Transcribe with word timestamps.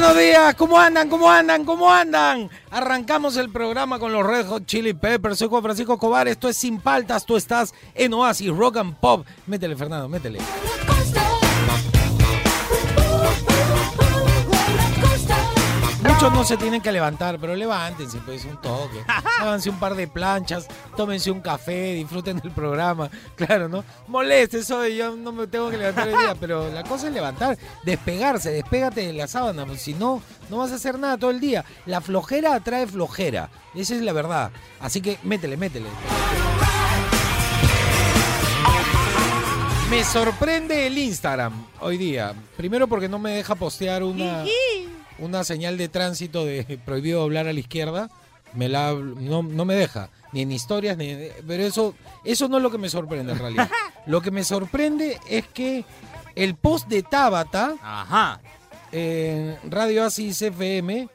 Buenos 0.00 0.16
días, 0.16 0.54
¿cómo 0.54 0.78
andan? 0.78 1.10
¿Cómo 1.10 1.30
andan? 1.30 1.64
¿Cómo 1.66 1.92
andan? 1.92 2.48
Arrancamos 2.70 3.36
el 3.36 3.50
programa 3.50 3.98
con 3.98 4.14
los 4.14 4.26
Red 4.26 4.46
Hot 4.46 4.64
Chili 4.64 4.94
Peppers. 4.94 5.38
Soy 5.38 5.48
Juan 5.48 5.62
Francisco 5.62 5.98
Cobar. 5.98 6.26
Esto 6.26 6.48
es 6.48 6.56
Sin 6.56 6.80
Paltas. 6.80 7.26
Tú 7.26 7.36
estás 7.36 7.74
en 7.94 8.14
Oasis 8.14 8.48
Rock 8.48 8.78
and 8.78 8.96
Pop. 8.96 9.26
Métele, 9.46 9.76
Fernando, 9.76 10.08
métele. 10.08 10.38
Muchos 16.02 16.32
no 16.32 16.44
se 16.44 16.56
tienen 16.56 16.80
que 16.80 16.90
levantar, 16.92 17.38
pero 17.38 17.54
levántense, 17.54 18.18
pues 18.24 18.44
un 18.46 18.56
toque. 18.60 19.04
Háganse 19.40 19.68
un 19.68 19.78
par 19.78 19.94
de 19.94 20.08
planchas, 20.08 20.66
tómense 20.96 21.30
un 21.30 21.40
café, 21.40 21.94
disfruten 21.94 22.38
del 22.38 22.50
programa. 22.52 23.10
Claro, 23.36 23.68
¿no? 23.68 23.84
Moleste, 24.06 24.58
eso 24.58 24.86
yo 24.86 25.16
no 25.16 25.32
me 25.32 25.46
tengo 25.46 25.70
que 25.70 25.78
levantar 25.78 26.08
el 26.08 26.18
día, 26.18 26.34
pero 26.38 26.70
la 26.70 26.82
cosa 26.84 27.08
es 27.08 27.14
levantar, 27.14 27.56
despegarse, 27.84 28.50
despégate 28.50 29.06
de 29.06 29.12
la 29.14 29.26
sábana, 29.26 29.64
pues 29.64 29.80
si 29.80 29.94
no, 29.94 30.22
no 30.50 30.58
vas 30.58 30.72
a 30.72 30.74
hacer 30.74 30.98
nada 30.98 31.16
todo 31.16 31.30
el 31.30 31.40
día. 31.40 31.64
La 31.86 32.02
flojera 32.02 32.54
atrae 32.54 32.86
flojera, 32.86 33.48
esa 33.74 33.94
es 33.94 34.02
la 34.02 34.12
verdad. 34.12 34.50
Así 34.80 35.00
que 35.00 35.18
métele, 35.22 35.56
métele. 35.56 35.88
Me 39.90 40.04
sorprende 40.04 40.86
el 40.86 40.98
Instagram 40.98 41.66
hoy 41.80 41.96
día. 41.96 42.34
Primero 42.56 42.86
porque 42.86 43.08
no 43.08 43.18
me 43.18 43.30
deja 43.30 43.54
postear 43.54 44.02
una 44.02 44.44
una 45.20 45.44
señal 45.44 45.76
de 45.78 45.88
tránsito 45.88 46.44
de 46.44 46.64
prohibido 46.84 47.22
hablar 47.22 47.46
a 47.46 47.52
la 47.52 47.60
izquierda, 47.60 48.10
me 48.54 48.68
la 48.68 48.92
no, 48.94 49.42
no 49.42 49.64
me 49.64 49.74
deja, 49.74 50.10
ni 50.32 50.42
en 50.42 50.52
historias, 50.52 50.96
ni 50.96 51.16
pero 51.46 51.62
eso, 51.62 51.94
eso 52.24 52.48
no 52.48 52.56
es 52.56 52.62
lo 52.62 52.70
que 52.70 52.78
me 52.78 52.88
sorprende 52.88 53.32
en 53.32 53.38
realidad. 53.38 53.70
Lo 54.06 54.22
que 54.22 54.30
me 54.30 54.44
sorprende 54.44 55.18
es 55.28 55.46
que 55.48 55.84
el 56.34 56.54
post 56.54 56.88
de 56.88 57.02
Tabata 57.02 57.74
Ajá. 57.82 58.40
en 58.92 59.56
Radio 59.70 60.04
Asis 60.04 60.40
FM 60.40 61.06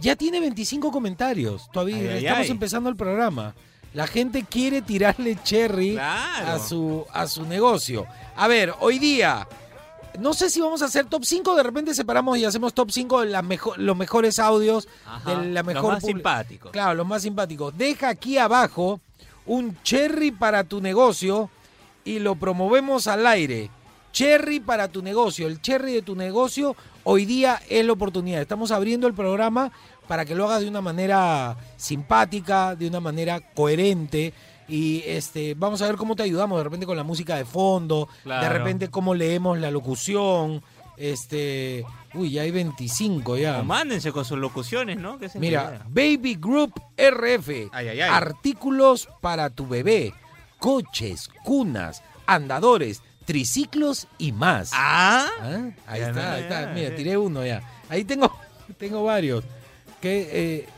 ya 0.00 0.16
tiene 0.16 0.40
25 0.40 0.90
comentarios. 0.90 1.70
Todavía 1.72 1.96
Ay, 1.98 2.08
ay, 2.08 2.18
estamos 2.26 2.44
ay. 2.46 2.50
empezando 2.50 2.88
el 2.90 2.96
programa. 2.96 3.54
La 3.94 4.06
gente 4.08 4.44
quiere 4.44 4.82
tirarle 4.82 5.38
cherry 5.44 5.92
Claro. 5.92 6.46
a 6.52 6.58
su 6.58 7.06
a 7.12 7.26
su 7.28 7.46
negocio. 7.46 8.06
A 8.36 8.48
ver, 8.48 8.74
hoy 8.80 8.98
día 8.98 9.46
no 10.18 10.34
sé 10.34 10.50
si 10.50 10.60
vamos 10.60 10.82
a 10.82 10.86
hacer 10.86 11.06
top 11.06 11.24
5, 11.24 11.54
de 11.56 11.62
repente 11.62 11.94
separamos 11.94 12.36
y 12.38 12.44
hacemos 12.44 12.74
top 12.74 12.90
5 12.90 13.20
de 13.22 13.26
las 13.30 13.44
mejo- 13.44 13.74
los 13.76 13.96
mejores 13.96 14.38
audios 14.38 14.88
Ajá. 15.06 15.30
de 15.30 15.48
la 15.50 15.62
Los 15.62 15.66
mejor 15.74 15.92
más 15.94 16.02
publi- 16.02 16.06
simpáticos. 16.08 16.70
Claro, 16.72 16.94
los 16.94 17.06
más 17.06 17.22
simpáticos. 17.22 17.76
Deja 17.76 18.08
aquí 18.10 18.38
abajo 18.38 19.00
un 19.46 19.76
cherry 19.82 20.30
para 20.30 20.64
tu 20.64 20.80
negocio 20.80 21.50
y 22.04 22.18
lo 22.18 22.34
promovemos 22.36 23.06
al 23.06 23.26
aire. 23.26 23.70
Cherry 24.12 24.60
para 24.60 24.88
tu 24.88 25.02
negocio. 25.02 25.46
El 25.46 25.60
cherry 25.62 25.94
de 25.94 26.02
tu 26.02 26.14
negocio 26.14 26.76
hoy 27.04 27.24
día 27.24 27.60
es 27.68 27.84
la 27.84 27.92
oportunidad. 27.94 28.40
Estamos 28.42 28.70
abriendo 28.70 29.06
el 29.06 29.14
programa 29.14 29.72
para 30.06 30.24
que 30.26 30.34
lo 30.34 30.44
hagas 30.44 30.60
de 30.60 30.68
una 30.68 30.80
manera 30.82 31.56
simpática, 31.76 32.74
de 32.76 32.86
una 32.88 33.00
manera 33.00 33.40
coherente. 33.54 34.34
Y 34.68 35.02
este, 35.06 35.54
vamos 35.54 35.82
a 35.82 35.86
ver 35.86 35.96
cómo 35.96 36.14
te 36.16 36.22
ayudamos 36.22 36.58
de 36.58 36.64
repente 36.64 36.86
con 36.86 36.96
la 36.96 37.02
música 37.02 37.36
de 37.36 37.44
fondo, 37.44 38.08
de 38.16 38.22
Claro. 38.24 38.58
repente 38.58 38.88
cómo 38.88 39.14
leemos 39.14 39.58
la 39.58 39.70
locución. 39.70 40.62
Este, 40.96 41.84
uy, 42.14 42.30
ya 42.30 42.42
hay 42.42 42.50
25 42.50 43.36
ya. 43.36 43.62
Mándense 43.62 44.12
con 44.12 44.24
sus 44.24 44.38
locuciones, 44.38 44.98
¿no? 44.98 45.18
La 45.20 45.28
Mira. 45.40 45.82
Baby 45.88 46.36
Group 46.40 46.80
RF. 46.96 47.48
Ay, 47.72 47.88
ay, 47.88 48.00
ay. 48.00 48.10
Artículos 48.10 49.08
para 49.20 49.50
tu 49.50 49.66
bebé. 49.66 50.14
Coches, 50.58 51.28
cunas, 51.42 52.02
andadores, 52.26 53.02
triciclos 53.24 54.06
y 54.18 54.30
más. 54.32 54.70
Ah. 54.74 55.26
Ah, 55.40 55.70
Ahí 55.86 56.00
Ya, 56.00 56.08
está, 56.08 56.22
no, 56.28 56.34
ahí 56.34 56.42
está. 56.42 56.66
Mira, 56.72 56.88
ya. 56.90 56.96
tiré 56.96 57.16
uno 57.16 57.44
ya. 57.44 57.62
Ahí 57.88 58.04
tengo, 58.04 58.30
tengo 58.78 59.02
varios. 59.02 59.44
Que, 60.00 60.28
eh, 60.32 60.68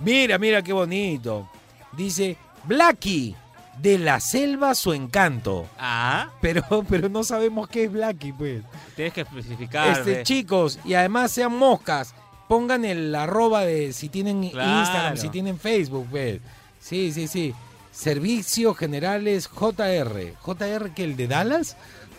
mira, 0.00 0.36
mira 0.38 0.62
qué 0.62 0.72
bonito. 0.74 1.48
Dice, 1.96 2.36
Blacky, 2.66 3.34
de 3.80 3.98
la 3.98 4.20
selva 4.20 4.74
su 4.74 4.92
encanto. 4.92 5.66
Ah. 5.78 6.28
Pero, 6.40 6.62
pero 6.88 7.08
no 7.08 7.24
sabemos 7.24 7.68
qué 7.68 7.84
es 7.84 7.92
Blacky, 7.92 8.32
pues. 8.32 8.62
Tienes 8.94 9.12
que 9.14 9.22
especificar. 9.22 9.98
Este, 9.98 10.22
chicos, 10.22 10.78
y 10.84 10.94
además 10.94 11.30
sean 11.32 11.54
moscas, 11.56 12.14
pongan 12.48 12.84
el 12.84 13.14
arroba 13.14 13.64
de 13.64 13.92
si 13.92 14.08
tienen 14.08 14.48
Claro. 14.50 14.80
Instagram, 14.80 15.16
si 15.16 15.28
tienen 15.28 15.58
Facebook, 15.58 16.06
pues. 16.10 16.40
Sí, 16.80 17.12
sí, 17.12 17.28
sí. 17.28 17.54
Servicios 17.92 18.76
Generales 18.76 19.48
JR. 19.48 20.34
¿JR 20.40 20.90
que 20.94 21.04
el 21.04 21.16
de 21.16 21.26
Dallas? 21.28 21.76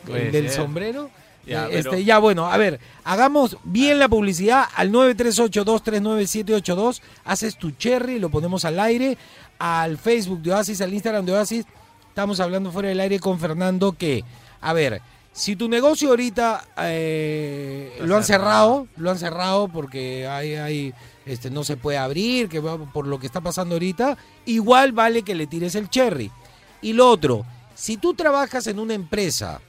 ¿El 0.07 0.31
del 0.31 0.49
sombrero? 0.49 1.09
Ya, 1.45 1.65
Eh, 1.65 1.69
pero- 1.71 1.91
este, 1.91 2.03
ya, 2.03 2.17
bueno, 2.19 2.51
a 2.51 2.57
ver, 2.57 2.79
hagamos 3.05 3.57
bien 3.63 3.99
la 3.99 4.09
publicidad 4.09 4.65
al 4.75 4.91
938-239-782. 4.91 7.01
Haces 7.23 7.57
tu 7.57 7.71
cherry, 7.71 8.19
lo 8.19 8.29
ponemos 8.29 8.65
al 8.65 8.79
aire, 8.79 9.17
al 9.59 9.97
Facebook 9.97 10.41
de 10.41 10.53
Oasis, 10.53 10.81
al 10.81 10.93
Instagram 10.93 11.25
de 11.25 11.33
Oasis. 11.33 11.65
Estamos 12.09 12.39
hablando 12.39 12.71
fuera 12.71 12.89
del 12.89 12.99
aire 12.99 13.19
con 13.19 13.39
Fernando 13.39 13.91
que, 13.93 14.23
a 14.61 14.73
ver, 14.73 15.01
si 15.31 15.55
tu 15.55 15.69
negocio 15.69 16.09
ahorita 16.09 16.65
eh, 16.77 17.95
lo 18.01 18.15
han 18.15 18.23
cerrado. 18.23 18.87
cerrado, 18.87 18.87
lo 18.97 19.11
han 19.11 19.19
cerrado 19.19 19.67
porque 19.67 20.27
hay, 20.27 20.55
hay, 20.55 20.93
este, 21.25 21.51
no 21.51 21.63
se 21.63 21.77
puede 21.77 21.99
abrir, 21.99 22.49
que 22.49 22.59
va 22.59 22.77
por 22.91 23.05
lo 23.05 23.19
que 23.19 23.27
está 23.27 23.39
pasando 23.39 23.75
ahorita, 23.75 24.17
igual 24.45 24.93
vale 24.93 25.21
que 25.21 25.35
le 25.35 25.45
tires 25.45 25.75
el 25.75 25.89
cherry. 25.89 26.31
Y 26.81 26.93
lo 26.93 27.09
otro, 27.09 27.45
si 27.75 27.97
tú 27.97 28.15
trabajas 28.15 28.65
en 28.65 28.79
una 28.79 28.95
empresa 28.95 29.61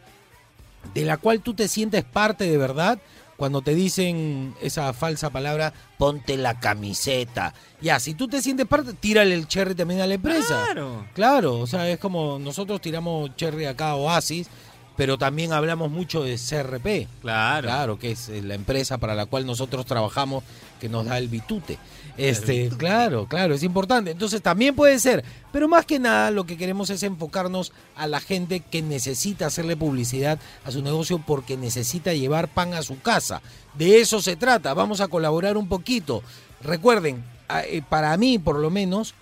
de 0.95 1.05
la 1.05 1.19
cual 1.19 1.41
tú 1.41 1.53
te 1.53 1.69
sientes 1.69 2.03
parte 2.03 2.45
de 2.45 2.57
verdad, 2.57 2.99
cuando 3.39 3.63
te 3.63 3.73
dicen 3.73 4.53
esa 4.61 4.93
falsa 4.93 5.31
palabra, 5.31 5.73
ponte 5.97 6.37
la 6.37 6.59
camiseta. 6.59 7.55
Ya, 7.81 8.01
si 8.01 8.15
tú 8.15 8.27
te 8.27 8.43
sientes 8.43 8.67
parte, 8.67 8.95
tírale 8.95 9.33
el 9.33 9.47
cherry 9.47 9.77
también 9.77 10.01
a 10.01 10.09
la 10.09 10.15
empresa. 10.15 10.65
Claro. 10.65 11.07
Claro, 11.15 11.59
o 11.61 11.67
sea, 11.69 11.89
es 11.89 12.01
como 12.01 12.41
nosotros 12.41 12.81
tiramos 12.81 13.37
cherry 13.37 13.67
acá 13.67 13.91
a 13.91 13.95
Oasis, 13.95 14.49
pero 14.97 15.19
también 15.19 15.53
hablamos 15.53 15.89
mucho 15.89 16.25
de 16.25 16.35
CRP. 16.35 17.07
Claro. 17.21 17.69
Claro, 17.69 17.99
que 18.01 18.11
es 18.11 18.29
eh, 18.29 18.43
la 18.43 18.55
empresa 18.55 18.99
para 18.99 19.15
la 19.15 19.27
cual 19.27 19.47
nosotros 19.47 19.87
trabajamos 19.87 20.43
que 20.81 20.89
nos 20.89 21.07
da 21.07 21.17
el 21.17 21.29
bitute. 21.29 21.79
Este, 22.19 22.69
claro, 22.77 23.29
claro, 23.29 23.55
es 23.55 23.63
importante. 23.63 24.11
Entonces 24.11 24.43
también 24.43 24.75
puede 24.75 24.99
ser, 24.99 25.25
pero 25.53 25.69
más 25.69 25.87
que 25.87 26.01
nada 26.01 26.33
lo 26.33 26.45
que 26.45 26.57
queremos 26.57 26.91
es 26.91 27.05
enfocarnos 27.05 27.73
a 27.95 28.09
la 28.09 28.19
gente 28.19 28.59
que 28.59 28.83
necesita 28.83 29.47
hacerle 29.47 29.77
publicidad 29.77 30.41
a 30.65 30.73
su 30.73 30.83
negocio 30.83 31.23
porque 31.25 31.57
necesita 31.57 32.13
llevar 32.13 32.49
pan 32.49 32.75
a 32.75 32.83
su 32.83 33.01
casa. 33.01 33.41
De 33.75 34.01
eso 34.01 34.21
se 34.21 34.35
trata. 34.35 34.75
Vamos 34.75 35.01
a 35.01 35.07
colaborar 35.07 35.57
un 35.57 35.69
poquito. 35.69 36.25
Recuerden, 36.61 37.23
eh, 37.67 37.83
para 37.89 38.17
mí 38.17 38.41
por 38.41 38.59
lo 38.59 38.71
menos, 38.71 39.15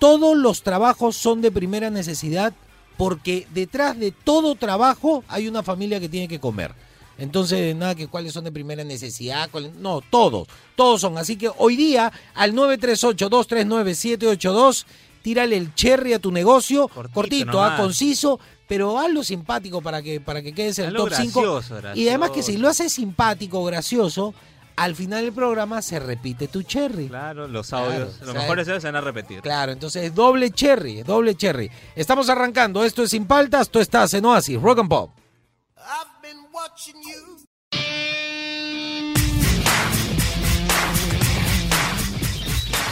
todos 0.00 0.36
los 0.36 0.62
trabajos 0.62 1.14
son 1.14 1.42
de 1.42 1.52
primera 1.52 1.88
necesidad 1.88 2.52
porque 2.96 3.46
detrás 3.54 3.96
de 3.96 4.10
todo 4.10 4.56
trabajo 4.56 5.22
hay 5.28 5.46
una 5.46 5.62
familia 5.62 6.00
que 6.00 6.08
tiene 6.08 6.26
que 6.26 6.40
comer. 6.40 6.74
Entonces, 7.20 7.76
nada 7.76 7.94
que 7.94 8.08
cuáles 8.08 8.32
son 8.32 8.44
de 8.44 8.52
primera 8.52 8.82
necesidad, 8.82 9.50
cuáles- 9.50 9.74
no, 9.74 10.00
todos, 10.00 10.48
todos 10.74 11.02
son. 11.02 11.18
Así 11.18 11.36
que 11.36 11.50
hoy 11.58 11.76
día 11.76 12.10
al 12.34 12.54
938-239-782, 12.54 14.86
tírale 15.22 15.56
el 15.56 15.74
cherry 15.74 16.14
a 16.14 16.18
tu 16.18 16.32
negocio, 16.32 16.88
cortito, 16.88 17.14
Cortito 17.14 17.62
ah, 17.62 17.76
conciso, 17.76 18.40
pero 18.66 18.98
hazlo 18.98 19.22
simpático 19.22 19.82
para 19.82 20.02
que, 20.02 20.20
para 20.20 20.42
que 20.42 20.52
quedes 20.52 20.78
en 20.78 20.86
el 20.86 20.94
top 20.94 21.10
5. 21.14 21.42
gracioso, 21.42 21.76
Y 21.94 22.08
además 22.08 22.30
que 22.30 22.42
si 22.42 22.56
lo 22.56 22.68
haces 22.68 22.92
simpático, 22.92 23.62
gracioso, 23.64 24.34
al 24.76 24.94
final 24.94 25.24
del 25.24 25.34
programa 25.34 25.82
se 25.82 26.00
repite 26.00 26.48
tu 26.48 26.62
cherry. 26.62 27.08
Claro, 27.08 27.46
los 27.46 27.70
audios, 27.74 28.18
los 28.22 28.34
mejores 28.34 28.66
audios 28.66 28.82
se 28.82 28.88
van 28.88 28.96
a 28.96 29.02
repetir. 29.02 29.42
Claro, 29.42 29.72
entonces 29.72 30.04
es 30.04 30.14
doble 30.14 30.50
cherry, 30.52 31.02
doble 31.02 31.34
cherry. 31.34 31.70
Estamos 31.94 32.30
arrancando, 32.30 32.82
esto 32.82 33.02
es 33.02 33.10
Sin 33.10 33.26
Paltas, 33.26 33.68
tú 33.68 33.78
estás 33.78 34.14
en 34.14 34.24
Oasis, 34.24 34.58
Rock 34.58 34.78
and 34.78 34.88
Pop. 34.88 35.10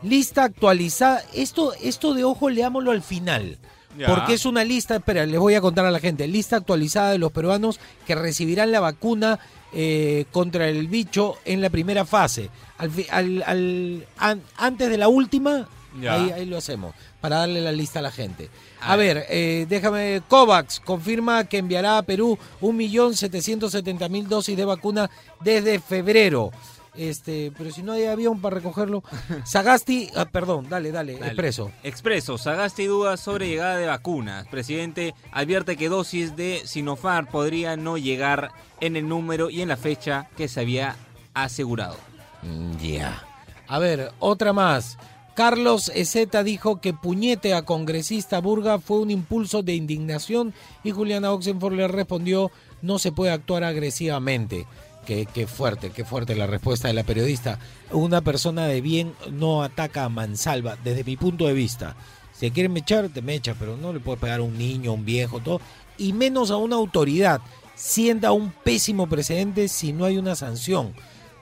lista 0.03 0.45
actualizada. 0.45 1.23
Esto, 1.35 1.73
esto 1.83 2.15
de 2.15 2.25
ojo, 2.25 2.51
leámoslo 2.51 2.91
al 2.91 3.03
final. 3.03 3.59
Ya. 3.99 4.07
Porque 4.07 4.35
es 4.35 4.45
una 4.47 4.63
lista, 4.65 4.97
espera, 4.97 5.27
les 5.27 5.41
voy 5.41 5.55
a 5.55 5.61
contar 5.61 5.85
a 5.85 5.91
la 5.91 5.99
gente, 5.99 6.29
lista 6.29 6.57
actualizada 6.57 7.11
de 7.11 7.19
los 7.19 7.33
peruanos 7.33 7.81
que 8.07 8.15
recibirán 8.15 8.71
la 8.71 8.79
vacuna 8.81 9.41
eh, 9.73 10.27
contra 10.31 10.69
el 10.69 10.87
bicho 10.87 11.37
en 11.45 11.61
la 11.61 11.71
primera 11.71 12.05
fase. 12.05 12.51
Al, 12.79 12.91
al- 13.11 13.43
al- 13.45 14.07
an- 14.19 14.43
antes 14.57 14.91
de 14.91 14.97
la 14.97 15.09
última, 15.09 15.69
ahí, 16.15 16.31
ahí 16.31 16.47
lo 16.47 16.57
hacemos, 16.59 16.95
para 17.21 17.39
darle 17.39 17.61
la 17.61 17.73
lista 17.73 17.99
a 17.99 18.03
la 18.03 18.13
gente. 18.13 18.49
A 18.81 18.93
A 18.93 18.97
ver, 18.97 19.27
eh, 19.29 19.67
déjame, 19.69 20.23
COVAX 20.29 20.79
confirma 20.81 21.45
que 21.45 21.59
enviará 21.59 21.99
a 21.99 22.03
Perú 22.03 22.39
1.770.000 22.63 24.25
dosis 24.27 24.57
de 24.57 24.65
vacuna 24.65 25.11
desde 25.41 25.81
febrero. 25.81 26.53
Este, 26.95 27.53
pero 27.57 27.71
si 27.71 27.83
no 27.83 27.93
hay 27.93 28.05
avión 28.07 28.41
para 28.41 28.57
recogerlo. 28.57 29.03
Sagasti, 29.45 30.11
ah, 30.17 30.25
perdón, 30.27 30.69
dale, 30.69 30.91
dale, 30.93 31.15
Dale. 31.15 31.27
expreso. 31.27 31.71
Expreso, 31.83 32.37
Sagasti 32.39 32.87
duda 32.87 33.17
sobre 33.17 33.49
llegada 33.49 33.77
de 33.77 33.87
vacunas. 33.87 34.47
Presidente 34.49 35.15
advierte 35.33 35.77
que 35.77 35.89
dosis 35.89 36.37
de 36.37 36.63
Sinopharm 36.65 37.27
podría 37.27 37.77
no 37.77 37.97
llegar 37.97 38.51
en 38.81 38.97
el 38.97 39.09
número 39.09 39.51
y 39.51 39.63
en 39.63 39.69
la 39.69 39.77
fecha 39.77 40.29
que 40.37 40.49
se 40.49 40.61
había 40.61 40.97
asegurado. 41.35 41.97
Mm, 42.43 42.77
Ya. 42.79 43.25
A 43.69 43.79
ver, 43.79 44.11
otra 44.19 44.53
más. 44.53 44.99
Carlos 45.37 45.91
Ezeta 45.95 46.43
dijo 46.43 46.81
que 46.81 46.93
puñete 46.93 47.55
a 47.55 47.63
congresista 47.65 48.41
Burga 48.41 48.81
fue 48.81 48.99
un 48.99 49.13
impulso 49.13 49.63
de 49.63 49.75
indignación 49.75 50.53
y 50.83 50.91
Juliana 50.91 51.33
Oxenford 51.33 51.75
le 51.75 51.87
respondió 51.87 52.51
no 52.83 52.99
se 52.99 53.13
puede 53.13 53.31
actuar 53.31 53.63
agresivamente. 53.63 54.67
Qué, 55.07 55.27
qué 55.27 55.47
fuerte, 55.47 55.91
qué 55.91 56.05
fuerte 56.05 56.35
la 56.35 56.47
respuesta 56.47 56.89
de 56.89 56.95
la 56.95 57.05
periodista. 57.05 57.59
Una 57.91 58.21
persona 58.21 58.67
de 58.67 58.81
bien 58.81 59.15
no 59.33 59.63
ataca 59.63 60.05
a 60.05 60.09
mansalva, 60.09 60.77
desde 60.85 61.05
mi 61.05 61.17
punto 61.17 61.47
de 61.47 61.55
vista. 61.55 61.97
Si 62.33 62.51
quieren 62.51 62.77
echar, 62.77 63.09
te 63.09 63.21
me 63.21 63.35
echa, 63.35 63.55
pero 63.59 63.77
no 63.77 63.93
le 63.93 64.01
puedes 64.01 64.21
pegar 64.21 64.41
a 64.41 64.43
un 64.43 64.57
niño, 64.57 64.91
a 64.91 64.95
un 64.95 65.05
viejo, 65.05 65.41
todo. 65.41 65.61
Y 65.99 66.13
menos 66.13 66.51
a 66.51 66.57
una 66.57 66.77
autoridad. 66.77 67.41
Sienta 67.75 68.33
un 68.33 68.51
pésimo 68.51 69.09
precedente 69.09 69.69
si 69.69 69.93
no 69.93 70.05
hay 70.05 70.17
una 70.17 70.35
sanción. 70.35 70.95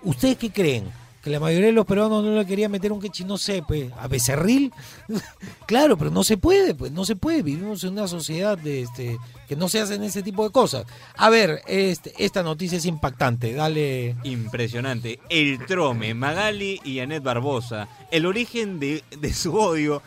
¿Ustedes 0.03 0.37
qué 0.39 0.51
creen? 0.51 0.91
Que 1.23 1.31
la 1.31 1.41
mayoría 1.41 1.67
de 1.67 1.73
los 1.73 1.85
peruanos 1.85 2.23
no 2.23 2.35
le 2.35 2.47
quería 2.47 2.69
meter 2.69 2.93
un 2.93 3.01
quechi, 3.01 3.25
no 3.25 3.39
sé, 3.39 3.63
pues, 3.67 3.91
a 3.99 4.07
becerril. 4.07 4.73
claro, 5.67 5.97
pero 5.97 6.11
no 6.11 6.23
se 6.23 6.37
puede, 6.37 6.75
pues, 6.75 6.93
no 6.93 7.05
se 7.05 7.17
puede. 7.17 7.43
Vivimos 7.43 7.83
en 7.85 7.93
una 7.93 8.07
sociedad 8.07 8.57
de, 8.57 8.83
este, 8.83 9.19
que 9.49 9.57
no 9.57 9.69
se 9.69 9.81
hacen 9.81 10.05
ese 10.05 10.23
tipo 10.23 10.45
de 10.45 10.51
cosas. 10.51 10.87
A 11.17 11.29
ver, 11.29 11.63
este, 11.67 12.13
esta 12.19 12.43
noticia 12.43 12.79
es 12.79 12.87
impactante. 12.87 13.53
Dale. 13.53 14.17
Impresionante. 14.23 15.19
El 15.29 15.67
Trome, 15.67 16.15
Magali 16.15 16.81
y 16.85 17.01
Anet 17.01 17.23
Barbosa. 17.23 17.89
El 18.11 18.25
origen 18.25 18.79
de, 18.79 19.03
de 19.19 19.35
su 19.35 19.57
odio 19.57 20.03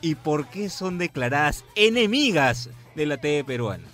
y 0.00 0.16
por 0.16 0.48
qué 0.48 0.68
son 0.68 0.98
declaradas 0.98 1.64
enemigas 1.76 2.68
de 2.94 3.06
la 3.06 3.16
TV 3.16 3.42
peruana. 3.42 3.84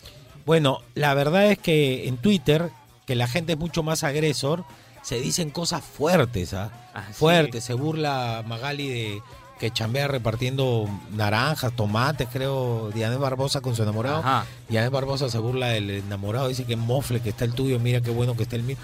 Bueno, 0.44 0.80
la 0.94 1.14
verdad 1.14 1.50
es 1.52 1.58
que 1.58 2.08
en 2.08 2.16
Twitter, 2.16 2.70
que 3.06 3.14
la 3.14 3.28
gente 3.28 3.52
es 3.52 3.58
mucho 3.58 3.84
más 3.84 4.02
agresor, 4.02 4.64
se 5.02 5.20
dicen 5.20 5.50
cosas 5.50 5.82
fuertes, 5.84 6.54
¿ah? 6.54 6.70
Ah, 6.94 7.04
sí. 7.08 7.14
Fuertes. 7.14 7.64
Se 7.64 7.74
burla 7.74 8.44
Magali 8.46 8.88
de 8.88 9.22
que 9.58 9.70
chambea 9.70 10.08
repartiendo 10.08 10.88
naranjas, 11.12 11.76
tomates, 11.76 12.26
creo, 12.32 12.90
Diana 12.94 13.18
Barbosa 13.18 13.60
con 13.60 13.76
su 13.76 13.82
enamorado. 13.82 14.18
Ajá. 14.20 14.46
Diana 14.70 14.88
Barbosa 14.88 15.28
se 15.28 15.38
burla 15.38 15.68
del 15.68 15.90
enamorado, 15.90 16.48
dice 16.48 16.64
que 16.64 16.76
mofle 16.76 17.20
que 17.20 17.28
está 17.28 17.44
el 17.44 17.52
tuyo, 17.52 17.78
mira 17.78 18.00
qué 18.00 18.10
bueno 18.10 18.34
que 18.36 18.44
está 18.44 18.56
el 18.56 18.62
mío. 18.62 18.78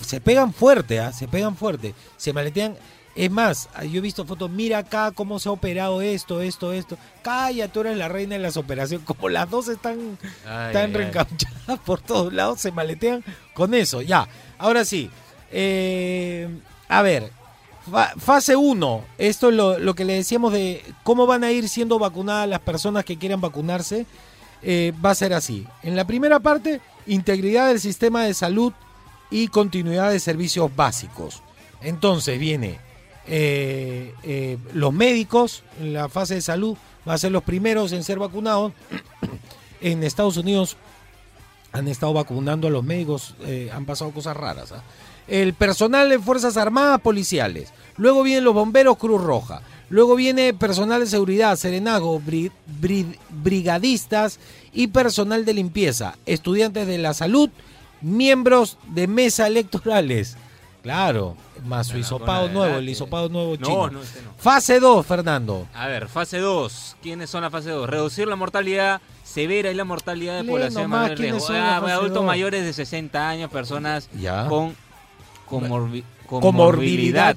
Se 0.00 0.22
pegan 0.22 0.54
fuerte, 0.54 0.98
¿ah? 1.00 1.12
Se 1.12 1.28
pegan 1.28 1.56
fuerte. 1.56 1.94
Se 2.16 2.32
maletean. 2.32 2.76
Es 3.14 3.30
más, 3.30 3.68
yo 3.92 3.98
he 3.98 4.00
visto 4.00 4.24
fotos, 4.24 4.50
mira 4.50 4.78
acá 4.78 5.12
cómo 5.12 5.38
se 5.38 5.48
ha 5.48 5.52
operado 5.52 6.00
esto, 6.02 6.40
esto, 6.40 6.72
esto. 6.72 6.96
Calla, 7.22 7.68
tú 7.68 7.80
eres 7.82 7.96
la 7.96 8.08
reina 8.08 8.34
de 8.34 8.40
las 8.40 8.56
operaciones. 8.56 9.06
Como 9.06 9.28
las 9.28 9.48
dos 9.50 9.68
están 9.68 10.18
Ay, 10.46 10.66
están 10.68 10.76
ay, 10.76 10.86
ay. 10.86 10.92
reencauchadas 10.94 11.78
por 11.84 12.00
todos 12.00 12.32
lados, 12.32 12.60
se 12.60 12.72
maletean 12.72 13.22
con 13.52 13.74
eso. 13.74 14.00
Ya, 14.00 14.26
ahora 14.58 14.84
sí. 14.86 15.10
Eh, 15.56 16.48
a 16.88 17.00
ver, 17.02 17.30
fa- 17.88 18.12
fase 18.18 18.56
1, 18.56 19.04
esto 19.18 19.50
es 19.50 19.54
lo, 19.80 19.94
que 19.94 20.04
le 20.04 20.14
decíamos 20.14 20.52
de 20.52 20.82
cómo 21.04 21.28
van 21.28 21.44
a 21.44 21.52
ir 21.52 21.68
siendo 21.68 22.00
vacunadas 22.00 22.48
las 22.48 22.58
personas 22.58 23.04
que 23.04 23.16
quieran 23.16 23.40
vacunarse. 23.40 24.04
eh, 24.66 24.92
va 25.04 25.10
a 25.10 25.14
ser 25.14 25.32
así. 25.32 25.64
En 25.84 25.94
la 25.94 26.06
primera 26.06 26.40
parte, 26.40 26.80
integridad 27.06 27.68
del 27.68 27.78
sistema 27.80 28.24
de 28.24 28.32
salud 28.34 28.72
y 29.30 29.46
continuidad 29.48 30.10
de 30.10 30.18
servicios 30.18 30.74
básicos. 30.74 31.42
Entonces 31.82 32.38
viene 32.40 32.78
eh, 33.26 34.58
los 34.72 34.92
médicos 34.92 35.62
en 35.80 35.92
la 35.92 36.08
fase 36.08 36.34
de 36.36 36.40
salud, 36.40 36.76
van 37.04 37.14
a 37.14 37.18
ser 37.18 37.30
los 37.30 37.42
primeros 37.44 37.92
en 37.92 38.02
ser 38.04 38.18
vacunados. 38.18 38.72
en 39.82 40.02
Estados 40.02 40.38
Unidos 40.38 40.76
han 41.74 41.88
estado 41.88 42.12
vacunando 42.12 42.68
a 42.68 42.70
los 42.70 42.84
médicos, 42.84 43.34
eh, 43.44 43.68
han 43.74 43.84
pasado 43.84 44.12
cosas 44.12 44.36
raras. 44.36 44.70
¿ah? 44.72 44.82
El 45.26 45.54
personal 45.54 46.08
de 46.08 46.20
Fuerzas 46.20 46.56
Armadas 46.56 47.00
policiales, 47.00 47.72
luego 47.96 48.22
vienen 48.22 48.44
los 48.44 48.54
bomberos 48.54 48.96
Cruz 48.96 49.20
Roja, 49.20 49.60
luego 49.90 50.14
viene 50.14 50.54
personal 50.54 51.00
de 51.00 51.06
seguridad, 51.08 51.58
bri- 52.80 53.18
brigadistas 53.30 54.38
y 54.72 54.86
personal 54.86 55.44
de 55.44 55.54
limpieza, 55.54 56.16
estudiantes 56.26 56.86
de 56.86 56.98
la 56.98 57.12
salud, 57.12 57.50
miembros 58.00 58.78
de 58.94 59.08
mesa 59.08 59.48
electorales. 59.48 60.36
Claro, 60.84 61.34
más 61.64 61.86
su 61.88 61.96
hisopado 61.98 62.48
nuevo, 62.50 62.76
el 62.76 62.86
hisopado 62.88 63.28
nuevo 63.30 63.56
No, 63.58 63.66
chino. 63.66 63.90
no, 63.90 64.02
este 64.02 64.20
no. 64.22 64.34
Fase 64.36 64.78
2, 64.78 65.04
Fernando. 65.06 65.66
A 65.74 65.88
ver, 65.88 66.08
fase 66.08 66.38
2. 66.38 66.96
¿Quiénes 67.02 67.30
son 67.30 67.40
la 67.42 67.48
fase 67.50 67.70
2? 67.70 67.88
Reducir 67.88 68.28
la 68.28 68.36
mortalidad 68.36 69.00
severa 69.24 69.70
y 69.70 69.74
la 69.74 69.84
mortalidad 69.84 70.36
de 70.36 70.42
Lee 70.42 70.50
población 70.50 70.90
mayor 70.90 71.08
de 71.08 71.16
riesgo. 71.16 71.46
Ah, 71.54 71.78
fase 71.80 71.92
adultos 71.92 72.14
dos. 72.16 72.24
mayores 72.26 72.64
de 72.64 72.72
60 72.74 73.28
años, 73.28 73.50
personas 73.50 74.10
Ya. 74.20 74.46
con 74.46 74.76
comorbi- 75.48 76.04
Comorbilidad 76.28 77.36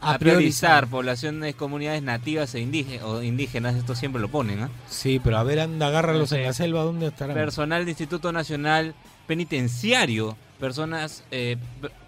a 0.00 0.14
A 0.14 0.18
priorizar. 0.18 0.18
priorizar 0.18 0.86
poblaciones, 0.88 1.54
comunidades 1.54 2.02
nativas 2.02 2.52
e 2.56 2.60
indígenas, 2.60 3.04
o 3.04 3.22
indígenas, 3.22 3.76
esto 3.76 3.94
siempre 3.94 4.20
lo 4.20 4.28
ponen, 4.28 4.62
¿ah? 4.64 4.70
Sí, 4.88 5.20
pero 5.22 5.38
a 5.38 5.42
ver, 5.44 5.60
anda, 5.60 5.86
agárralos 5.88 6.30
sé. 6.30 6.40
en 6.40 6.46
la 6.46 6.52
selva, 6.54 6.82
¿dónde 6.82 7.06
estarán? 7.08 7.34
Personal 7.34 7.82
del 7.82 7.90
Instituto 7.90 8.32
Nacional 8.32 8.94
Penitenciario, 9.26 10.36
personas 10.60 11.24
eh, 11.30 11.56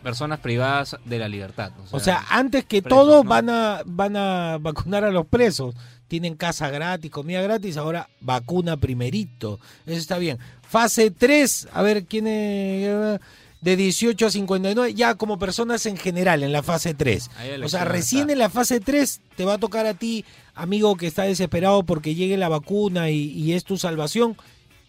personas 0.02 0.38
privadas 0.40 0.96
de 1.04 1.18
la 1.18 1.28
libertad. 1.28 1.72
O 1.90 1.98
sea, 1.98 2.24
antes 2.28 2.64
que 2.64 2.82
presos, 2.82 2.98
todo 2.98 3.24
¿no? 3.24 3.28
van 3.28 3.50
a 3.50 3.82
van 3.84 4.16
a 4.16 4.58
vacunar 4.60 5.04
a 5.04 5.10
los 5.10 5.26
presos. 5.26 5.74
Tienen 6.06 6.36
casa 6.36 6.68
gratis, 6.68 7.10
comida 7.10 7.40
gratis, 7.40 7.78
ahora 7.78 8.08
vacuna 8.20 8.76
primerito. 8.76 9.58
Eso 9.86 9.98
está 9.98 10.18
bien. 10.18 10.38
Fase 10.60 11.10
3, 11.10 11.68
a 11.72 11.82
ver 11.82 12.04
quién 12.04 12.26
es 12.26 13.18
de 13.62 13.76
18 13.76 14.26
a 14.26 14.30
59, 14.30 14.92
ya 14.92 15.14
como 15.14 15.38
personas 15.38 15.86
en 15.86 15.96
general 15.96 16.42
en 16.42 16.52
la 16.52 16.62
fase 16.62 16.94
3. 16.94 17.30
Ahí 17.36 17.62
O 17.62 17.68
sea, 17.68 17.84
recién 17.84 18.28
en 18.28 18.38
la 18.38 18.50
fase 18.50 18.80
3 18.80 19.20
te 19.36 19.44
va 19.44 19.54
a 19.54 19.58
tocar 19.58 19.86
a 19.86 19.94
ti, 19.94 20.24
amigo 20.54 20.96
que 20.96 21.06
está 21.06 21.22
desesperado 21.22 21.84
porque 21.84 22.14
llegue 22.14 22.36
la 22.36 22.48
vacuna 22.48 23.08
y, 23.10 23.30
y 23.30 23.54
es 23.54 23.64
tu 23.64 23.78
salvación. 23.78 24.36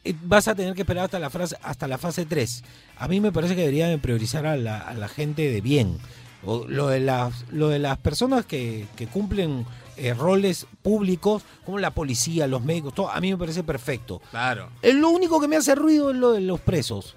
Eh, 0.04 0.16
Vas 0.24 0.48
a 0.48 0.56
tener 0.56 0.74
que 0.74 0.82
esperar 0.82 1.06
hasta 1.06 1.20
la, 1.20 1.30
frase, 1.30 1.58
hasta 1.62 1.88
la 1.88 1.98
fase 1.98 2.26
3. 2.26 2.64
A 2.98 3.08
mí 3.08 3.20
me 3.20 3.32
parece 3.32 3.56
que 3.56 3.62
deberían 3.62 3.90
de 3.90 3.98
priorizar 3.98 4.46
a 4.46 4.58
la, 4.58 4.80
a 4.80 4.94
la 4.94 5.08
gente 5.08 5.50
de 5.50 5.62
bien. 5.62 5.98
O 6.46 6.66
lo, 6.68 6.88
de 6.88 7.00
las, 7.00 7.46
lo 7.52 7.70
de 7.70 7.80
las 7.80 7.98
personas 7.98 8.46
que, 8.46 8.86
que 8.98 9.08
cumplen 9.08 9.66
eh, 9.96 10.14
roles 10.14 10.68
públicos, 10.82 11.44
como 11.66 11.80
la 11.80 11.92
policía, 11.92 12.48
los 12.48 12.64
médicos, 12.64 12.94
todo, 12.94 13.10
a 13.10 13.22
mí 13.22 13.32
me 13.32 13.38
parece 13.38 13.64
perfecto. 13.64 14.22
Claro. 14.32 14.70
Eh, 14.82 14.94
Lo 14.94 15.10
único 15.10 15.40
que 15.40 15.48
me 15.48 15.56
hace 15.56 15.76
ruido 15.76 16.12
es 16.12 16.18
lo 16.18 16.32
de 16.34 16.42
los 16.42 16.60
presos. 16.60 17.16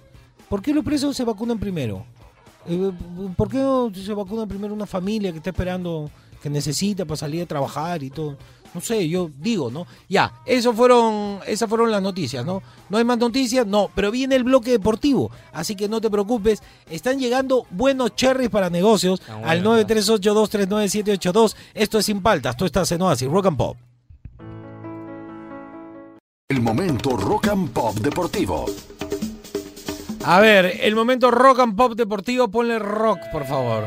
¿Por 0.48 0.62
qué 0.62 0.72
los 0.72 0.84
presos 0.84 1.16
se 1.16 1.24
vacunan 1.24 1.58
primero? 1.58 2.04
Eh, 2.68 2.92
¿Por 3.36 3.48
qué 3.48 3.58
no 3.58 3.90
se 3.94 4.12
vacuna 4.12 4.46
primero 4.46 4.74
una 4.74 4.86
familia 4.86 5.32
que 5.32 5.38
está 5.38 5.50
esperando 5.50 6.10
que 6.42 6.50
necesita 6.50 7.04
para 7.04 7.16
salir 7.16 7.42
a 7.42 7.46
trabajar 7.46 8.02
y 8.02 8.10
todo. 8.10 8.36
No 8.76 8.82
sé, 8.82 9.08
yo 9.08 9.30
digo, 9.38 9.70
¿no? 9.70 9.86
Ya, 10.06 10.30
eso 10.44 10.74
fueron, 10.74 11.40
esas 11.46 11.66
fueron 11.66 11.90
las 11.90 12.02
noticias, 12.02 12.44
¿no? 12.44 12.62
No 12.90 12.98
hay 12.98 13.04
más 13.04 13.16
noticias, 13.16 13.66
no, 13.66 13.90
pero 13.94 14.10
viene 14.10 14.36
el 14.36 14.44
bloque 14.44 14.70
deportivo, 14.70 15.30
así 15.54 15.74
que 15.74 15.88
no 15.88 15.98
te 15.98 16.10
preocupes. 16.10 16.62
Están 16.90 17.18
llegando 17.18 17.66
buenos 17.70 18.14
cherries 18.16 18.50
para 18.50 18.68
negocios 18.68 19.22
Ah, 19.30 19.36
bueno, 19.36 19.72
al 19.72 19.86
938239782. 19.86 21.56
Esto 21.72 21.98
es 22.00 22.04
Sin 22.04 22.20
Paltas, 22.20 22.54
tú 22.54 22.66
estás 22.66 22.92
en 22.92 23.00
Oasis, 23.00 23.30
Rock 23.30 23.46
and 23.46 23.56
Pop. 23.56 23.78
El 26.50 26.60
momento 26.60 27.16
rock 27.16 27.48
and 27.48 27.70
pop 27.70 27.96
deportivo. 27.96 28.66
A 30.22 30.38
ver, 30.40 30.80
el 30.82 30.94
momento 30.94 31.30
rock 31.30 31.60
and 31.60 31.74
pop 31.74 31.94
deportivo, 31.94 32.48
ponle 32.48 32.78
rock, 32.78 33.20
por 33.32 33.46
favor. 33.46 33.84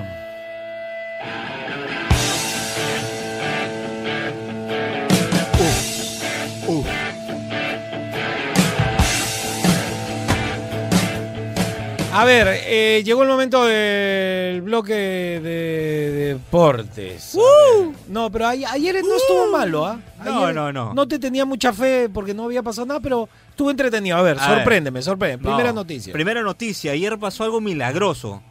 A 12.11 12.25
ver, 12.25 12.47
eh, 12.65 13.03
llegó 13.05 13.21
el 13.21 13.29
momento 13.29 13.63
del 13.65 14.61
bloque 14.63 14.93
de 14.93 16.11
deportes. 16.33 17.35
Ver. 17.35 17.95
No, 18.07 18.31
pero 18.31 18.47
ay- 18.47 18.65
ayer 18.65 18.95
no 19.03 19.15
estuvo 19.15 19.51
malo, 19.51 19.85
¿ah? 19.85 19.99
No, 20.25 20.51
no, 20.51 20.73
no. 20.73 20.93
No 20.95 21.07
te 21.07 21.19
tenía 21.19 21.45
mucha 21.45 21.71
fe 21.71 22.09
porque 22.11 22.33
no 22.33 22.45
había 22.45 22.63
pasado 22.63 22.87
nada, 22.87 22.99
pero 22.99 23.29
estuvo 23.51 23.69
entretenido. 23.69 24.17
A 24.17 24.23
ver, 24.23 24.37
A 24.39 24.47
ver. 24.49 24.57
sorpréndeme, 24.57 25.01
sorpréndeme. 25.03 25.43
Primera 25.43 25.69
No, 25.69 25.75
noticia. 25.75 26.11
Primera 26.11 26.41
noticia. 26.41 26.91
Ayer 26.93 27.17
pasó 27.19 27.43
algo 27.43 27.61
milagroso. 27.61 28.41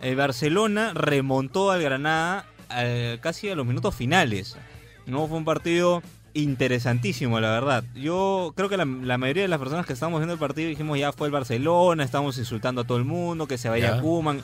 El 0.00 0.16
Barcelona 0.16 0.92
remontó 0.94 1.70
al 1.70 1.82
Granada 1.82 2.46
al- 2.70 3.20
casi 3.20 3.50
a 3.50 3.54
los 3.54 3.66
minutos 3.66 3.94
finales. 3.94 4.56
No 5.04 5.28
fue 5.28 5.36
un 5.36 5.44
partido 5.44 6.02
interesantísimo, 6.34 7.40
la 7.40 7.50
verdad. 7.50 7.84
Yo 7.94 8.52
creo 8.56 8.68
que 8.68 8.76
la, 8.76 8.84
la 8.84 9.18
mayoría 9.18 9.42
de 9.42 9.48
las 9.48 9.58
personas 9.58 9.86
que 9.86 9.92
estábamos 9.92 10.20
viendo 10.20 10.34
el 10.34 10.38
partido 10.40 10.68
dijimos 10.68 10.98
ya 10.98 11.12
fue 11.12 11.26
el 11.28 11.32
Barcelona, 11.32 12.04
estamos 12.04 12.38
insultando 12.38 12.82
a 12.82 12.84
todo 12.84 12.98
el 12.98 13.04
mundo, 13.04 13.46
que 13.46 13.58
se 13.58 13.68
vaya 13.68 13.96
Ya. 13.96 14.00
Koeman. 14.00 14.40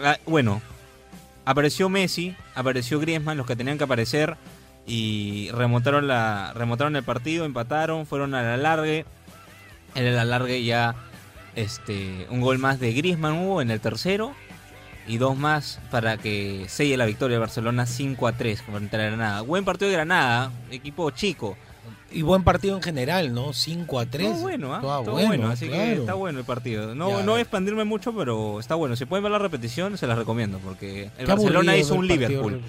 Ah, 0.00 0.18
Bueno, 0.26 0.60
apareció 1.44 1.88
Messi, 1.88 2.34
apareció 2.54 2.98
Griezmann, 3.00 3.36
los 3.36 3.46
que 3.46 3.56
tenían 3.56 3.78
que 3.78 3.84
aparecer 3.84 4.36
y 4.86 5.50
remontaron 5.52 6.06
la 6.08 6.52
remontaron 6.54 6.96
el 6.96 7.02
partido, 7.04 7.44
empataron, 7.44 8.06
fueron 8.06 8.34
al 8.34 8.46
alargue. 8.46 9.04
En 9.94 10.04
el 10.06 10.18
alargue 10.18 10.64
ya 10.64 10.94
este 11.54 12.26
un 12.30 12.40
gol 12.40 12.58
más 12.58 12.80
de 12.80 12.92
Griezmann 12.92 13.38
hubo 13.38 13.62
en 13.62 13.70
el 13.70 13.78
tercero 13.80 14.34
y 15.06 15.18
dos 15.18 15.36
más 15.36 15.80
para 15.90 16.16
que 16.16 16.66
selle 16.68 16.96
la 16.96 17.06
victoria 17.06 17.36
de 17.36 17.40
Barcelona 17.40 17.86
5 17.86 18.26
a 18.26 18.32
3 18.32 18.62
contra 18.62 19.04
Granada. 19.04 19.40
Buen 19.42 19.64
partido 19.64 19.88
de 19.88 19.96
Granada, 19.96 20.52
equipo 20.70 21.10
chico. 21.10 21.56
Y 22.10 22.22
buen 22.22 22.44
partido 22.44 22.76
en 22.76 22.82
general, 22.82 23.34
¿no? 23.34 23.52
5 23.52 23.98
a 23.98 24.06
3. 24.06 24.28
Todo 24.28 24.40
bueno, 24.40 24.74
¿ah? 24.74 24.80
Todo 24.80 25.02
Todo 25.02 25.14
bueno, 25.14 25.48
así 25.48 25.68
que 25.68 25.94
está 25.94 26.14
bueno 26.14 26.38
el 26.38 26.44
partido. 26.44 26.94
No, 26.94 27.10
Ya, 27.10 27.22
no 27.24 27.32
voy 27.32 27.40
a 27.40 27.42
expandirme 27.42 27.84
mucho, 27.84 28.14
pero 28.14 28.60
está 28.60 28.76
bueno. 28.76 28.94
Si 28.94 29.04
pueden 29.04 29.24
ver 29.24 29.32
la 29.32 29.38
repetición, 29.38 29.98
se 29.98 30.06
las 30.06 30.16
recomiendo, 30.16 30.58
porque 30.58 31.10
el 31.18 31.26
Barcelona 31.26 31.76
hizo 31.76 31.94
un 31.94 32.06
Liverpool. 32.06 32.62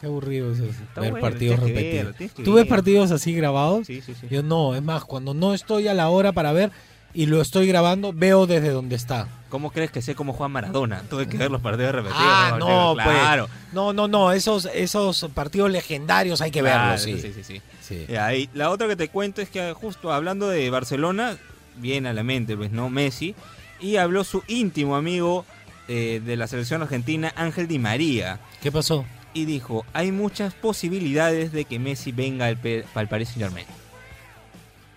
Qué 0.00 0.06
aburrido 0.06 0.52
es 0.52 0.60
eso, 0.60 0.80
ver 0.94 1.10
bueno, 1.10 1.26
partidos 1.26 1.60
ver, 1.60 1.74
repetidos. 1.74 2.32
¿Tú 2.44 2.52
ves 2.52 2.66
partidos 2.66 3.10
así 3.10 3.32
grabados? 3.34 3.84
Sí, 3.84 4.00
sí, 4.00 4.14
sí. 4.14 4.28
Yo 4.30 4.44
no, 4.44 4.76
es 4.76 4.82
más, 4.82 5.04
cuando 5.04 5.34
no 5.34 5.54
estoy 5.54 5.88
a 5.88 5.94
la 5.94 6.08
hora 6.08 6.30
para 6.30 6.52
ver 6.52 6.70
y 7.14 7.26
lo 7.26 7.40
estoy 7.40 7.66
grabando, 7.66 8.12
veo 8.12 8.46
desde 8.46 8.70
donde 8.70 8.96
está. 8.96 9.28
¿Cómo 9.48 9.70
crees 9.72 9.90
que 9.90 10.02
sé 10.02 10.14
cómo 10.14 10.34
juega 10.34 10.48
Maradona? 10.48 11.02
Tuve 11.08 11.26
que 11.26 11.38
ver 11.38 11.50
los 11.50 11.62
partidos 11.62 11.92
repetidos. 11.94 12.22
Ah, 12.22 12.56
no, 12.58 12.92
pues. 12.94 13.06
claro. 13.06 13.48
No, 13.72 13.92
no, 13.94 14.06
no, 14.06 14.32
esos, 14.32 14.66
esos 14.74 15.26
partidos 15.34 15.70
legendarios 15.70 16.40
hay 16.42 16.50
que 16.50 16.60
Claro, 16.60 16.90
verlos, 16.90 17.02
sí. 17.02 17.18
sí, 17.18 17.32
sí, 17.34 17.42
sí. 17.44 17.62
Sí. 17.80 18.04
Ya, 18.08 18.34
y 18.34 18.50
la 18.52 18.68
otra 18.68 18.86
que 18.88 18.96
te 18.96 19.08
cuento 19.08 19.40
es 19.40 19.48
que 19.48 19.72
justo 19.72 20.12
hablando 20.12 20.48
de 20.48 20.68
Barcelona, 20.68 21.38
viene 21.76 22.10
a 22.10 22.12
la 22.12 22.22
mente, 22.22 22.56
pues, 22.56 22.70
¿no? 22.72 22.90
Messi. 22.90 23.34
Y 23.80 23.96
habló 23.96 24.22
su 24.24 24.42
íntimo 24.46 24.94
amigo 24.96 25.46
eh, 25.88 26.20
de 26.22 26.36
la 26.36 26.46
selección 26.46 26.82
argentina, 26.82 27.32
Ángel 27.34 27.68
Di 27.68 27.78
María. 27.78 28.40
¿Qué 28.60 28.70
pasó? 28.70 29.06
Y 29.32 29.46
dijo, 29.46 29.86
hay 29.94 30.12
muchas 30.12 30.52
posibilidades 30.52 31.52
de 31.52 31.64
que 31.64 31.78
Messi 31.78 32.12
venga 32.12 32.46
al, 32.46 32.58
al 32.94 33.08
Paris 33.08 33.28
Saint 33.28 33.42
Germain. 33.44 33.66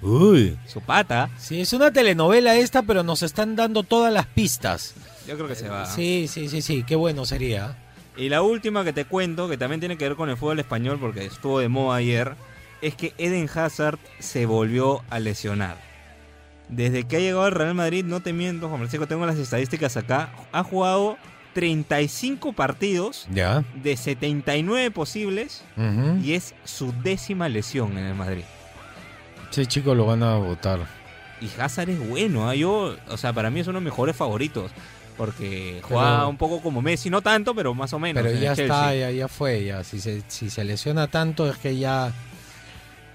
Uy. 0.01 0.57
Su 0.67 0.81
pata, 0.81 1.29
Sí, 1.37 1.61
es 1.61 1.73
una 1.73 1.91
telenovela 1.91 2.55
esta, 2.55 2.81
pero 2.81 3.03
nos 3.03 3.21
están 3.23 3.55
dando 3.55 3.83
todas 3.83 4.11
las 4.11 4.25
pistas. 4.25 4.93
yo 5.27 5.35
creo 5.35 5.47
que 5.47 5.55
se 5.55 5.69
va. 5.69 5.85
Sí, 5.85 6.27
sí, 6.27 6.49
sí, 6.49 6.61
sí, 6.61 6.83
qué 6.83 6.95
bueno 6.95 7.25
sería. 7.25 7.77
Y 8.17 8.29
la 8.29 8.41
última 8.41 8.83
que 8.83 8.93
te 8.93 9.05
cuento, 9.05 9.47
que 9.47 9.57
también 9.57 9.79
tiene 9.79 9.97
que 9.97 10.05
ver 10.07 10.17
con 10.17 10.29
el 10.29 10.37
fútbol 10.37 10.59
español, 10.59 10.97
porque 10.99 11.25
estuvo 11.25 11.59
de 11.59 11.69
moda 11.69 11.97
ayer, 11.97 12.35
es 12.81 12.95
que 12.95 13.13
Eden 13.17 13.49
Hazard 13.53 13.99
se 14.19 14.45
volvió 14.45 15.01
a 15.09 15.19
lesionar. 15.19 15.77
Desde 16.67 17.03
que 17.05 17.17
ha 17.17 17.19
llegado 17.19 17.43
al 17.43 17.51
Real 17.51 17.73
Madrid, 17.75 18.03
no 18.05 18.21
te 18.21 18.33
miento, 18.33 18.67
Juan 18.67 18.79
Francisco, 18.79 19.07
tengo 19.07 19.25
las 19.25 19.37
estadísticas 19.37 19.97
acá, 19.97 20.31
ha 20.51 20.63
jugado 20.63 21.17
35 21.53 22.53
partidos 22.53 23.27
Ya. 23.31 23.63
de 23.75 23.95
79 23.97 24.89
posibles 24.91 25.63
y 26.23 26.33
es 26.33 26.53
su 26.63 26.93
décima 27.03 27.49
lesión 27.49 27.97
en 27.97 28.05
el 28.05 28.15
Madrid. 28.15 28.43
Ese 29.51 29.65
chico 29.65 29.93
lo 29.93 30.05
van 30.05 30.23
a 30.23 30.35
votar. 30.35 30.79
Y 31.41 31.49
Hazard 31.59 31.89
es 31.89 32.07
bueno, 32.07 32.47
¿ah? 32.49 32.55
yo, 32.55 32.95
o 33.09 33.17
sea, 33.17 33.33
para 33.33 33.49
mí 33.49 33.59
es 33.59 33.67
uno 33.67 33.79
de 33.79 33.83
los 33.85 33.91
mejores 33.91 34.15
favoritos. 34.15 34.71
Porque 35.17 35.81
juega 35.83 36.17
Pero- 36.17 36.29
un 36.29 36.37
poco 36.37 36.61
como 36.61 36.81
Messi, 36.81 37.09
no 37.09 37.21
tanto, 37.21 37.53
pero 37.53 37.73
más 37.73 37.91
o 37.93 37.99
menos. 37.99 38.23
Pero 38.23 38.39
ya 38.39 38.53
está, 38.53 38.95
ya, 38.95 39.11
ya 39.11 39.27
fue, 39.27 39.65
ya. 39.65 39.83
Si 39.83 39.99
se, 39.99 40.23
si 40.27 40.49
se 40.49 40.63
lesiona 40.63 41.07
tanto 41.07 41.49
es 41.49 41.57
que 41.57 41.77
ya, 41.77 42.11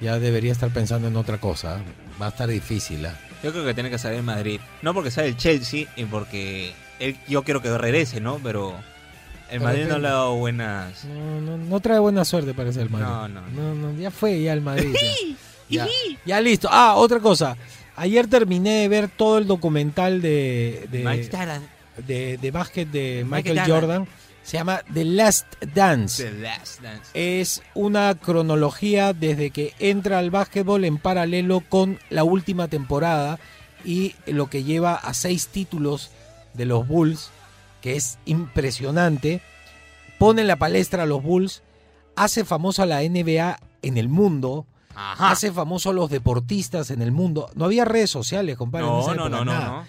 ya 0.01 0.19
debería 0.19 0.53
estar 0.53 0.71
pensando 0.71 1.09
en 1.09 1.17
otra 1.17 1.39
cosa. 1.39 1.81
Va 2.21 2.27
a 2.27 2.29
estar 2.29 2.49
difícil. 2.49 3.05
¿ah? 3.07 3.19
Yo 3.43 3.51
creo 3.51 3.65
que 3.65 3.75
tiene 3.75 3.91
que 3.91 3.99
salir 3.99 4.19
en 4.19 4.25
Madrid. 4.27 4.61
No 4.83 4.93
porque 4.95 5.11
sea 5.11 5.25
el 5.25 5.37
Chelsea 5.37 5.87
y 5.97 6.05
porque 6.05 6.75
él, 7.01 7.17
yo 7.27 7.43
quiero 7.43 7.63
que 7.63 7.77
regrese, 7.77 8.21
¿no? 8.21 8.39
Pero 8.43 8.73
el 9.51 9.59
Pero 9.59 9.65
Madrid 9.65 9.87
no 9.89 9.99
le 9.99 10.09
ha 10.09 10.13
dado 10.13 10.35
buenas. 10.37 11.05
No, 11.07 11.41
no, 11.41 11.57
no 11.57 11.81
trae 11.81 11.99
buena 11.99 12.25
suerte 12.25 12.55
parece 12.55 12.83
el 12.83 12.91
Madrid. 12.91 13.07
No, 13.07 13.29
no, 13.29 13.41
no, 13.49 13.75
no, 13.75 13.99
ya 14.01 14.11
fue 14.11 14.41
ya 14.43 14.53
el 14.53 14.61
Madrid. 14.61 14.95
Ya, 14.95 15.37
ya, 15.69 15.87
ya 16.25 16.41
listo. 16.41 16.69
Ah, 16.71 16.95
otra 16.97 17.21
cosa. 17.21 17.57
Ayer 17.97 18.27
terminé 18.27 18.83
de 18.83 18.89
ver 18.89 19.09
todo 19.09 19.39
el 19.39 19.47
documental 19.47 20.21
de, 20.21 20.87
de, 20.91 21.59
de, 22.07 22.37
de 22.37 22.51
básquet 22.51 22.91
de 22.91 23.25
Michael 23.25 23.57
Michael 23.57 23.71
Jordan. 23.71 24.09
Se 24.43 24.59
llama 24.59 24.83
The 24.95 25.05
Last 25.05 25.47
Dance. 25.75 26.23
The 26.23 26.39
Last 26.39 26.81
Dance. 26.81 27.11
Es 27.15 27.63
una 27.75 28.15
cronología 28.15 29.13
desde 29.13 29.51
que 29.51 29.75
entra 29.81 30.21
al 30.21 30.31
básquetbol 30.31 30.85
en 30.85 30.99
paralelo 30.99 31.65
con 31.69 31.99
la 32.11 32.23
última 32.23 32.69
temporada 32.69 33.41
y 33.85 34.15
lo 34.27 34.49
que 34.49 34.63
lleva 34.63 34.95
a 34.95 35.15
seis 35.15 35.49
títulos 35.49 36.11
de 36.55 36.65
los 36.65 36.87
Bulls, 36.87 37.31
que 37.81 37.97
es 37.97 38.19
impresionante. 38.25 39.41
Pone 40.19 40.43
en 40.43 40.49
la 40.49 40.57
palestra 40.57 41.05
a 41.05 41.07
los 41.07 41.23
Bulls, 41.23 41.63
hace 42.15 42.45
famosa 42.45 42.87
la 42.87 43.01
NBA 43.03 43.59
en 43.83 43.97
el 43.97 44.09
mundo, 44.09 44.67
Ajá. 44.97 45.31
hace 45.31 45.53
famoso 45.53 45.91
a 45.91 45.93
los 45.93 46.11
deportistas 46.11 46.91
en 46.91 47.03
el 47.03 47.13
mundo. 47.13 47.49
No 47.55 47.67
había 47.67 47.85
redes 47.85 48.11
sociales, 48.11 48.57
compadre. 48.57 48.87
en 48.87 48.93
No, 48.93 49.01
esa 49.03 49.15
no, 49.15 49.27
época, 49.27 49.29
no, 49.31 49.45
no, 49.45 49.53
nada 49.53 49.69
no. 49.69 49.87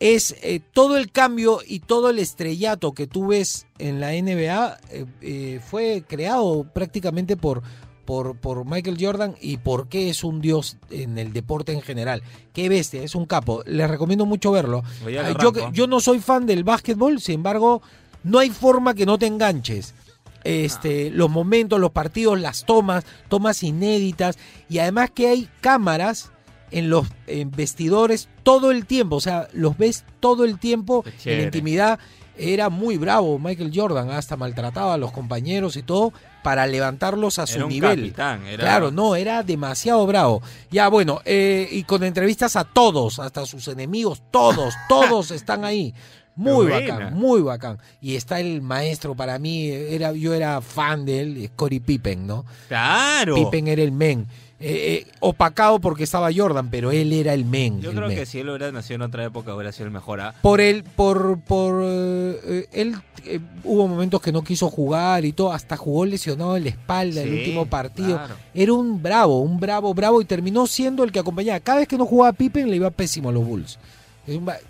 es 0.00 0.34
eh, 0.42 0.60
todo 0.72 0.96
el 0.96 1.12
cambio 1.12 1.60
y 1.66 1.80
todo 1.80 2.10
el 2.10 2.18
estrellato 2.18 2.92
que 2.92 3.06
tú 3.06 3.28
ves 3.28 3.66
en 3.78 4.00
la 4.00 4.12
NBA 4.12 4.78
eh, 4.90 5.06
eh, 5.22 5.60
fue 5.66 6.04
creado 6.06 6.64
prácticamente 6.74 7.36
por, 7.36 7.62
por, 8.04 8.36
por 8.36 8.64
Michael 8.64 8.98
Jordan 9.00 9.34
y 9.40 9.56
por 9.58 9.88
qué 9.88 10.08
es 10.10 10.22
un 10.24 10.40
dios 10.40 10.76
en 10.90 11.18
el 11.18 11.32
deporte 11.32 11.72
en 11.72 11.80
general. 11.82 12.22
Qué 12.52 12.68
bestia, 12.68 13.02
es 13.02 13.14
un 13.14 13.26
capo. 13.26 13.62
Les 13.66 13.88
recomiendo 13.90 14.26
mucho 14.26 14.52
verlo. 14.52 14.82
Yo, 15.40 15.70
yo 15.72 15.86
no 15.86 16.00
soy 16.00 16.20
fan 16.20 16.46
del 16.46 16.62
básquetbol, 16.64 17.20
sin 17.20 17.36
embargo, 17.36 17.82
no 18.22 18.38
hay 18.38 18.50
forma 18.50 18.94
que 18.94 19.06
no 19.06 19.18
te 19.18 19.26
enganches. 19.26 19.94
Este, 20.46 21.10
los 21.10 21.28
momentos, 21.28 21.80
los 21.80 21.90
partidos, 21.90 22.40
las 22.40 22.64
tomas, 22.64 23.04
tomas 23.28 23.62
inéditas 23.62 24.38
y 24.68 24.78
además 24.78 25.10
que 25.10 25.28
hay 25.28 25.48
cámaras 25.60 26.30
en 26.70 26.90
los 26.90 27.06
en 27.26 27.50
vestidores 27.50 28.28
todo 28.42 28.70
el 28.70 28.86
tiempo, 28.86 29.16
o 29.16 29.20
sea, 29.20 29.48
los 29.52 29.76
ves 29.76 30.04
todo 30.20 30.44
el 30.44 30.58
tiempo 30.58 31.04
en 31.24 31.38
la 31.38 31.44
intimidad. 31.44 31.98
Era 32.38 32.68
muy 32.68 32.98
bravo 32.98 33.38
Michael 33.38 33.72
Jordan, 33.74 34.10
hasta 34.10 34.36
maltrataba 34.36 34.94
a 34.94 34.98
los 34.98 35.10
compañeros 35.10 35.76
y 35.76 35.82
todo 35.82 36.12
para 36.42 36.66
levantarlos 36.66 37.38
a 37.38 37.46
su 37.46 37.56
Era 37.56 37.64
un 37.64 37.70
nivel. 37.72 38.00
capitán. 38.00 38.46
Era... 38.46 38.62
Claro, 38.62 38.90
no, 38.90 39.16
era 39.16 39.42
demasiado 39.42 40.06
bravo. 40.06 40.42
Ya, 40.70 40.88
bueno, 40.88 41.20
eh, 41.24 41.66
y 41.70 41.84
con 41.84 42.04
entrevistas 42.04 42.54
a 42.56 42.64
todos, 42.64 43.18
hasta 43.20 43.46
sus 43.46 43.68
enemigos, 43.68 44.22
todos, 44.30 44.74
todos 44.86 45.30
están 45.32 45.64
ahí. 45.64 45.94
Muy 46.36 46.66
buena. 46.66 46.94
bacán, 46.96 47.14
muy 47.14 47.40
bacán. 47.40 47.78
Y 48.00 48.14
está 48.16 48.40
el 48.40 48.60
maestro 48.62 49.14
para 49.14 49.38
mí, 49.38 49.68
era, 49.70 50.12
yo 50.12 50.34
era 50.34 50.60
fan 50.60 51.04
de 51.04 51.20
él, 51.20 51.50
Cory 51.56 51.80
Pippen, 51.80 52.26
¿no? 52.26 52.44
Claro. 52.68 53.34
Pippen 53.34 53.68
era 53.68 53.82
el 53.82 53.92
men. 53.92 54.26
eh, 54.58 55.04
eh, 55.06 55.12
opacado 55.20 55.78
porque 55.80 56.04
estaba 56.04 56.30
Jordan, 56.34 56.70
pero 56.70 56.90
él 56.90 57.12
era 57.12 57.34
el 57.34 57.44
men. 57.44 57.80
Yo 57.80 57.90
el 57.90 57.96
creo 57.96 58.08
men. 58.08 58.16
que 58.16 58.24
si 58.26 58.38
él 58.40 58.48
hubiera 58.48 58.72
nacido 58.72 58.96
en 58.96 59.02
otra 59.02 59.24
época 59.24 59.54
hubiera 59.54 59.70
sido 59.72 59.86
el 59.86 59.92
mejor. 59.92 60.20
¿ah? 60.20 60.34
Por 60.40 60.60
él, 60.62 60.82
por, 60.84 61.40
por 61.40 61.82
eh, 61.84 62.66
él 62.72 62.96
eh, 63.26 63.38
hubo 63.64 63.86
momentos 63.86 64.20
que 64.22 64.32
no 64.32 64.42
quiso 64.42 64.70
jugar 64.70 65.24
y 65.26 65.32
todo, 65.32 65.52
hasta 65.52 65.76
jugó 65.76 66.06
lesionado 66.06 66.56
en 66.56 66.64
la 66.64 66.70
espalda 66.70 67.22
el 67.22 67.34
último 67.34 67.66
partido. 67.66 68.16
claro. 68.16 68.34
Era 68.54 68.72
un 68.72 69.02
bravo, 69.02 69.40
un 69.40 69.60
bravo, 69.60 69.92
bravo 69.92 70.22
y 70.22 70.24
terminó 70.24 70.66
siendo 70.66 71.04
el 71.04 71.12
que 71.12 71.18
acompañaba. 71.18 71.60
Cada 71.60 71.80
vez 71.80 71.88
que 71.88 71.98
no 71.98 72.06
jugaba 72.06 72.32
Pippen 72.32 72.70
le 72.70 72.76
iba 72.76 72.90
pésimo 72.90 73.28
a 73.28 73.32
los 73.32 73.44
Bulls. 73.44 73.78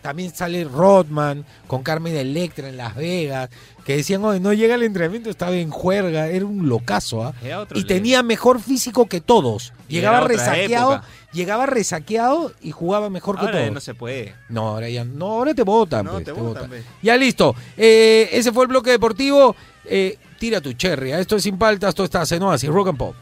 También 0.02 0.34
sale 0.34 0.64
Rodman 0.64 1.44
con 1.66 1.82
Carmen 1.82 2.14
Electra 2.14 2.68
en 2.68 2.76
Las 2.76 2.94
Vegas, 2.94 3.48
que 3.84 3.96
decían, 3.96 4.24
oye, 4.24 4.38
no 4.40 4.52
llega 4.52 4.74
al 4.74 4.82
entrenamiento, 4.82 5.30
estaba 5.30 5.52
en 5.56 5.70
juerga, 5.70 6.28
era 6.28 6.44
un 6.44 6.68
locazo, 6.68 7.24
¿ah? 7.24 7.34
Era 7.42 7.66
Y 7.74 7.84
tenía 7.84 8.22
mejor 8.22 8.60
físico 8.60 9.06
que 9.06 9.20
todos. 9.20 9.72
Llegaba 9.88 10.20
resaqueado, 10.20 10.94
época. 10.94 11.08
llegaba 11.32 11.66
resaqueado 11.66 12.52
y 12.60 12.72
jugaba 12.72 13.08
mejor 13.10 13.36
que 13.36 13.46
Ahora 13.46 13.60
todos. 13.60 13.72
no 13.72 13.80
se 13.80 13.94
puede. 13.94 14.34
No, 14.48 14.68
ahora 14.68 14.88
ya 14.88 15.04
no, 15.04 15.26
ahora 15.26 15.54
te 15.54 15.62
votan. 15.62 16.04
No, 16.04 16.12
pues, 16.12 16.24
te 16.24 16.32
te 16.32 16.38
botan, 16.40 16.52
votan. 16.54 16.68
pues. 16.68 16.84
Ya 17.02 17.16
listo. 17.16 17.54
Eh, 17.76 18.28
ese 18.32 18.52
fue 18.52 18.64
el 18.64 18.68
bloque 18.68 18.90
deportivo. 18.90 19.54
Eh, 19.84 20.18
tira 20.38 20.60
tu 20.60 20.72
cherry. 20.72 21.12
¿ah? 21.12 21.20
Esto 21.20 21.36
es 21.36 21.44
sin 21.44 21.56
paltas, 21.56 21.90
esto 21.90 22.04
está 22.04 22.24
en 22.28 22.42
Oasis, 22.42 22.68
Rock 22.68 22.88
and 22.88 22.98
Pop. 22.98 23.14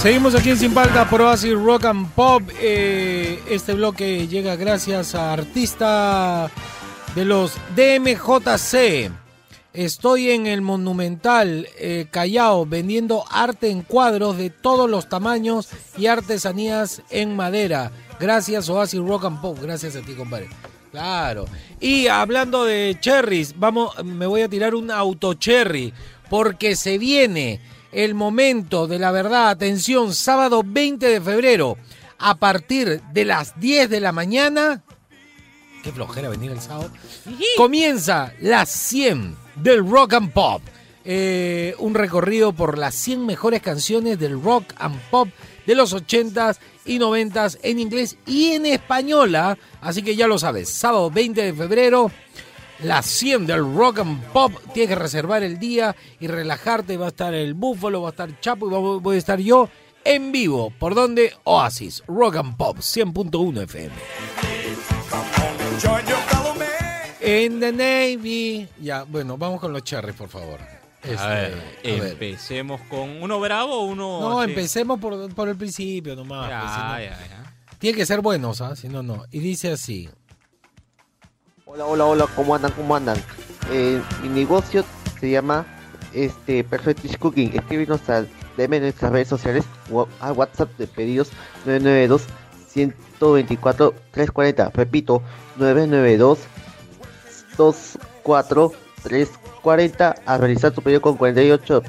Seguimos 0.00 0.34
aquí 0.34 0.48
en 0.48 0.56
Sin 0.56 0.72
Paltas 0.72 1.06
por 1.08 1.20
Oasis 1.20 1.52
Rock 1.52 1.84
and 1.84 2.10
Pop. 2.12 2.42
Eh, 2.58 3.38
este 3.50 3.74
bloque 3.74 4.26
llega 4.28 4.56
gracias 4.56 5.14
a 5.14 5.34
artista 5.34 6.50
de 7.14 7.26
los 7.26 7.52
DMJC. 7.76 9.12
Estoy 9.74 10.30
en 10.30 10.46
el 10.46 10.62
Monumental 10.62 11.68
eh, 11.78 12.06
Callao 12.10 12.64
vendiendo 12.64 13.26
arte 13.30 13.68
en 13.68 13.82
cuadros 13.82 14.38
de 14.38 14.48
todos 14.48 14.88
los 14.88 15.06
tamaños 15.10 15.68
y 15.98 16.06
artesanías 16.06 17.02
en 17.10 17.36
madera. 17.36 17.92
Gracias 18.18 18.70
Oasis 18.70 19.00
Rock 19.00 19.26
and 19.26 19.42
Pop. 19.42 19.58
Gracias 19.60 19.96
a 19.96 20.00
ti, 20.00 20.14
compadre. 20.14 20.48
Claro. 20.92 21.44
Y 21.78 22.06
hablando 22.06 22.64
de 22.64 22.96
cherries, 23.00 23.54
vamos, 23.58 24.02
me 24.02 24.26
voy 24.26 24.40
a 24.40 24.48
tirar 24.48 24.74
un 24.74 24.90
auto 24.90 25.34
cherry 25.34 25.92
porque 26.30 26.74
se 26.74 26.96
viene 26.96 27.60
el 27.92 28.14
momento 28.14 28.86
de 28.86 28.98
la 28.98 29.10
verdad. 29.12 29.50
Atención, 29.50 30.14
sábado 30.14 30.62
20 30.64 31.06
de 31.06 31.20
febrero 31.20 31.76
a 32.18 32.36
partir 32.36 33.00
de 33.12 33.24
las 33.24 33.58
10 33.60 33.90
de 33.90 34.00
la 34.00 34.12
mañana. 34.12 34.82
Qué 35.82 35.92
flojera 35.92 36.28
venir 36.28 36.50
el 36.50 36.60
sábado. 36.60 36.90
Comienza 37.56 38.34
las 38.40 38.68
100 38.70 39.36
del 39.56 39.88
Rock 39.88 40.14
and 40.14 40.32
Pop. 40.32 40.62
Eh, 41.04 41.74
un 41.78 41.94
recorrido 41.94 42.52
por 42.52 42.76
las 42.76 42.94
100 42.94 43.24
mejores 43.24 43.62
canciones 43.62 44.18
del 44.18 44.40
rock 44.42 44.74
and 44.76 45.00
pop 45.10 45.28
de 45.66 45.74
los 45.74 45.94
80s 45.94 46.58
y 46.84 46.98
90s 46.98 47.58
en 47.62 47.78
inglés 47.78 48.18
y 48.26 48.52
en 48.52 48.66
española. 48.66 49.56
Así 49.80 50.02
que 50.02 50.14
ya 50.14 50.26
lo 50.26 50.38
sabes, 50.38 50.68
sábado 50.68 51.10
20 51.10 51.42
de 51.42 51.54
febrero, 51.54 52.10
las 52.82 53.06
100 53.06 53.46
del 53.46 53.60
rock 53.74 53.98
and 54.00 54.22
pop. 54.32 54.52
Tienes 54.72 54.88
que 54.96 55.00
reservar 55.02 55.42
el 55.42 55.58
día 55.58 55.94
y 56.18 56.26
relajarte. 56.26 56.96
Va 56.96 57.06
a 57.06 57.08
estar 57.10 57.34
el 57.34 57.54
Búfalo, 57.54 58.02
va 58.02 58.08
a 58.08 58.10
estar 58.10 58.40
Chapo 58.40 58.68
y 58.68 58.72
va- 58.72 58.98
voy 58.98 59.16
a 59.16 59.18
estar 59.18 59.38
yo 59.38 59.68
en 60.04 60.32
vivo. 60.32 60.72
¿Por 60.78 60.94
donde 60.94 61.32
Oasis, 61.44 62.02
Rock 62.08 62.36
and 62.36 62.56
Pop 62.56 62.78
100.1 62.78 63.62
FM. 63.62 63.90
En 67.20 67.60
the 67.60 67.72
Navy. 67.72 68.68
Ya, 68.80 69.02
bueno, 69.04 69.36
vamos 69.36 69.60
con 69.60 69.72
los 69.72 69.82
cherries, 69.84 70.16
por 70.16 70.28
favor. 70.28 70.58
Este, 71.02 71.16
a 71.18 71.28
ver, 71.28 71.52
a 71.54 71.86
ver. 71.86 72.06
empecemos 72.12 72.80
con 72.82 73.22
uno 73.22 73.40
bravo 73.40 73.74
o 73.80 73.84
uno. 73.86 74.20
No, 74.20 74.40
así? 74.40 74.50
empecemos 74.50 74.98
por, 75.00 75.32
por 75.34 75.48
el 75.48 75.56
principio 75.56 76.14
nomás. 76.16 76.48
Ya, 76.48 76.60
pues, 76.60 76.72
si 76.72 76.78
no- 76.80 76.98
ya, 77.18 77.28
ya. 77.28 77.54
Tiene 77.78 77.96
que 77.96 78.04
ser 78.06 78.20
buenos, 78.20 78.60
¿ah? 78.60 78.76
Si 78.76 78.88
no, 78.88 79.02
no. 79.02 79.24
Y 79.30 79.38
dice 79.40 79.72
así. 79.72 80.08
Hola, 81.72 81.86
hola, 81.86 82.04
hola, 82.04 82.26
¿cómo 82.34 82.52
andan? 82.56 82.72
¿Cómo 82.72 82.96
andan? 82.96 83.16
Eh, 83.70 84.02
mi 84.22 84.28
negocio 84.28 84.84
se 85.20 85.30
llama 85.30 85.64
este 86.12 86.64
Perfect 86.64 87.00
Dish 87.02 87.16
Cooking. 87.16 87.52
Escríbenos 87.54 88.08
al 88.10 88.28
DM 88.56 88.74
en 88.74 88.82
nuestras 88.82 89.12
redes 89.12 89.28
sociales 89.28 89.64
o 89.88 90.08
a 90.18 90.32
WhatsApp 90.32 90.76
de 90.78 90.88
pedidos 90.88 91.30
992 91.66 92.22
124 92.70 93.94
340. 94.10 94.70
Repito, 94.74 95.22
992 95.58 96.40
24 97.56 98.72
340 99.04 100.14
a 100.26 100.38
realizar 100.38 100.72
tu 100.72 100.82
pedido 100.82 101.00
con 101.00 101.16
48 101.16 101.82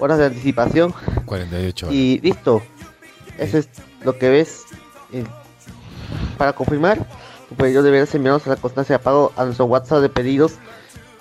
horas 0.00 0.18
de 0.18 0.26
anticipación 0.26 0.92
48 1.24 1.86
horas. 1.86 1.96
y 1.96 2.18
listo. 2.20 2.62
Eso 3.38 3.58
es 3.58 3.68
lo 4.02 4.18
que 4.18 4.28
ves. 4.28 4.64
Eh, 5.12 5.22
Para 6.36 6.52
confirmar, 6.52 7.06
tu 7.50 7.56
pedido 7.56 7.82
deberás 7.82 8.14
enviarnos 8.14 8.46
a 8.46 8.50
la 8.50 8.56
constancia 8.56 8.96
de 8.96 9.04
pago 9.04 9.32
a 9.36 9.44
nuestro 9.44 9.66
WhatsApp 9.66 10.00
de 10.00 10.08
pedidos. 10.08 10.54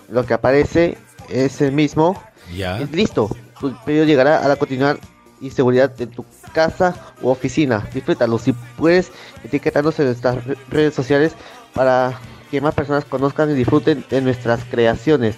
Lo 0.10 0.26
que 0.26 0.34
aparece 0.34 0.98
es 1.28 1.60
el 1.60 1.74
mismo. 1.74 2.22
Ya. 2.56 2.80
Y 2.80 2.86
listo. 2.96 3.30
Tu 3.60 3.76
pedido 3.84 4.06
llegará 4.06 4.44
a 4.46 4.48
la 4.48 4.56
continuidad 4.56 4.98
y 5.42 5.50
seguridad 5.52 5.90
de 5.90 6.08
tu 6.08 6.24
casa 6.54 6.96
u 7.22 7.30
oficina. 7.30 7.88
Disfrútalo. 7.94 8.38
Si 8.40 8.54
puedes, 8.54 9.12
etiquetarnos 9.44 10.00
en 10.00 10.06
nuestras 10.06 10.46
re- 10.46 10.58
redes 10.70 10.94
sociales 10.94 11.34
para 11.74 12.20
que 12.50 12.62
más 12.62 12.74
personas 12.74 13.06
conozcan 13.06 13.52
y 13.52 13.54
disfruten 13.54 14.06
de 14.10 14.22
nuestras 14.22 14.64
creaciones. 14.66 15.36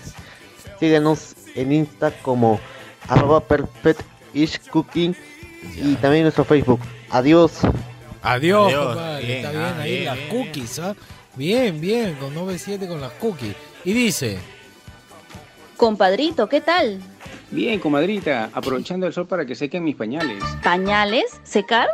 Síguenos 0.80 1.36
en 1.56 1.72
Insta 1.72 2.12
como 2.22 2.60
arroba 3.08 3.42
perfectishcooking 3.42 5.16
y 5.76 5.96
también 5.96 6.18
en 6.18 6.24
nuestro 6.24 6.46
Facebook. 6.46 6.80
Adiós. 7.10 7.60
Adiós, 8.24 8.68
Adiós. 8.68 8.86
compadre. 8.88 9.26
Bien, 9.26 9.38
Está 9.38 9.52
bien 9.52 9.62
ah, 9.64 9.82
ahí 9.82 9.92
bien, 9.92 10.06
las 10.06 10.16
bien, 10.18 10.30
cookies, 10.30 10.80
¿ah? 10.80 10.96
Bien, 11.36 11.82
bien, 11.82 12.16
con 12.16 12.34
97 12.34 12.88
con 12.88 13.02
las 13.02 13.12
cookies. 13.14 13.56
Y 13.86 13.94
dice, 13.94 14.38
Compadrito, 15.78 16.48
¿qué 16.48 16.62
tal? 16.62 17.02
Bien, 17.50 17.80
comadrita, 17.80 18.50
aprovechando 18.54 19.08
el 19.08 19.14
sol 19.14 19.28
para 19.28 19.46
que 19.46 19.56
sequen 19.56 19.84
mis 19.84 19.96
pañales. 19.96 20.44
¿Pañales? 20.64 21.40
¿Secar? 21.44 21.90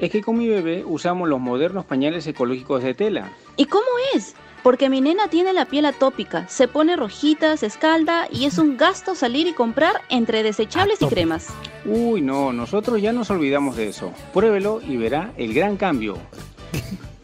Es 0.00 0.10
que 0.10 0.20
con 0.20 0.36
mi 0.36 0.48
bebé 0.48 0.84
usamos 0.84 1.28
los 1.28 1.40
modernos 1.40 1.84
pañales 1.84 2.26
ecológicos 2.26 2.82
de 2.82 2.94
tela. 2.94 3.30
¿Y 3.56 3.66
cómo 3.66 3.86
es? 4.14 4.34
Porque 4.66 4.90
mi 4.90 5.00
nena 5.00 5.28
tiene 5.28 5.52
la 5.52 5.66
piel 5.66 5.86
atópica, 5.86 6.48
se 6.48 6.66
pone 6.66 6.96
rojita, 6.96 7.56
se 7.56 7.66
escalda 7.66 8.26
y 8.32 8.46
es 8.46 8.58
un 8.58 8.76
gasto 8.76 9.14
salir 9.14 9.46
y 9.46 9.52
comprar 9.52 10.02
entre 10.08 10.42
desechables 10.42 11.00
y 11.02 11.06
cremas. 11.06 11.46
Uy, 11.84 12.20
no, 12.20 12.52
nosotros 12.52 13.00
ya 13.00 13.12
nos 13.12 13.30
olvidamos 13.30 13.76
de 13.76 13.90
eso. 13.90 14.12
Pruébelo 14.34 14.80
y 14.84 14.96
verá 14.96 15.30
el 15.36 15.54
gran 15.54 15.76
cambio. 15.76 16.18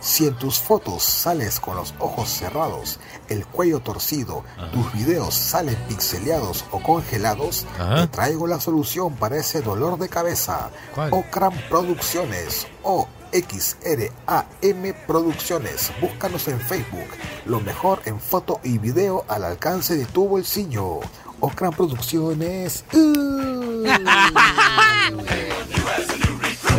Si 0.00 0.26
en 0.26 0.34
tus 0.34 0.58
fotos 0.58 1.02
sales 1.02 1.60
con 1.60 1.76
los 1.76 1.94
ojos 1.98 2.28
cerrados, 2.28 2.98
el 3.28 3.46
cuello 3.46 3.80
torcido, 3.80 4.44
tus 4.72 4.92
videos 4.94 5.34
salen 5.34 5.76
pixeleados 5.88 6.64
o 6.70 6.82
congelados, 6.82 7.66
Ajá. 7.78 7.96
te 7.96 8.06
traigo 8.08 8.46
la 8.46 8.60
solución 8.60 9.14
para 9.16 9.36
ese 9.36 9.60
dolor 9.60 9.98
de 9.98 10.08
cabeza. 10.08 10.70
¿Cuál? 10.94 11.12
Ocram 11.12 11.52
Producciones 11.68 12.66
o 12.82 13.06
XRAM 13.32 14.94
Producciones. 15.06 15.92
Búscanos 16.00 16.48
en 16.48 16.60
Facebook. 16.60 17.08
Lo 17.44 17.60
mejor 17.60 18.00
en 18.06 18.20
foto 18.20 18.60
y 18.64 18.78
video 18.78 19.24
al 19.28 19.44
alcance 19.44 19.96
de 19.96 20.06
tu 20.06 20.26
bolsillo. 20.26 21.00
Ocram 21.40 21.74
Producciones. 21.74 22.84
Uh. 22.92 23.84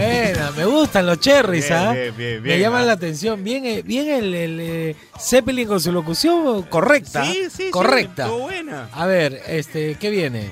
Buena, 0.01 0.51
me 0.51 0.65
gustan 0.65 1.05
los 1.05 1.19
cherries, 1.19 1.69
Bien, 1.69 1.79
¿ah? 1.79 1.91
bien, 1.91 2.15
bien, 2.17 2.43
me 2.43 2.59
llaman 2.59 2.81
ah. 2.81 2.85
la 2.85 2.91
atención. 2.93 3.43
Bien, 3.43 3.63
eh, 3.65 3.83
bien 3.83 4.09
el, 4.09 4.33
el, 4.33 4.59
eh, 4.59 4.95
Zeppelin 5.19 5.67
con 5.67 5.79
su 5.79 5.91
locución 5.91 6.63
correcta. 6.63 7.23
Sí, 7.23 7.43
sí, 7.43 7.65
sí, 7.65 7.71
correcta. 7.71 8.27
buena. 8.27 8.89
A 8.93 9.05
ver, 9.05 9.39
este, 9.47 9.95
¿qué 9.95 10.09
viene? 10.09 10.49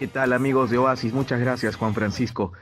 ¿Qué 0.00 0.08
tal 0.08 0.32
amigos 0.32 0.70
de 0.70 0.78
Oasis? 0.78 1.12
Muchas 1.12 1.38
gracias 1.38 1.76
Juan 1.76 1.94
Francisco. 1.94 2.52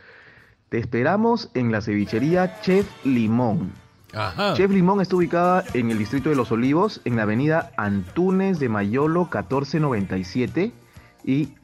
Te 0.69 0.79
esperamos 0.79 1.51
en 1.55 1.73
la 1.73 1.81
cevichería 1.81 2.61
Chef 2.61 2.87
Limón. 3.05 3.73
Ajá. 4.13 4.53
Chef 4.55 4.71
Limón 4.71 5.01
está 5.01 5.17
ubicada 5.17 5.65
en 5.73 5.91
el 5.91 5.97
distrito 5.97 6.29
de 6.29 6.37
Los 6.37 6.53
Olivos, 6.53 7.01
en 7.07 7.17
la 7.17 7.23
avenida 7.23 7.73
Antunes 7.79 8.59
de 8.59 8.69
Mayolo 8.69 9.21
1497. 9.23 10.73
Y 11.25 11.55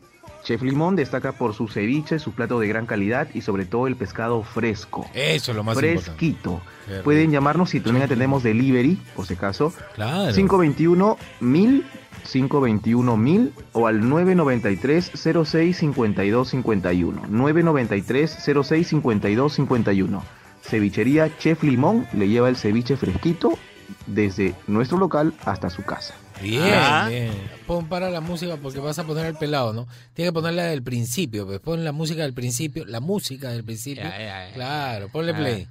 Chef 0.45 0.63
Limón 0.63 0.95
destaca 0.95 1.33
por 1.33 1.55
su 1.55 1.69
ceviche, 1.69 2.19
su 2.19 2.33
plato 2.33 2.61
de 2.61 2.69
gran 2.69 2.85
calidad 2.85 3.29
y 3.33 3.41
sobre 3.41 3.65
todo 3.65 3.87
el 3.87 3.97
pescado 3.97 4.43
fresco. 4.43 5.07
Eso 5.15 5.51
es 5.51 5.57
lo 5.57 5.65
más 5.65 5.77
importante. 5.77 6.03
Fresquito. 6.03 6.61
Pueden 7.03 7.31
llamarnos 7.31 7.71
si 7.71 7.81
también 7.81 8.05
atendemos 8.05 8.43
delivery, 8.43 9.01
por 9.17 9.27
si 9.27 9.35
acaso. 9.35 9.73
Claro. 9.95 10.35
521 10.35 11.17
1000 11.41 11.85
521 12.31 13.17
1000 13.17 13.53
o 13.73 13.87
al 13.87 14.09
993 14.09 15.13
06 15.45 15.77
52 15.79 16.49
51. 16.49 17.23
993 17.27 18.39
06 18.63 18.89
52 18.89 19.53
51. 19.55 20.23
Cevichería 20.63 21.37
Chef 21.39 21.63
Limón 21.63 22.07
le 22.13 22.29
lleva 22.29 22.51
el 22.51 22.57
ceviche 22.57 22.97
fresquito 22.97 23.59
desde 24.07 24.55
nuestro 24.67 24.99
local 24.99 25.33
hasta 25.45 25.71
su 25.71 25.83
casa. 25.85 26.15
Bien, 26.43 26.63
Ah. 26.75 27.07
bien. 27.09 27.33
Pon 27.67 27.87
para 27.89 28.11
la 28.11 28.21
música 28.21 28.57
porque 28.57 28.79
vas 28.81 28.99
a 28.99 29.05
poner 29.05 29.27
el 29.27 29.35
pelado, 29.37 29.73
¿no? 29.73 29.87
Tienes 30.15 30.31
que 30.31 30.35
ponerla 30.35 30.65
del 30.65 30.83
principio, 30.83 31.47
pues 31.47 31.61
pon 31.61 31.85
la 31.85 31.93
música 31.93 32.23
del 32.23 32.35
principio, 32.35 32.85
la 32.85 33.01
música 33.01 33.51
del 33.51 33.65
principio. 33.65 34.03
Ya, 34.05 34.19
ya, 34.19 34.49
ya. 34.49 34.55
Claro, 34.55 35.09
ponle 35.09 35.33
Ah. 35.33 35.37
play. 35.37 35.69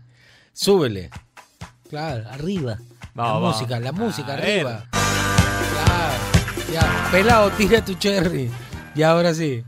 Súbele. 0.53 1.09
Claro, 1.89 2.27
arriba. 2.29 2.77
la 3.15 3.23
vamos. 3.23 3.55
música, 3.55 3.79
la 3.79 3.91
música, 3.91 4.31
A 4.31 4.37
arriba. 4.37 4.85
Claro. 4.89 6.23
Ya, 6.73 7.07
pelado, 7.11 7.51
tira 7.51 7.83
tu 7.85 7.93
cherry. 7.95 8.49
Y 8.95 9.03
ahora 9.03 9.33
sí. 9.33 9.63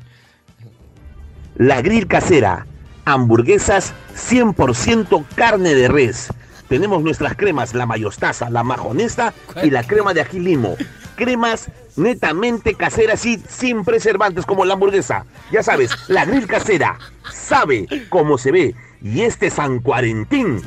La 1.56 1.82
Grill 1.82 2.08
Casera. 2.08 2.66
Hamburguesas 3.06 3.94
100% 4.16 5.24
carne 5.36 5.76
de 5.76 5.88
res. 5.88 6.30
Tenemos 6.68 7.04
nuestras 7.04 7.36
cremas, 7.36 7.74
la 7.74 7.86
mayostaza, 7.86 8.50
la 8.50 8.64
majonesta 8.64 9.34
y 9.64 9.70
la 9.70 9.84
crema 9.84 10.14
de 10.14 10.22
ají 10.22 10.40
limo. 10.40 10.76
Cremas 11.16 11.70
netamente 11.96 12.74
caseras 12.76 13.26
y 13.26 13.38
sin 13.48 13.84
preservantes 13.86 14.46
como 14.46 14.66
la 14.66 14.74
hamburguesa. 14.74 15.26
Ya 15.52 15.64
sabes, 15.64 15.92
la 16.08 16.26
Grill 16.26 16.48
Casera 16.48 16.98
sabe 17.32 17.88
cómo 18.10 18.38
se 18.38 18.52
ve. 18.52 18.76
Y 19.02 19.22
este 19.22 19.50
San 19.52 19.80
Cuarentín 19.80 20.62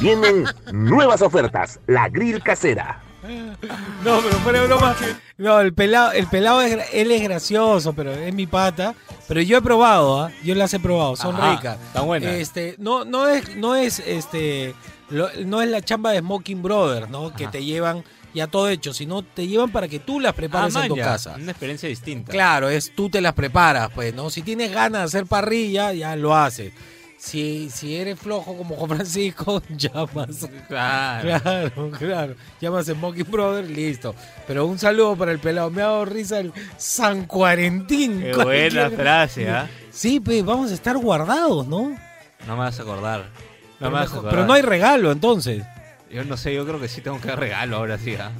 vienen 0.00 0.44
nuevas 0.72 1.22
ofertas. 1.22 1.78
La 1.86 2.08
Grill 2.08 2.42
Casera. 2.42 3.00
No, 4.04 4.20
pero 4.20 4.36
fuera 4.40 4.60
de 4.60 4.66
broma. 4.66 4.96
No, 5.38 5.60
el 5.60 5.72
pelado, 5.72 6.12
el 6.12 6.26
pelado 6.26 6.60
es, 6.60 6.76
él 6.92 7.10
es 7.10 7.22
gracioso, 7.22 7.94
pero 7.94 8.12
es 8.12 8.34
mi 8.34 8.46
pata. 8.46 8.94
Pero 9.26 9.40
yo 9.40 9.56
he 9.56 9.62
probado, 9.62 10.22
¿ah? 10.22 10.30
Yo 10.42 10.54
las 10.54 10.74
he 10.74 10.80
probado, 10.80 11.16
son 11.16 11.34
Ajá, 11.36 11.52
ricas. 11.52 11.78
están 11.86 12.04
buenas. 12.04 12.34
Este, 12.34 12.74
no, 12.78 13.06
no 13.06 13.26
es, 13.28 13.56
no 13.56 13.74
es, 13.76 14.00
este, 14.00 14.74
lo- 15.10 15.30
no 15.44 15.62
es 15.62 15.68
la 15.68 15.80
chamba 15.82 16.12
de 16.12 16.20
Smoking 16.20 16.62
Brothers, 16.62 17.08
¿no? 17.10 17.34
Que 17.34 17.46
te 17.48 17.64
llevan 17.64 18.04
ya 18.34 18.46
todo 18.48 18.68
hecho, 18.68 18.92
sino 18.92 19.22
te 19.22 19.46
llevan 19.46 19.70
para 19.70 19.86
que 19.88 20.00
tú 20.00 20.18
las 20.20 20.34
prepares 20.34 20.74
Ah, 20.76 20.82
en 20.82 20.88
tu 20.88 20.96
ya. 20.96 21.04
casa. 21.04 21.34
Una 21.40 21.52
experiencia 21.52 21.88
distinta. 21.88 22.32
Claro, 22.32 22.68
es 22.68 22.92
tú 22.94 23.08
te 23.08 23.20
las 23.20 23.32
preparas, 23.34 23.90
pues, 23.94 24.12
¿no? 24.14 24.28
Si 24.30 24.42
tienes 24.42 24.72
ganas 24.72 25.00
de 25.02 25.04
hacer 25.18 25.26
parrilla, 25.26 25.92
ya 25.92 26.16
lo 26.16 26.34
haces. 26.34 26.72
Si, 27.16 27.70
si 27.70 27.94
eres 27.96 28.18
flojo 28.18 28.54
como 28.54 28.74
Juan 28.76 28.96
Francisco, 28.96 29.62
llamas. 29.70 30.46
Claro. 30.68 31.40
Claro, 31.40 31.90
claro. 31.98 32.34
Llamas 32.60 32.88
a 32.88 32.92
Smoking 32.92 33.30
Brother, 33.30 33.70
listo. 33.70 34.14
Pero 34.46 34.66
un 34.66 34.78
saludo 34.78 35.16
para 35.16 35.32
el 35.32 35.38
pelado. 35.38 35.70
Me 35.70 35.80
ha 35.80 35.86
dado 35.86 36.04
risa 36.04 36.40
el 36.40 36.52
San 36.76 37.24
Cuarentín. 37.26 38.20
Qué 38.20 38.34
buena 38.34 38.90
frase, 38.90 39.48
¿ah? 39.48 39.70
Sí, 39.90 40.20
pues 40.20 40.44
vamos 40.44 40.70
a 40.70 40.74
estar 40.74 40.98
guardados, 40.98 41.66
¿no? 41.66 41.96
No 42.46 42.56
me 42.56 42.58
vas 42.58 42.78
a 42.78 42.82
acordar. 42.82 43.30
No 43.80 43.90
pero, 43.90 44.22
mejor- 44.22 44.46
no 44.46 44.52
hay 44.52 44.62
regalo, 44.62 45.10
entonces. 45.12 45.64
Yo 46.10 46.24
no 46.24 46.36
sé, 46.36 46.54
yo 46.54 46.64
creo 46.66 46.80
que 46.80 46.88
sí 46.88 47.00
tengo 47.00 47.20
que 47.20 47.28
dar 47.28 47.38
regalo 47.40 47.76
ahora 47.76 47.98
sí, 47.98 48.14
¿ah? 48.16 48.30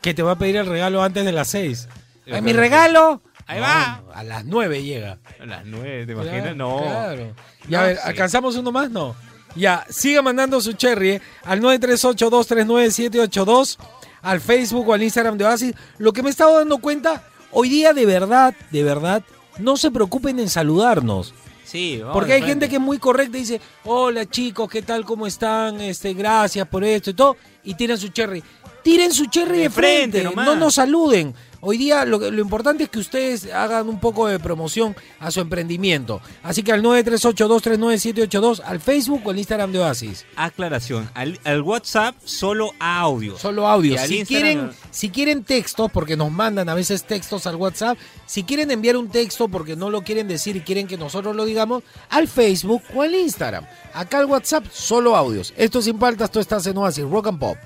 Que 0.00 0.14
te 0.14 0.22
va 0.22 0.32
a 0.32 0.38
pedir 0.38 0.56
el 0.56 0.66
regalo 0.66 1.02
antes 1.02 1.24
de 1.24 1.32
las 1.32 1.48
seis. 1.48 1.88
Yo 2.26 2.34
¿Ay, 2.34 2.40
creo 2.40 2.42
mi 2.42 2.52
que 2.52 2.58
regalo! 2.58 3.22
Ahí 3.46 3.58
No, 3.60 3.66
va. 3.66 4.02
A 4.14 4.22
las 4.22 4.44
nueve 4.44 4.82
llega. 4.82 5.18
A 5.40 5.46
las 5.46 5.64
nueve, 5.66 6.06
¿te 6.06 6.14
Claro, 6.14 6.28
imaginas? 6.28 6.56
No. 6.56 6.78
Claro. 6.80 7.34
Ya, 7.68 7.78
No, 7.78 7.78
a 7.78 7.82
ver, 7.88 7.96
sí. 7.96 8.02
¿alcanzamos 8.06 8.56
uno 8.56 8.72
más? 8.72 8.90
No. 8.90 9.14
Ya, 9.54 9.84
siga 9.90 10.22
mandando 10.22 10.60
su 10.60 10.72
cherry 10.72 11.10
eh, 11.10 11.20
al 11.44 11.60
938-239-782, 11.60 13.76
al 14.22 14.40
Facebook 14.40 14.88
o 14.88 14.94
al 14.94 15.02
Instagram 15.02 15.36
de 15.36 15.44
Oasis. 15.44 15.74
Lo 15.98 16.12
que 16.12 16.22
me 16.22 16.28
he 16.28 16.30
estado 16.30 16.58
dando 16.58 16.78
cuenta, 16.78 17.24
hoy 17.50 17.68
día 17.68 17.92
de 17.92 18.06
verdad, 18.06 18.54
de 18.70 18.82
verdad, 18.82 19.22
no 19.58 19.76
se 19.76 19.90
preocupen 19.90 20.38
en 20.40 20.48
saludarnos. 20.48 21.34
Sí, 21.72 21.96
vamos 22.00 22.12
Porque 22.12 22.34
hay 22.34 22.42
gente 22.42 22.68
que 22.68 22.74
es 22.74 22.82
muy 22.82 22.98
correcta 22.98 23.38
y 23.38 23.40
dice, 23.40 23.58
hola 23.86 24.26
chicos, 24.26 24.68
¿qué 24.68 24.82
tal? 24.82 25.06
¿Cómo 25.06 25.26
están? 25.26 25.80
Este, 25.80 26.12
gracias 26.12 26.68
por 26.68 26.84
esto 26.84 27.08
y 27.08 27.14
todo. 27.14 27.38
Y 27.64 27.72
tiran 27.72 27.96
su 27.96 28.08
cherry. 28.08 28.44
Tiren 28.82 29.12
su 29.12 29.26
cherry 29.26 29.58
de, 29.58 29.62
De 29.64 29.70
frente 29.70 30.24
no 30.34 30.56
nos 30.56 30.74
saluden. 30.74 31.34
Hoy 31.64 31.78
día 31.78 32.04
lo, 32.04 32.26
importante 32.40 32.82
es 32.82 32.90
que 32.90 32.98
ustedes 32.98 33.48
hagan 33.52 33.88
un 33.88 34.00
poco 34.00 34.26
de 34.26 34.40
promoción 34.40 34.96
a 35.20 35.30
su 35.30 35.38
emprendimiento. 35.40 36.20
Así 36.42 36.64
que 36.64 36.72
al 36.72 36.82
938-239-782, 36.82 38.62
al 38.64 38.80
Facebook 38.80 39.22
o 39.24 39.30
al 39.30 39.38
Instagram 39.38 39.70
de 39.70 39.78
Oasis. 39.78 40.26
Aclaración, 40.34 41.08
al, 41.14 41.38
al 41.44 41.62
WhatsApp 41.62 42.16
solo 42.24 42.72
audio. 42.80 43.38
Solo 43.38 43.68
audio. 43.68 43.96
Si 43.98 44.22
Instagram- 44.22 44.26
quieren, 44.26 44.70
si 44.90 45.10
quieren 45.10 45.44
textos, 45.44 45.88
porque 45.92 46.16
nos 46.16 46.32
mandan 46.32 46.68
a 46.68 46.74
veces 46.74 47.04
textos 47.04 47.46
al 47.46 47.54
WhatsApp, 47.54 47.96
si 48.26 48.42
quieren 48.42 48.72
enviar 48.72 48.96
un 48.96 49.08
texto 49.08 49.46
porque 49.48 49.76
no 49.76 49.88
lo 49.88 50.02
quieren 50.02 50.26
decir 50.26 50.56
y 50.56 50.62
quieren 50.62 50.88
que 50.88 50.96
nosotros 50.98 51.36
lo 51.36 51.44
digamos, 51.44 51.84
al 52.10 52.26
Facebook 52.26 52.82
o 52.92 53.02
al 53.02 53.14
Instagram. 53.14 53.66
Acá 53.94 54.18
al 54.18 54.26
WhatsApp, 54.26 54.64
solo 54.72 55.14
audios. 55.14 55.54
Esto 55.56 55.80
sin 55.80 55.96
faltas, 56.00 56.30
tú 56.32 56.40
estás 56.40 56.66
en 56.66 56.76
Oasis, 56.76 57.04
Rock 57.04 57.28
and 57.28 57.38
Pop. 57.38 57.56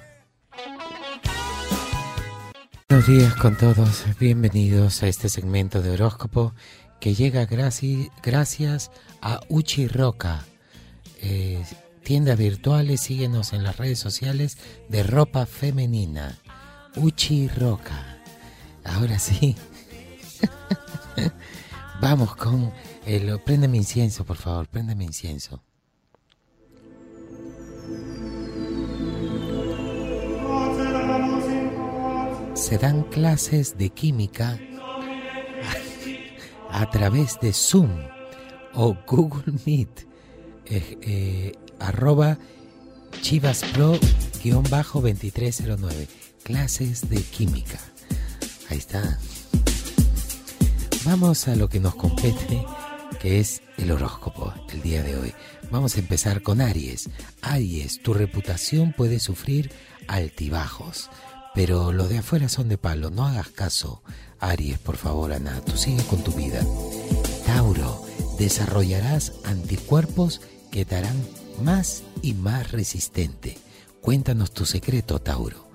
Buenos 3.07 3.23
días 3.25 3.35
con 3.40 3.57
todos, 3.57 4.05
bienvenidos 4.19 5.05
a 5.05 5.07
este 5.07 5.29
segmento 5.29 5.81
de 5.81 5.92
horóscopo 5.92 6.53
que 6.99 7.14
llega 7.14 7.47
graci- 7.47 8.11
gracias 8.21 8.90
a 9.23 9.38
Uchi 9.49 9.87
Roca. 9.87 10.45
Eh, 11.21 11.64
tiendas 12.03 12.37
virtuales, 12.37 13.01
síguenos 13.01 13.53
en 13.53 13.62
las 13.62 13.77
redes 13.77 14.01
sociales 14.01 14.59
de 14.88 15.05
ropa 15.05 15.47
femenina. 15.47 16.37
Uchi 16.97 17.47
Roca. 17.47 18.19
Ahora 18.83 19.21
sí. 19.21 19.55
Vamos 22.01 22.35
con 22.35 22.73
el... 23.07 23.38
Préndeme 23.38 23.77
incienso, 23.77 24.25
por 24.25 24.37
favor, 24.37 24.66
préndeme 24.66 25.05
incienso. 25.05 25.62
Se 32.57 32.79
dan 32.79 33.05
clases 33.05 33.79
de 33.79 33.90
química 33.90 34.59
a 36.71 36.90
través 36.90 37.38
de 37.40 37.53
Zoom 37.53 37.90
o 38.75 38.97
Google 39.07 39.55
Meet. 39.64 40.07
eh, 40.66 40.99
eh, 41.03 41.53
arroba 41.79 42.38
chivaspro-2309. 43.23 46.09
Clases 46.42 47.09
de 47.09 47.23
química. 47.23 47.79
Ahí 48.69 48.79
está. 48.79 49.21
Vamos 51.05 51.47
a 51.49 51.55
lo 51.55 51.69
que 51.69 51.79
nos 51.79 51.95
compete, 51.95 52.64
que 53.21 53.38
es 53.40 53.62
el 53.77 53.92
horóscopo 53.92 54.53
el 54.73 54.81
día 54.83 55.03
de 55.03 55.16
hoy. 55.16 55.35
Vamos 55.71 55.97
a 55.97 56.01
empezar 56.01 56.42
con 56.42 56.61
Aries. 56.61 57.09
Aries, 57.42 58.03
tu 58.03 58.12
reputación 58.14 58.92
puede 58.92 59.21
sufrir 59.21 59.71
altibajos, 60.09 61.11
pero 61.57 61.90
los 61.90 62.11
de 62.11 62.19
afuera 62.19 62.51
son 62.51 62.69
de 62.69 62.77
palo. 62.77 63.09
No 63.09 63.25
hagas 63.25 63.49
caso. 63.49 64.03
Aries, 64.40 64.79
por 64.79 64.99
favor, 64.99 65.33
Ana, 65.33 65.62
tú 65.62 65.79
sigue 65.79 66.05
con 66.05 66.23
tu 66.23 66.33
vida. 66.33 66.61
Tauro, 67.47 68.05
desarrollarás 68.38 69.33
anticuerpos 69.42 70.42
que 70.71 70.85
te 70.85 70.97
harán 70.97 71.16
más 71.62 72.03
y 72.21 72.35
más 72.35 72.73
resistente. 72.73 73.57
Cuéntanos 74.03 74.53
tu 74.53 74.66
secreto, 74.66 75.19
Tauro. 75.19 75.71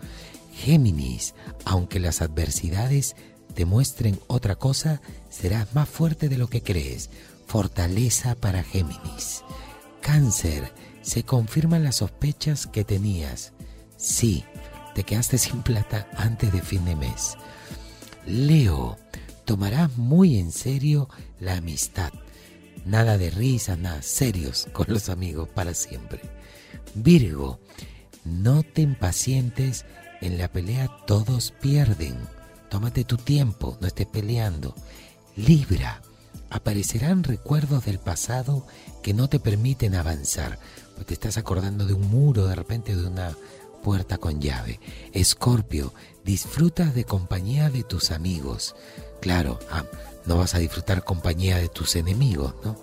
Géminis, 0.54 1.34
aunque 1.66 2.00
las 2.00 2.22
adversidades 2.22 3.16
te 3.56 3.66
muestren 3.66 4.20
otra 4.28 4.58
cosa, 4.58 5.02
serás 5.32 5.74
más 5.74 5.90
fuerte 5.90 6.30
de 6.30 6.38
lo 6.38 6.48
que 6.48 6.62
crees. 6.62 7.10
Fortaleza 7.48 8.36
para 8.36 8.64
Géminis. 8.64 9.44
Cáncer, 10.00 10.72
se 11.02 11.24
confirman 11.24 11.84
las 11.84 11.96
sospechas 11.96 12.68
que 12.68 12.84
tenías. 12.84 13.54
Sí, 13.98 14.46
te 14.94 15.04
quedaste 15.04 15.38
sin 15.38 15.62
plata 15.64 16.08
antes 16.18 16.52
de 16.52 16.62
fin 16.62 16.86
de 16.86 16.96
mes. 16.96 17.38
Leo, 18.26 18.98
tomarás 19.46 19.98
muy 19.98 20.38
en 20.38 20.52
serio 20.52 21.10
la 21.40 21.58
amistad. 21.58 22.12
Nada 22.86 23.18
de 23.18 23.30
risa, 23.30 23.76
nada, 23.76 24.02
serios 24.02 24.68
con 24.74 24.88
los 24.90 25.10
amigos 25.10 25.50
para 25.50 25.74
siempre. 25.74 26.22
Virgo, 26.96 27.60
no 28.26 28.64
te 28.64 28.82
impacientes, 28.82 29.86
en 30.22 30.38
la 30.38 30.48
pelea 30.48 30.90
todos 31.08 31.52
pierden. 31.62 32.18
Tómate 32.70 33.04
tu 33.04 33.18
tiempo, 33.18 33.78
no 33.82 33.88
estés 33.88 34.08
peleando. 34.08 34.76
Libra, 35.36 36.02
Aparecerán 36.52 37.24
recuerdos 37.24 37.86
del 37.86 37.98
pasado 37.98 38.68
que 39.02 39.14
no 39.14 39.30
te 39.30 39.40
permiten 39.40 39.96
avanzar. 39.96 40.60
Pues 40.96 41.08
te 41.08 41.14
estás 41.14 41.38
acordando 41.38 41.86
de 41.86 41.94
un 41.94 42.10
muro, 42.10 42.46
de 42.46 42.56
repente 42.56 42.94
de 42.94 43.08
una 43.08 43.38
puerta 43.82 44.18
con 44.18 44.40
llave. 44.40 44.80
Escorpio, 45.14 45.94
disfrutas 46.24 46.94
de 46.94 47.04
compañía 47.04 47.70
de 47.70 47.84
tus 47.84 48.12
amigos. 48.12 48.76
Claro, 49.22 49.60
ah, 49.72 49.86
no 50.26 50.38
vas 50.38 50.56
a 50.56 50.60
disfrutar 50.60 51.04
compañía 51.04 51.58
de 51.58 51.70
tus 51.70 51.96
enemigos, 51.96 52.56
¿no? 52.64 52.76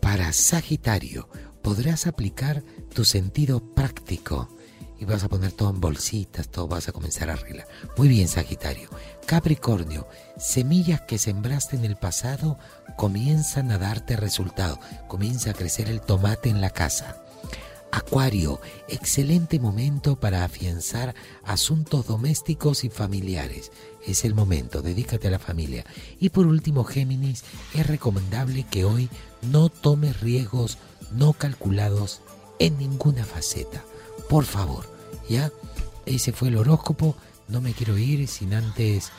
Para 0.00 0.32
Sagitario, 0.32 1.28
podrás 1.62 2.06
aplicar 2.06 2.62
tu 2.94 3.04
sentido 3.04 3.74
práctico 3.74 4.48
y 4.98 5.04
vas 5.06 5.24
a 5.24 5.28
poner 5.28 5.52
todo 5.52 5.70
en 5.70 5.80
bolsitas, 5.80 6.48
todo 6.48 6.68
vas 6.68 6.88
a 6.88 6.92
comenzar 6.92 7.30
a 7.30 7.34
arreglar. 7.34 7.66
Muy 7.96 8.08
bien, 8.08 8.28
Sagitario. 8.28 8.90
Capricornio, 9.26 10.06
semillas 10.36 11.00
que 11.02 11.18
sembraste 11.18 11.76
en 11.76 11.84
el 11.84 11.96
pasado 11.96 12.58
comienzan 12.96 13.72
a 13.72 13.78
darte 13.78 14.16
resultado. 14.16 14.78
Comienza 15.08 15.50
a 15.50 15.54
crecer 15.54 15.88
el 15.88 16.00
tomate 16.00 16.48
en 16.48 16.60
la 16.60 16.70
casa. 16.70 17.23
Acuario, 17.94 18.60
excelente 18.88 19.60
momento 19.60 20.16
para 20.16 20.42
afianzar 20.42 21.14
asuntos 21.44 22.08
domésticos 22.08 22.82
y 22.82 22.90
familiares. 22.90 23.70
Es 24.04 24.24
el 24.24 24.34
momento, 24.34 24.82
dedícate 24.82 25.28
a 25.28 25.30
la 25.30 25.38
familia. 25.38 25.86
Y 26.18 26.30
por 26.30 26.48
último, 26.48 26.82
Géminis, 26.82 27.44
es 27.72 27.86
recomendable 27.86 28.66
que 28.68 28.84
hoy 28.84 29.08
no 29.42 29.68
tomes 29.68 30.20
riesgos 30.20 30.78
no 31.12 31.34
calculados 31.34 32.20
en 32.58 32.78
ninguna 32.78 33.24
faceta. 33.24 33.84
Por 34.28 34.44
favor, 34.44 34.92
¿ya? 35.28 35.52
Ese 36.04 36.32
fue 36.32 36.48
el 36.48 36.56
horóscopo. 36.56 37.14
No 37.46 37.60
me 37.60 37.74
quiero 37.74 37.96
ir 37.96 38.26
sin 38.26 38.54
antes 38.54 39.12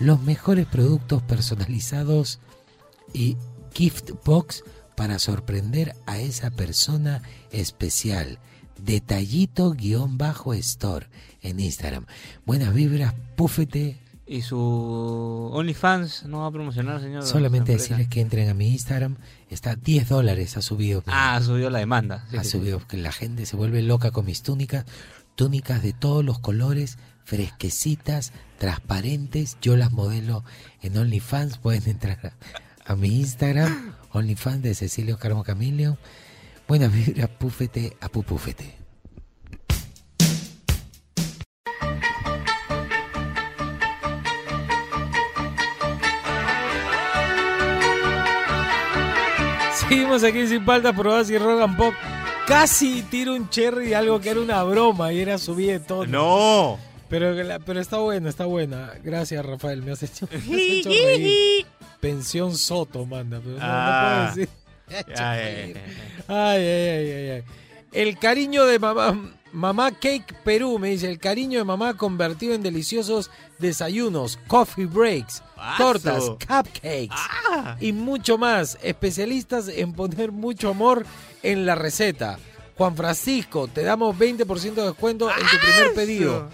los 0.00 0.22
mejores 0.22 0.64
productos 0.64 1.22
personalizados 1.22 2.38
y 3.12 3.36
gift 3.74 4.12
box 4.24 4.64
para 4.96 5.18
sorprender 5.18 5.94
a 6.06 6.18
esa 6.18 6.50
persona 6.50 7.22
especial. 7.50 8.38
Detallito-store 8.78 11.08
en 11.42 11.60
Instagram. 11.60 12.06
Buenas 12.44 12.74
vibras, 12.74 13.14
púfete. 13.36 14.00
¿Y 14.26 14.42
su 14.42 15.50
OnlyFans 15.52 16.24
no 16.24 16.40
va 16.40 16.46
a 16.46 16.50
promocionar, 16.50 17.00
señor? 17.00 17.24
Solamente 17.24 17.72
decirles 17.72 18.08
que 18.08 18.20
entren 18.20 18.48
a 18.48 18.54
mi 18.54 18.68
Instagram. 18.68 19.16
Está 19.50 19.76
10 19.76 20.08
dólares, 20.08 20.56
ha 20.56 20.62
subido. 20.62 21.02
Ah, 21.06 21.40
subió 21.44 21.70
la 21.70 21.80
demanda. 21.80 22.26
Sí, 22.30 22.36
ha 22.38 22.44
sí, 22.44 22.50
subido, 22.50 22.86
que 22.86 22.96
la 22.96 23.12
gente 23.12 23.46
se 23.46 23.56
vuelve 23.56 23.82
loca 23.82 24.10
con 24.10 24.24
mis 24.24 24.42
túnicas. 24.42 24.86
Túnicas 25.34 25.82
de 25.82 25.92
todos 25.92 26.24
los 26.24 26.38
colores, 26.38 26.98
fresquecitas, 27.24 28.32
transparentes. 28.58 29.58
Yo 29.60 29.76
las 29.76 29.92
modelo 29.92 30.44
en 30.80 30.96
OnlyFans. 30.96 31.58
Pueden 31.58 31.90
entrar 31.90 32.34
a, 32.86 32.92
a 32.92 32.96
mi 32.96 33.20
Instagram, 33.20 33.94
OnlyFans 34.12 34.62
de 34.62 34.74
Cecilio 34.74 35.18
Carmo 35.18 35.44
Camilio. 35.44 35.98
Buenas 36.68 36.92
vibras, 36.92 37.28
púfete 37.28 37.96
a 38.00 38.08
pupúfete. 38.08 38.76
Seguimos 49.74 50.24
aquí 50.24 50.46
sin 50.46 50.64
falta 50.64 50.92
probadas 50.92 51.28
y 51.30 51.38
Rogan 51.38 51.76
Pop. 51.76 51.94
Casi 52.46 53.02
tiro 53.02 53.34
un 53.34 53.48
cherry 53.50 53.88
de 53.88 53.96
algo 53.96 54.20
que 54.20 54.30
era 54.30 54.40
una 54.40 54.62
broma 54.62 55.12
y 55.12 55.20
era 55.20 55.38
subir 55.38 55.72
de 55.72 55.80
todo. 55.80 56.06
¡No! 56.06 56.91
Pero, 57.12 57.78
está 57.78 57.98
buena, 57.98 58.30
está 58.30 58.46
buena. 58.46 58.94
Gracias, 59.04 59.44
Rafael. 59.44 59.82
Me 59.82 59.92
has 59.92 60.02
hecho, 60.02 60.26
me 60.30 60.38
has 60.38 60.46
hecho 60.46 60.88
reír. 60.88 61.66
Pensión 62.00 62.56
Soto, 62.56 63.04
manda. 63.04 63.38
Pero 63.38 63.58
no, 63.58 63.66
no 63.66 64.00
puedo 64.00 64.26
decir. 64.28 64.48
Ay, 65.16 65.74
ay, 66.28 66.66
ay, 66.68 67.10
ay, 67.12 67.30
ay. 67.30 67.42
El 67.92 68.18
cariño 68.18 68.64
de 68.64 68.78
mamá, 68.78 69.32
mamá 69.52 69.90
Cake 69.92 70.34
Perú, 70.44 70.78
me 70.78 70.88
dice, 70.90 71.10
el 71.10 71.18
cariño 71.18 71.58
de 71.58 71.64
mamá 71.64 71.96
convertido 71.96 72.54
en 72.54 72.62
deliciosos 72.62 73.30
desayunos, 73.58 74.38
coffee 74.46 74.86
breaks, 74.86 75.42
tortas, 75.78 76.24
cupcakes 76.30 77.08
Ah. 77.10 77.76
y 77.80 77.92
mucho 77.92 78.38
más. 78.38 78.78
Especialistas 78.82 79.68
en 79.68 79.92
poner 79.92 80.32
mucho 80.32 80.70
amor 80.70 81.04
en 81.42 81.64
la 81.66 81.74
receta. 81.74 82.38
Juan 82.76 82.96
Francisco, 82.96 83.68
te 83.68 83.82
damos 83.82 84.16
20% 84.18 84.74
de 84.82 84.88
descuento 84.88 85.30
en 85.30 85.36
tu 85.46 85.58
primer 85.58 85.94
pedido. 85.94 86.48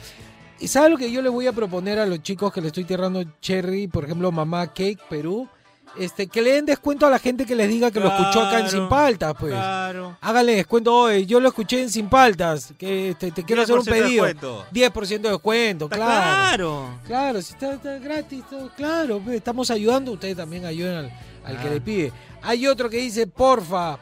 ¿Y 0.61 0.68
sabes 0.68 0.90
lo 0.90 0.97
que 0.97 1.11
yo 1.11 1.23
les 1.23 1.31
voy 1.33 1.47
a 1.47 1.53
proponer 1.53 1.99
a 1.99 2.07
los 2.07 2.23
chicos 2.23 2.53
que 2.53 2.61
le 2.61 2.68
estoy 2.68 2.85
tirando 2.85 3.23
cherry, 3.40 3.87
por 3.88 4.05
ejemplo, 4.05 4.33
Mamá 4.33 4.66
Cake 4.68 4.99
Perú? 5.09 5.49
Este, 5.97 6.27
que 6.29 6.42
le 6.42 6.53
den 6.53 6.66
descuento 6.66 7.07
a 7.07 7.11
la 7.11 7.18
gente 7.18 7.44
que 7.47 7.57
les 7.57 7.68
diga 7.68 7.90
que 7.90 7.99
lo 7.99 8.09
escuchó 8.09 8.42
acá 8.42 8.61
en 8.61 8.68
Sin 8.68 8.88
Paltas, 8.88 9.35
pues. 9.38 9.53
Claro. 9.53 10.16
Háganle 10.21 10.55
descuento 10.57 10.94
hoy. 10.94 11.27
Yo 11.27 11.40
lo 11.40 11.49
escuché 11.49 11.83
en 11.83 11.90
Sin 11.90 12.09
Paltas. 12.09 12.73
Que 12.79 13.11
este, 13.11 13.33
te 13.33 13.42
quiero 13.42 13.62
hacer 13.62 13.75
un 13.77 13.83
10% 13.83 13.85
de 13.85 13.90
pedido. 14.03 14.25
descuento. 14.25 14.66
10% 14.73 15.21
de 15.23 15.31
descuento, 15.31 15.85
Está 15.87 15.97
claro. 15.97 16.18
claro. 16.27 17.01
Claro, 17.07 17.42
si 17.42 17.53
está, 17.55 17.73
está 17.75 17.99
gratis, 17.99 18.44
claro. 18.77 19.21
pues, 19.25 19.37
Estamos 19.37 19.71
ayudando, 19.71 20.12
ustedes 20.12 20.37
también 20.37 20.66
ayudan 20.66 20.97
al, 20.97 21.12
al 21.44 21.61
que 21.62 21.68
Ah. 21.68 21.73
le 21.73 21.81
pide. 21.81 22.12
Hay 22.42 22.66
otro 22.66 22.90
que 22.90 22.99
dice, 22.99 23.27
porfa, 23.27 23.99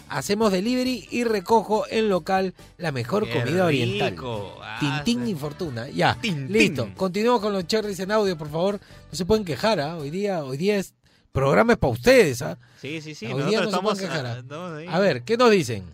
Hacemos 0.09 0.51
delivery 0.51 1.07
y 1.09 1.23
recojo 1.23 1.85
en 1.89 2.09
local 2.09 2.53
la 2.77 2.91
mejor 2.91 3.25
Qué 3.29 3.39
comida 3.39 3.65
oriental. 3.65 4.11
rico. 4.11 4.57
Ah, 4.61 5.01
Tintín 5.05 5.25
y 5.25 5.33
Fortuna. 5.35 5.87
Ya, 5.89 6.17
Tintín. 6.19 6.51
listo. 6.51 6.89
Continuamos 6.97 7.41
con 7.41 7.53
los 7.53 7.65
cherries 7.65 7.97
en 8.01 8.11
audio, 8.11 8.37
por 8.37 8.49
favor. 8.51 8.81
No 9.09 9.17
se 9.17 9.23
pueden 9.25 9.45
quejar, 9.45 9.79
¿ah? 9.79 9.95
Hoy 9.95 10.09
día, 10.09 10.43
hoy 10.43 10.57
día 10.57 10.75
es 10.75 10.93
programa 11.31 11.73
es 11.73 11.79
para 11.79 11.93
ustedes, 11.93 12.41
¿ah? 12.41 12.57
Sí, 12.79 13.01
sí, 13.01 13.15
sí. 13.15 13.27
Hoy 13.27 13.43
día 13.43 13.59
no 13.61 13.65
estamos, 13.65 14.01
ah, 14.01 14.23
¿ah? 14.25 14.39
estamos 14.39 14.77
ahí. 14.77 14.87
A 14.87 14.99
ver, 14.99 15.23
¿qué 15.23 15.37
nos 15.37 15.51
dicen? 15.51 15.85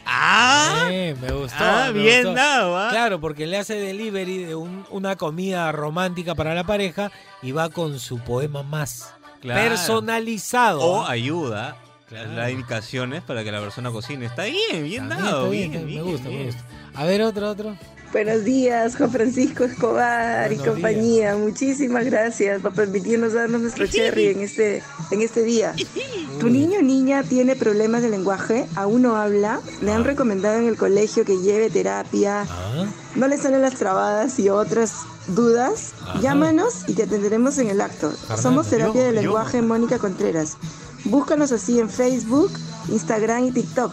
Ah. 0.06 0.88
Eh, 0.92 1.16
me 1.22 1.32
gustó. 1.32 1.58
Ah, 1.60 1.90
me 1.94 2.02
bien 2.02 2.24
gustó. 2.26 2.34
dado, 2.36 2.78
¿ah? 2.78 2.90
Claro, 2.92 3.20
porque 3.20 3.48
le 3.48 3.58
hace 3.58 3.76
delivery 3.76 4.44
de 4.44 4.56
un- 4.56 4.86
una 4.92 5.16
comida 5.16 5.72
romántica 5.72 6.36
para 6.36 6.54
la 6.56 6.64
pareja 6.66 7.12
y 7.42 7.52
va 7.52 7.70
con 7.70 8.00
su 8.00 8.20
poema 8.20 8.62
más 8.64 9.14
Claro. 9.42 9.70
personalizado. 9.70 10.82
O 10.82 11.06
ayuda. 11.06 11.76
Claro. 12.10 12.36
Da 12.36 12.50
indicaciones 12.50 13.22
para 13.22 13.44
que 13.44 13.52
la 13.52 13.62
persona 13.62 13.92
cocine. 13.92 14.26
Está 14.26 14.46
bien, 14.46 14.84
bien 14.84 15.08
También 15.08 15.26
dado. 15.26 15.44
está 15.46 15.50
bien, 15.52 15.72
bien, 15.72 15.86
me 15.86 15.92
bien, 15.92 16.04
gusta, 16.04 16.30
me 16.30 16.46
gusta. 16.46 16.62
A 16.96 17.06
ver, 17.06 17.22
otro, 17.22 17.50
otro. 17.50 17.78
Buenos 18.12 18.44
días, 18.44 18.96
Juan 18.96 19.12
Francisco 19.12 19.64
Escobar 19.64 20.48
Buenos 20.48 20.66
y 20.66 20.70
compañía. 20.70 21.36
Muchísimas 21.36 22.06
gracias 22.06 22.60
por 22.60 22.74
permitirnos 22.74 23.34
darnos 23.34 23.62
nuestro 23.62 23.86
cherry 23.86 24.30
en 24.30 24.42
este, 24.42 24.82
en 25.12 25.22
este 25.22 25.44
día. 25.44 25.76
¿Tu 26.40 26.50
niño 26.50 26.80
o 26.80 26.82
niña 26.82 27.22
tiene 27.22 27.56
problemas 27.56 28.02
de 28.02 28.10
lenguaje? 28.10 28.66
¿Aún 28.76 29.04
no 29.04 29.16
habla? 29.16 29.60
¿Le 29.82 29.92
han 29.92 30.06
recomendado 30.06 30.58
en 30.58 30.68
el 30.68 30.76
colegio 30.76 31.24
que 31.24 31.38
lleve 31.38 31.70
terapia? 31.70 32.48
Ah, 32.50 32.86
¿No 33.16 33.28
le 33.28 33.38
salen 33.38 33.62
las 33.62 33.76
trabadas 33.76 34.40
y 34.40 34.50
otras 34.50 34.94
dudas? 35.28 35.94
Llámanos 36.20 36.86
y 36.88 36.96
te 36.96 37.04
atenderemos 37.04 37.60
en 37.60 37.70
el 37.70 37.80
acto. 37.80 38.12
Somos 38.42 38.72
Terapia 38.72 39.04
de. 39.04 39.12
Lenguaje 39.12 39.62
Mónica 39.62 40.00
Contreras. 40.00 40.58
Búscanos 41.06 41.52
así 41.52 41.80
en 41.80 41.90
Facebook, 41.90 42.52
Instagram 42.90 43.46
y 43.46 43.52
TikTok. 43.52 43.92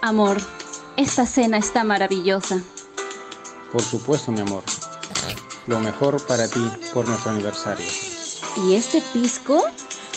Amor, 0.02 0.38
esta 0.96 1.26
cena 1.26 1.58
está 1.58 1.84
maravillosa. 1.84 2.60
Por 3.72 3.82
supuesto, 3.82 4.32
mi 4.32 4.40
amor. 4.40 4.62
Lo 5.66 5.80
mejor 5.80 6.24
para 6.26 6.48
ti 6.48 6.66
por 6.94 7.06
nuestro 7.06 7.30
aniversario. 7.32 7.86
¿Y 8.64 8.74
este 8.74 9.02
pisco? 9.12 9.62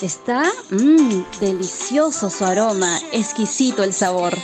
Está 0.02 0.50
mmm, 0.72 1.24
delicioso 1.40 2.30
su 2.30 2.46
aroma, 2.46 3.00
exquisito 3.12 3.84
el 3.84 3.94
sabor. 3.94 4.36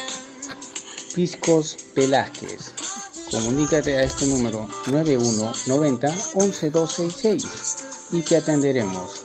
Piscos 1.16 1.78
Velázquez. 1.96 2.74
Comunícate 3.32 3.98
a 3.98 4.04
este 4.04 4.26
número 4.28 4.68
9190 4.88 6.08
11266 6.36 7.87
y 8.12 8.22
te 8.22 8.38
atenderemos. 8.38 9.24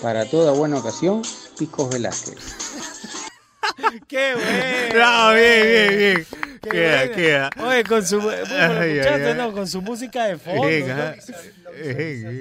Para 0.00 0.24
toda 0.28 0.52
buena 0.52 0.78
ocasión, 0.78 1.22
Piscos 1.58 1.90
Velázquez. 1.90 2.36
¡Qué 4.08 4.34
bueno! 4.34 5.04
No, 5.04 5.34
bien, 5.34 5.62
bien, 5.68 5.98
bien. 5.98 6.26
Qué 6.62 6.70
Queda, 6.70 6.96
buena. 6.98 7.14
queda. 7.16 7.50
Oye, 7.66 7.84
con 7.84 8.06
su. 8.06 8.20
bueno, 8.20 8.44
Ay, 8.50 8.98
ay, 9.00 9.22
ay. 9.24 9.34
¿no? 9.34 9.52
Con 9.52 9.66
su 9.66 9.82
música 9.82 10.26
de 10.26 10.38
fondo. 10.38 10.62
Venga. 10.62 11.16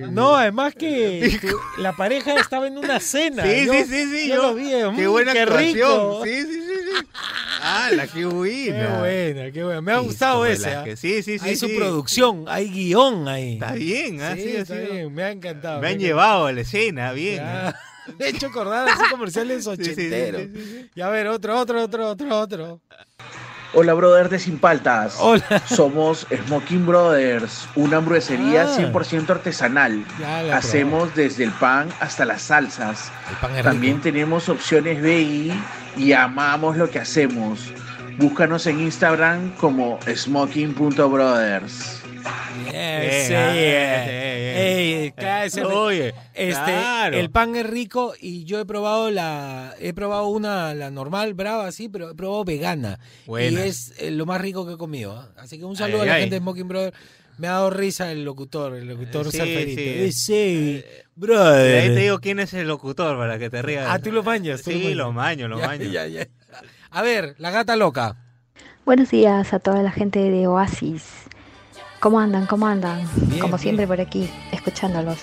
¿no? 0.02 0.12
No, 0.12 0.36
además 0.36 0.76
que 0.76 1.40
tu- 1.42 1.82
la 1.82 1.96
pareja 1.96 2.36
estaba 2.36 2.68
en 2.68 2.78
una 2.78 3.00
cena. 3.00 3.44
Sí, 3.44 3.66
Yo- 3.66 3.74
sí, 3.74 3.84
sí, 3.86 4.06
sí. 4.12 4.28
Yo, 4.28 4.36
yo- 4.36 4.42
lo 4.44 4.54
vi. 4.54 4.70
Qué 4.70 5.08
mm, 5.08 5.12
buena 5.12 5.34
qué 5.34 5.40
actuación. 5.42 5.74
rico. 5.74 6.22
Sí, 6.26 6.42
sí. 6.44 6.61
¡Hala, 7.62 8.08
qué 8.08 8.26
buena! 8.26 8.52
Qué 8.80 8.98
buena, 9.00 9.52
qué 9.52 9.64
buena. 9.64 9.82
Me 9.82 9.92
ha 9.92 10.00
gustado. 10.00 10.44
¿ah? 10.44 10.48
Velázquez. 10.48 11.00
Sí, 11.00 11.22
sí, 11.24 11.40
sí, 11.40 11.50
Hay 11.50 11.56
su 11.56 11.68
sí. 11.68 11.76
producción, 11.76 12.46
hay 12.48 12.70
guion 12.70 13.28
ahí. 13.28 13.54
Está 13.54 13.74
bien, 13.74 14.22
¿ah? 14.22 14.36
Sí, 14.36 14.56
está 14.56 14.74
así. 14.76 14.86
bien, 14.92 15.14
me 15.14 15.24
ha 15.24 15.32
encantado. 15.32 15.82
Me 15.82 15.90
han 15.90 15.96
ha 15.96 15.98
llevado 15.98 16.48
a 16.48 16.52
la 16.54 16.62
escena, 16.62 17.12
bien. 17.14 17.42
¿ah? 17.44 17.76
De 18.18 18.30
hecho, 18.30 18.48
acordar 18.48 18.90
así 18.90 19.04
comerciales 19.12 19.68
ochenteros. 19.68 20.48
Y 20.96 21.02
a 21.02 21.10
ver, 21.10 21.28
otro, 21.28 21.60
otro, 21.60 21.84
otro, 21.84 22.10
otro, 22.10 22.40
otro. 22.40 22.82
Hola, 23.74 23.94
brother 23.94 24.28
de 24.28 24.38
Sin 24.38 24.60
Paltas. 24.60 25.16
Hola. 25.20 25.44
Somos 25.66 26.28
Smoking 26.46 26.86
Brothers, 26.86 27.68
una 27.76 27.98
hamburguesería 27.98 28.64
Ah. 28.64 28.76
100% 28.76 29.30
artesanal. 29.30 30.04
Ya 30.20 30.44
la 30.44 30.58
Hacemos 30.58 31.16
desde 31.16 31.46
el 31.46 31.52
pan 31.52 31.88
hasta 32.02 32.26
las 32.26 32.42
salsas. 32.42 33.12
El 33.30 33.36
pan 33.38 33.56
es 33.56 33.64
También 33.64 33.94
rico. 33.96 34.04
tenemos 34.04 34.50
opciones 34.50 35.02
BI 35.02 35.54
y 35.96 36.12
amamos 36.12 36.76
lo 36.76 36.90
que 36.90 37.00
hacemos. 37.00 37.72
Búscanos 38.18 38.68
en 38.68 38.82
Instagram 38.82 39.52
como 39.56 40.00
smoking.brothers. 40.14 42.01
Yes, 42.66 43.28
sí, 43.28 43.34
Venga, 43.34 43.56
eh. 43.56 45.06
eh, 45.08 45.14
cállese. 45.16 45.64
Oye, 45.64 46.14
Este, 46.34 46.64
claro. 46.64 47.18
el 47.18 47.30
pan 47.32 47.56
es 47.56 47.66
rico 47.66 48.14
y 48.20 48.44
yo 48.46 48.60
he 48.60 48.66
probado 48.66 49.10
la, 49.12 49.74
he 49.80 49.94
probado 49.94 50.28
una, 50.28 50.74
la 50.74 50.92
normal, 50.92 51.34
brava, 51.34 51.72
sí, 51.72 51.90
pero 51.90 52.12
he 52.12 52.16
probado 52.16 52.44
vegana. 52.46 53.00
Buena. 53.26 53.66
Y 53.66 53.68
es 53.70 53.94
eh, 53.98 54.12
lo 54.12 54.26
más 54.26 54.40
rico 54.42 54.66
que 54.66 54.74
he 54.74 54.78
comido. 54.78 55.14
¿ah? 55.18 55.30
Así 55.38 55.58
que 55.58 55.66
un 55.66 55.76
saludo 55.76 56.02
Ay, 56.04 56.08
a 56.08 56.12
la 56.12 56.16
ay. 56.16 56.22
gente 56.22 56.36
de 56.36 56.40
Smoking 56.42 56.68
Brother. 56.68 56.94
Me 57.38 57.48
ha 57.48 57.52
dado 57.52 57.70
risa 57.72 58.12
el 58.12 58.24
locutor, 58.24 58.76
el 58.76 58.88
locutor 58.88 59.32
Sí, 59.32 59.38
Ceferito. 59.38 59.82
sí. 59.82 59.88
Eh, 59.88 60.12
sí, 60.12 60.84
brother. 61.16 61.82
ahí 61.82 61.88
te 61.90 62.02
digo 62.02 62.20
quién 62.20 62.40
es 62.40 62.54
el 62.54 62.68
locutor 62.68 63.18
para 63.18 63.40
que 63.40 63.50
te 63.50 63.62
rías. 63.64 63.88
Ah, 63.90 63.98
tú 64.00 64.12
lo 64.12 64.22
mañas. 64.22 64.62
tú 64.62 64.70
Sí, 64.72 64.94
lo 64.94 65.06
lo 65.06 65.12
maño, 65.12 65.48
lo 65.48 65.58
Ya, 65.60 65.68
maño. 65.68 65.86
ya, 65.86 66.06
ya. 66.08 66.28
A 66.92 67.02
ver, 67.02 67.36
la 67.40 67.50
gata 67.50 67.76
loca. 67.78 68.16
Buenos 68.86 69.10
días 69.10 69.54
a 69.54 69.60
toda 69.60 69.82
la 69.82 69.92
gente 69.92 70.20
de 70.20 70.46
Oasis. 70.48 71.04
¿Cómo 72.02 72.20
andan? 72.20 72.46
¿Cómo 72.48 72.66
andan? 72.68 73.08
Bien, 73.16 73.40
Como 73.40 73.54
bien. 73.54 73.60
siempre 73.60 73.88
por 73.88 74.02
aquí, 74.02 74.30
escuchándolos. 74.52 75.20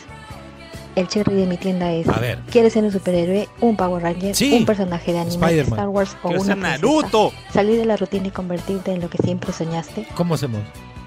El 0.95 1.07
cherry 1.09 1.35
de 1.35 1.47
mi 1.47 1.57
tienda 1.57 1.93
es, 1.93 2.09
A 2.09 2.19
ver. 2.19 2.39
¿quieres 2.51 2.73
ser 2.73 2.83
un 2.85 2.91
superhéroe, 2.93 3.49
un 3.61 3.77
Power 3.77 4.03
Ranger, 4.03 4.35
Sí. 4.35 4.53
un 4.53 4.65
personaje 4.65 5.13
de 5.13 5.19
anime. 5.19 5.61
Star 5.61 5.89
Wars 5.89 6.17
o 6.23 6.31
una? 6.31 6.55
Naruto. 6.55 7.33
Salir 7.53 7.77
de 7.79 7.85
la 7.85 7.97
rutina 7.97 8.29
y 8.29 8.31
convertirte 8.31 8.93
en 8.93 9.01
lo 9.01 9.11
que 9.11 9.19
siempre 9.19 9.53
soñaste. 9.53 10.07
¿Cómo 10.15 10.35
hacemos? 10.35 10.61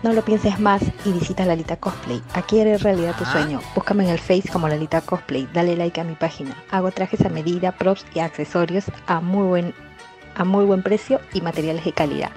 No 0.04 0.14
lo 0.14 0.24
pienses 0.26 0.60
más 0.60 0.82
y 1.06 1.12
visita 1.12 1.46
Lalita 1.46 1.78
Cosplay. 1.78 2.22
Aquí 2.34 2.60
eres 2.60 2.84
realidad 2.84 3.16
tu 3.18 3.24
Ah. 3.26 3.32
sueño. 3.32 3.62
Búscame 3.76 4.04
en 4.06 4.10
el 4.12 4.20
Face 4.20 4.50
como 4.52 4.68
Lalita 4.68 5.02
Cosplay. 5.02 5.48
Dale 5.54 5.76
like 5.78 6.02
a 6.02 6.04
mi 6.04 6.16
página. 6.16 6.56
Hago 6.72 6.92
trajes 6.92 7.22
a 7.26 7.30
medida, 7.30 7.72
props 7.74 8.06
y 8.14 8.20
accesorios 8.20 8.86
a 9.08 9.20
muy 9.22 9.48
buen, 9.48 9.74
a 10.36 10.44
muy 10.44 10.66
buen 10.66 10.84
precio 10.84 11.22
y 11.34 11.42
materiales 11.42 11.86
de 11.86 11.94
calidad. 11.94 12.32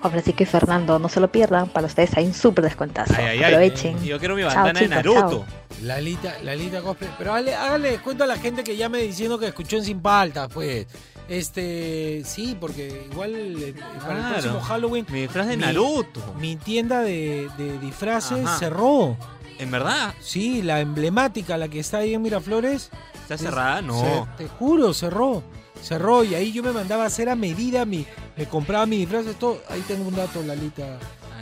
Juan 0.00 0.12
Francisco 0.12 0.42
y 0.42 0.46
Fernando, 0.46 0.98
no 0.98 1.08
se 1.08 1.20
lo 1.20 1.30
pierdan. 1.30 1.68
Para 1.68 1.86
ustedes 1.86 2.16
hay 2.16 2.26
un 2.26 2.34
súper 2.34 2.64
descuentazo. 2.64 3.14
Ay, 3.16 3.24
ay, 3.26 3.38
ay. 3.38 3.44
Aprovechen. 3.44 4.02
Yo 4.04 4.18
quiero 4.18 4.34
mi 4.36 4.42
Chao, 4.42 4.50
bandana 4.54 4.80
de 4.80 4.86
chicos, 4.86 4.96
Naruto. 4.96 5.44
chao. 5.46 5.58
Lalita, 5.82 6.34
Lalita 6.42 6.80
cosplay. 6.82 7.10
Pero 7.18 7.32
hágale, 7.32 7.54
hágale 7.54 7.98
cuento 7.98 8.24
a 8.24 8.26
la 8.26 8.36
gente 8.36 8.64
que 8.64 8.76
llame 8.76 8.98
diciendo 8.98 9.38
que 9.38 9.46
escuchó 9.48 9.76
en 9.76 9.84
Sin 9.84 10.00
Paltas, 10.00 10.48
pues. 10.52 10.86
Este, 11.28 12.22
sí, 12.24 12.56
porque 12.58 13.06
igual 13.12 13.34
eh, 13.34 13.74
para 14.00 14.18
el 14.28 14.32
próximo 14.32 14.60
Halloween. 14.60 15.06
Mi 15.10 15.20
disfraz 15.22 15.46
de 15.46 15.56
mi- 15.56 15.62
Naruto. 15.64 16.20
Mi 16.40 16.56
tienda 16.56 17.00
de, 17.02 17.48
de 17.58 17.78
disfraces 17.78 18.44
Ajá. 18.46 18.58
cerró. 18.58 19.16
¿En 19.58 19.70
verdad? 19.70 20.14
Sí, 20.20 20.62
la 20.62 20.80
emblemática, 20.80 21.56
la 21.58 21.68
que 21.68 21.80
está 21.80 21.98
ahí 21.98 22.14
en 22.14 22.22
Miraflores. 22.22 22.90
¿Está 23.22 23.34
es- 23.34 23.40
cerrada? 23.42 23.82
No. 23.82 24.00
se- 24.00 24.44
te 24.44 24.48
juro, 24.48 24.94
cerró. 24.94 25.42
Cerró 25.82 26.24
y 26.24 26.34
ahí 26.34 26.52
yo 26.52 26.62
me 26.62 26.72
mandaba 26.72 27.04
a 27.04 27.06
hacer 27.06 27.28
a 27.28 27.34
medida, 27.36 27.84
mi, 27.84 28.04
me 28.36 28.46
compraba 28.46 28.84
mis 28.86 29.00
disfraces, 29.00 29.36
todo. 29.36 29.58
Ahí 29.68 29.82
tengo 29.86 30.08
un 30.08 30.14
dato, 30.16 30.42
Lalita. 30.42 30.98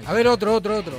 A 0.07 0.12
ver, 0.12 0.29
otro, 0.29 0.55
otro, 0.55 0.77
otro. 0.77 0.92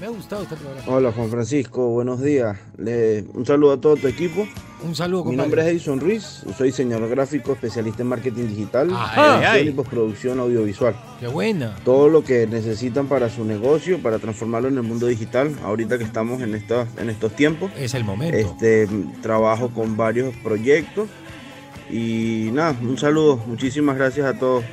Me 0.00 0.06
ha 0.06 0.08
gustado 0.10 0.42
este 0.42 0.56
programa. 0.56 0.82
Hola 0.88 1.12
Juan 1.12 1.28
Francisco, 1.30 1.88
buenos 1.90 2.20
días. 2.20 2.56
Le- 2.78 3.24
un 3.32 3.46
saludo 3.46 3.72
a 3.74 3.80
todo 3.80 3.96
tu 3.96 4.08
equipo. 4.08 4.44
Un 4.82 4.94
saludo, 4.94 5.20
Mi 5.24 5.30
compadre. 5.30 5.42
nombre 5.48 5.62
es 5.62 5.68
Edison 5.68 6.00
Ruiz, 6.00 6.42
soy 6.58 6.68
diseñador 6.68 7.08
gráfico, 7.08 7.52
especialista 7.52 8.02
en 8.02 8.08
marketing 8.08 8.48
digital, 8.48 8.90
Ajá. 8.92 9.58
y 9.60 9.70
postproducción 9.70 10.40
audiovisual. 10.40 10.94
Qué 11.20 11.28
buena. 11.28 11.76
Todo 11.84 12.08
lo 12.08 12.24
que 12.24 12.46
necesitan 12.48 13.06
para 13.06 13.30
su 13.30 13.44
negocio, 13.44 14.02
para 14.02 14.18
transformarlo 14.18 14.68
en 14.68 14.76
el 14.76 14.82
mundo 14.82 15.06
digital, 15.06 15.54
ahorita 15.62 15.96
que 15.96 16.04
estamos 16.04 16.42
en, 16.42 16.54
esta- 16.56 16.86
en 16.98 17.08
estos 17.08 17.34
tiempos. 17.36 17.70
Es 17.76 17.94
el 17.94 18.04
momento. 18.04 18.36
Este, 18.36 18.88
trabajo 19.22 19.70
con 19.70 19.96
varios 19.96 20.34
proyectos 20.42 21.08
y 21.90 22.50
nada, 22.52 22.76
un 22.80 22.98
saludo, 22.98 23.36
muchísimas 23.46 23.96
gracias 23.96 24.26
a 24.26 24.38
todos. 24.38 24.64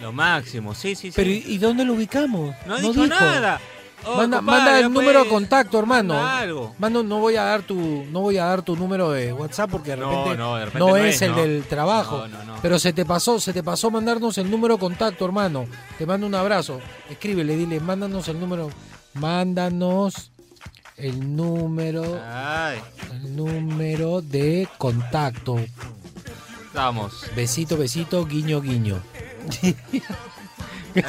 Lo 0.00 0.12
máximo, 0.12 0.74
sí, 0.74 0.94
sí, 0.94 1.08
sí. 1.10 1.12
Pero 1.16 1.30
¿y 1.30 1.58
dónde 1.58 1.84
lo 1.84 1.94
ubicamos? 1.94 2.54
no, 2.66 2.76
dijo 2.78 3.06
nada. 3.06 3.60
Oh, 4.06 4.16
manda, 4.18 4.36
compadre, 4.36 4.60
manda 4.64 4.80
el 4.80 4.92
número 4.92 5.24
de 5.24 5.30
contacto, 5.30 5.78
hermano. 5.78 6.14
Algo. 6.26 6.74
Mando, 6.78 7.02
no 7.02 7.20
voy 7.20 7.36
a 7.36 7.44
dar 7.44 7.62
tu, 7.62 8.04
no 8.10 8.20
voy 8.20 8.36
a 8.36 8.44
dar 8.44 8.60
tu 8.60 8.76
número 8.76 9.10
de 9.12 9.32
WhatsApp 9.32 9.70
porque 9.70 9.92
de 9.92 9.96
No, 9.96 10.10
repente 10.10 10.36
no, 10.36 10.56
de 10.56 10.64
repente 10.66 10.78
no 10.78 10.88
no 10.90 10.96
es 10.98 11.14
es, 11.16 11.22
el 11.22 11.30
¿no? 11.30 11.36
del 11.38 11.64
trabajo. 11.64 12.18
No, 12.18 12.28
no, 12.28 12.44
no. 12.44 12.56
Pero 12.60 12.78
se 12.78 12.92
te 12.92 13.06
pasó, 13.06 13.40
se 13.40 13.54
te 13.54 13.62
pasó 13.62 13.90
mandarnos 13.90 14.36
el 14.36 14.50
número 14.50 14.74
de 14.74 14.80
contacto, 14.80 15.24
hermano. 15.24 15.64
Te 15.96 16.04
mando 16.04 16.26
un 16.26 16.34
abrazo. 16.34 16.80
Escríbele, 17.08 17.56
dile, 17.56 17.80
mándanos 17.80 18.28
el 18.28 18.38
número. 18.38 18.68
Mándanos 19.14 20.32
el 20.98 21.34
número, 21.34 22.20
Ay, 22.30 22.78
el 23.10 23.34
número 23.34 24.20
de 24.20 24.68
contacto. 24.76 25.56
Vamos. 26.74 27.24
Besito, 27.36 27.76
besito, 27.76 28.24
guiño, 28.26 28.60
guiño. 28.60 29.00
Ahí 29.62 29.74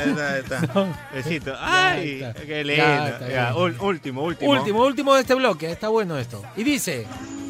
está, 0.09 0.33
ahí 0.33 0.39
está. 0.41 0.61
No. 0.73 0.87
Besito. 1.13 1.51
Ya 1.53 1.91
Ay, 1.91 2.21
está. 2.23 2.41
qué 2.41 2.47
Ya 2.47 2.63
lindo. 2.63 3.07
está 3.07 3.29
Ya, 3.29 3.55
último, 3.55 4.23
último. 4.23 4.51
Último, 4.51 4.83
último 4.83 5.13
de 5.15 5.21
este 5.21 5.35
bloque, 5.35 5.71
está 5.71 5.89
bueno 5.89 6.17
esto. 6.17 6.41
Y 6.55 6.63
dice, 6.63 7.05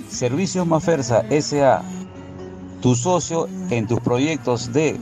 Servicios 0.09 0.66
Mafersa 0.68 1.24
S.A. 1.30 1.82
Tu 2.82 2.93
socio 2.95 3.47
en 3.72 3.88
tus 3.88 3.99
proyectos 3.99 4.72
de 4.72 4.99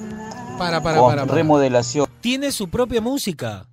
para, 0.57 0.81
para, 0.81 0.99
con 0.99 1.09
para, 1.09 1.25
para. 1.25 1.35
remodelación. 1.35 2.07
Tiene 2.21 2.51
su 2.51 2.69
propia 2.69 3.01
música. 3.01 3.65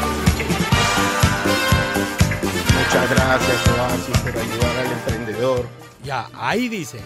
Muchas 2.46 3.10
gracias 3.10 3.68
Oasis 3.78 4.18
por 4.20 4.38
ayudar 4.38 4.78
al 4.78 4.92
emprendedor. 4.92 5.66
Ya, 6.04 6.28
ahí 6.34 6.70
dice. 6.70 7.00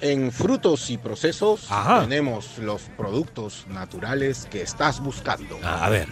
En 0.00 0.32
frutos 0.32 0.88
y 0.90 0.96
procesos 0.96 1.70
Ajá. 1.70 2.02
tenemos 2.02 2.56
los 2.58 2.82
productos 2.96 3.66
naturales 3.68 4.46
que 4.50 4.62
estás 4.62 5.00
buscando. 5.00 5.58
A 5.62 5.88
ver. 5.90 6.08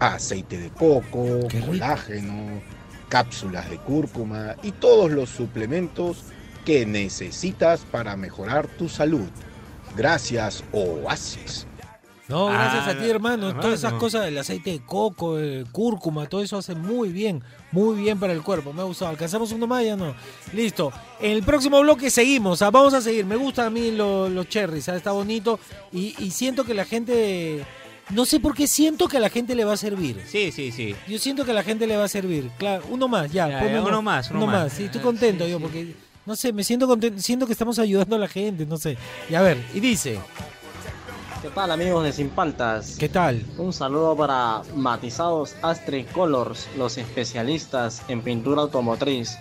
Aceite 0.00 0.58
de 0.58 0.70
coco, 0.70 1.46
Qué 1.48 1.58
rico. 1.60 1.66
colágeno, 1.68 2.60
cápsulas 3.08 3.70
de 3.70 3.78
cúrcuma 3.78 4.56
y 4.62 4.72
todos 4.72 5.10
los 5.10 5.30
suplementos 5.30 6.18
que 6.66 6.84
necesitas 6.84 7.80
para 7.90 8.16
mejorar 8.16 8.66
tu 8.66 8.88
salud. 8.88 9.28
Gracias 9.96 10.64
Oasis. 10.72 11.66
No, 12.34 12.46
gracias 12.46 12.84
Ah, 12.86 12.90
a 12.90 12.98
ti, 12.98 13.08
hermano. 13.08 13.46
hermano. 13.48 13.60
Todas 13.60 13.78
esas 13.78 13.92
cosas, 13.94 14.26
el 14.26 14.36
aceite 14.36 14.70
de 14.72 14.80
coco, 14.84 15.38
el 15.38 15.66
cúrcuma, 15.70 16.26
todo 16.26 16.42
eso 16.42 16.58
hace 16.58 16.74
muy 16.74 17.10
bien, 17.10 17.42
muy 17.70 17.96
bien 17.96 18.18
para 18.18 18.32
el 18.32 18.42
cuerpo. 18.42 18.72
Me 18.72 18.80
ha 18.80 18.84
gustado. 18.84 19.10
¿Alcanzamos 19.12 19.52
uno 19.52 19.66
más? 19.68 19.84
Ya 19.84 19.94
no. 19.96 20.14
Listo. 20.52 20.92
En 21.20 21.30
el 21.30 21.42
próximo 21.44 21.80
bloque 21.80 22.10
seguimos. 22.10 22.60
ah, 22.62 22.70
Vamos 22.70 22.92
a 22.94 23.00
seguir. 23.00 23.24
Me 23.24 23.36
gustan 23.36 23.66
a 23.66 23.70
mí 23.70 23.92
lo- 23.92 24.28
los 24.28 24.48
cherries. 24.48 24.88
ah, 24.88 24.96
Está 24.96 25.12
bonito. 25.12 25.60
Y, 25.92 26.14
y 26.18 26.30
siento 26.32 26.64
que 26.64 26.74
la 26.74 26.84
gente. 26.84 27.64
No 28.10 28.26
sé 28.26 28.38
por 28.40 28.54
qué 28.54 28.66
siento 28.66 29.08
que 29.08 29.16
a 29.16 29.20
la 29.20 29.30
gente 29.30 29.54
le 29.54 29.64
va 29.64 29.72
a 29.74 29.76
servir. 29.78 30.20
Sí, 30.26 30.52
sí, 30.52 30.72
sí. 30.72 30.94
Yo 31.08 31.18
siento 31.18 31.44
que 31.44 31.52
a 31.52 31.54
la 31.54 31.62
gente 31.62 31.86
le 31.86 31.96
va 31.96 32.04
a 32.04 32.08
servir. 32.08 32.50
Claro, 32.58 32.82
uno 32.90 33.08
más, 33.08 33.32
ya. 33.32 33.46
Uno 33.82 34.02
más, 34.02 34.30
uno 34.30 34.46
más. 34.46 34.72
Sí, 34.72 34.84
estoy 34.84 35.00
contento 35.00 35.46
yo 35.46 35.58
porque. 35.60 35.94
No 36.26 36.34
sé, 36.36 36.52
me 36.52 36.64
siento 36.64 36.86
contento. 36.86 37.20
Siento 37.22 37.46
que 37.46 37.52
estamos 37.52 37.78
ayudando 37.78 38.16
a 38.16 38.18
la 38.18 38.28
gente, 38.28 38.66
no 38.66 38.76
sé. 38.76 38.96
Y 39.30 39.34
a 39.34 39.40
ver, 39.42 39.56
y 39.72 39.80
dice. 39.80 40.18
¿Qué 41.44 41.50
tal 41.50 41.70
amigos 41.72 42.02
de 42.04 42.10
Sin 42.14 42.30
Paltas? 42.30 42.96
¿Qué 42.98 43.10
tal? 43.10 43.44
Un 43.58 43.74
saludo 43.74 44.16
para 44.16 44.62
Matizados 44.74 45.54
Astrid 45.60 46.06
Colors, 46.14 46.68
los 46.78 46.96
especialistas 46.96 48.00
en 48.08 48.22
pintura 48.22 48.62
automotriz. 48.62 49.36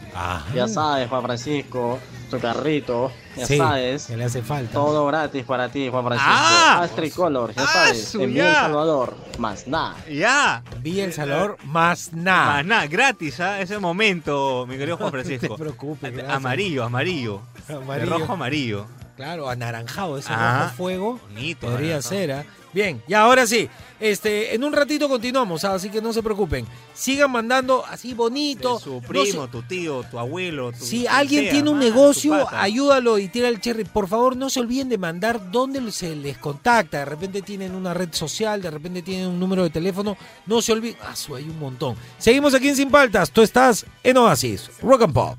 Ya 0.53 0.67
sabes, 0.67 1.07
Juan 1.07 1.23
Francisco, 1.23 1.99
tu 2.29 2.41
carrito, 2.41 3.09
ya 3.37 3.45
Sí, 3.45 3.57
sabes. 3.57 4.07
que 4.07 4.17
le 4.17 4.25
hace 4.25 4.41
falta. 4.41 4.73
Todo 4.73 5.05
gratis 5.07 5.45
para 5.45 5.69
ti, 5.69 5.87
Juan 5.89 6.03
Francisco. 6.03 6.29
¡Ah! 6.29 6.81
Astrid 6.83 7.13
Colors, 7.13 7.55
ya 7.55 7.63
¡Ah, 7.63 7.67
sabes. 7.71 8.05
su 8.05 8.21
En 8.21 8.33
Vía 8.33 8.49
El! 8.49 8.55
Salvador, 8.55 9.15
más 9.37 9.65
nada. 9.67 9.95
Ya. 10.11 10.61
Vía 10.81 11.05
El 11.05 11.13
Salvador, 11.13 11.57
más 11.63 12.11
nada. 12.11 12.45
Más 12.55 12.65
nada, 12.65 12.87
gratis, 12.87 13.39
¿ah? 13.39 13.61
Ese 13.61 13.79
momento, 13.79 14.65
mi 14.67 14.77
querido 14.77 14.97
Juan 14.97 15.11
Francisco. 15.11 15.47
No 15.47 15.55
te 15.55 15.61
preocupes, 15.61 16.11
gracias. 16.11 16.35
Amarillo, 16.35 16.83
amarillo. 16.83 17.41
Amarillo. 17.69 17.93
De 18.11 18.17
rojo 18.19 18.33
amarillo. 18.33 18.85
Claro, 19.15 19.47
anaranjado, 19.47 20.17
ese 20.17 20.29
Ah, 20.31 20.63
rojo 20.65 20.75
fuego. 20.75 21.19
bonito, 21.29 21.67
Podría 21.67 21.97
anaranjado. 21.97 22.01
ser, 22.01 22.31
¿ah? 22.31 22.45
Bien, 22.73 23.03
y 23.07 23.13
ahora 23.13 23.45
sí. 23.45 23.69
Este, 23.99 24.55
en 24.55 24.63
un 24.63 24.73
ratito 24.73 25.07
continuamos, 25.07 25.63
¿ah? 25.63 25.75
así 25.75 25.89
que 25.89 26.01
no 26.01 26.11
se 26.11 26.23
preocupen. 26.23 26.65
Sigan 26.95 27.29
mandando 27.31 27.85
así 27.85 28.15
bonito. 28.15 28.79
Su 28.79 28.95
No 28.95 29.01
primo, 29.07 29.47
tu 29.47 29.61
tío, 29.61 30.03
tu 30.09 30.17
abuelo. 30.17 30.71
Tu, 30.71 30.83
Si 30.83 31.05
alguien 31.05 31.43
sea, 31.43 31.51
tiene 31.53 31.69
un 31.69 31.77
más, 31.77 31.85
negocio, 31.85 32.47
ayúdalo 32.51 33.19
y 33.19 33.27
tira 33.27 33.47
el 33.49 33.61
cherry. 33.61 33.83
Por 33.85 34.07
favor, 34.07 34.35
no 34.35 34.49
se 34.49 34.59
olviden 34.59 34.89
de 34.89 34.97
mandar 34.97 35.51
dónde 35.51 35.91
se 35.91 36.15
les 36.15 36.39
contacta. 36.39 36.97
De 36.99 37.05
repente 37.05 37.43
tienen 37.43 37.75
una 37.75 37.93
red 37.93 38.09
social, 38.11 38.59
de 38.61 38.71
repente 38.71 39.03
tienen 39.03 39.27
un 39.27 39.39
número 39.39 39.61
de 39.63 39.69
teléfono. 39.69 40.17
No 40.47 40.59
se 40.63 40.73
olviden. 40.73 40.97
Ah, 41.03 41.15
su, 41.15 41.35
hay 41.35 41.43
un 41.43 41.59
montón. 41.59 41.95
Seguimos 42.17 42.55
aquí 42.55 42.69
en 42.69 42.75
Sin 42.75 42.89
Paltas. 42.89 43.29
Tú 43.31 43.43
estás 43.43 43.85
en 44.03 44.17
Oasis, 44.17 44.71
Rock 44.81 45.03
and 45.03 45.13
Pop. 45.13 45.37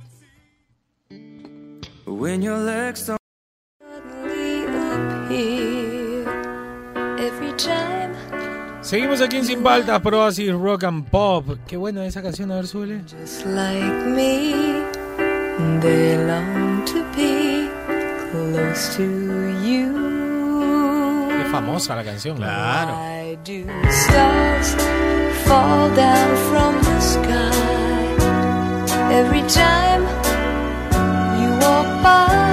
When 2.07 2.41
your 2.43 2.59
legs 2.61 3.11
Seguimos 8.85 9.21
aquí 9.23 9.39
en 9.39 9.45
Sin 9.45 9.63
Paltas, 9.63 10.01
Oasis, 10.05 10.53
Rock 10.53 10.85
and 10.85 11.05
Pop. 11.07 11.47
Qué 11.67 11.77
buena 11.77 12.05
esa 12.05 12.23
canción, 12.23 12.53
a 12.53 12.57
ver, 12.57 12.67
súbele. 12.67 13.01
just 13.07 13.47
like 13.47 14.07
me 14.07 14.55
they 15.81 16.17
long 16.27 16.85
to 16.85 17.03
be 17.17 17.69
close 18.31 18.95
to 18.97 19.03
you 19.65 19.93
Qué 21.29 21.45
famosa 21.51 21.97
la 21.97 22.05
canción. 22.05 22.39
Why 22.39 23.39
do 23.43 23.65
stars 23.91 24.77
fall 25.47 25.91
down 25.97 26.37
from 26.51 26.75
the 26.83 27.01
sky 27.01 27.55
every 29.11 29.43
time 29.49 30.03
you 31.41 31.51
walk 31.59 32.03
by 32.03 32.44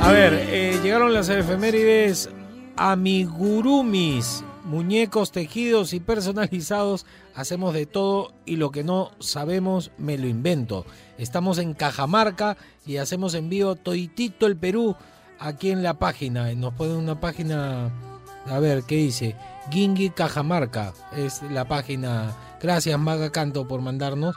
A 0.00 0.12
ver, 0.12 0.34
eh, 0.34 0.78
llegaron 0.82 1.12
las 1.12 1.28
efemérides 1.28 2.30
amigurumis, 2.76 4.44
muñecos 4.64 5.32
tejidos 5.32 5.92
y 5.92 6.00
personalizados. 6.00 7.06
Hacemos 7.34 7.74
de 7.74 7.86
todo 7.86 8.32
y 8.44 8.56
lo 8.56 8.70
que 8.70 8.84
no 8.84 9.10
sabemos 9.18 9.90
me 9.98 10.16
lo 10.18 10.26
invento. 10.26 10.86
Estamos 11.18 11.58
en 11.58 11.74
Cajamarca 11.74 12.56
y 12.86 12.98
hacemos 12.98 13.34
envío 13.34 13.74
toditito 13.74 14.46
el 14.46 14.56
Perú 14.56 14.96
aquí 15.38 15.70
en 15.70 15.82
la 15.82 15.94
página. 15.94 16.52
Nos 16.54 16.74
ponen 16.74 16.96
una 16.96 17.20
página, 17.20 17.90
a 18.46 18.58
ver, 18.60 18.84
¿qué 18.84 18.96
dice? 18.96 19.36
Gingi 19.70 20.10
Cajamarca 20.10 20.92
es 21.16 21.42
la 21.50 21.66
página. 21.66 22.36
Gracias 22.62 22.98
Maga 22.98 23.30
Canto 23.30 23.66
por 23.66 23.80
mandarnos. 23.80 24.36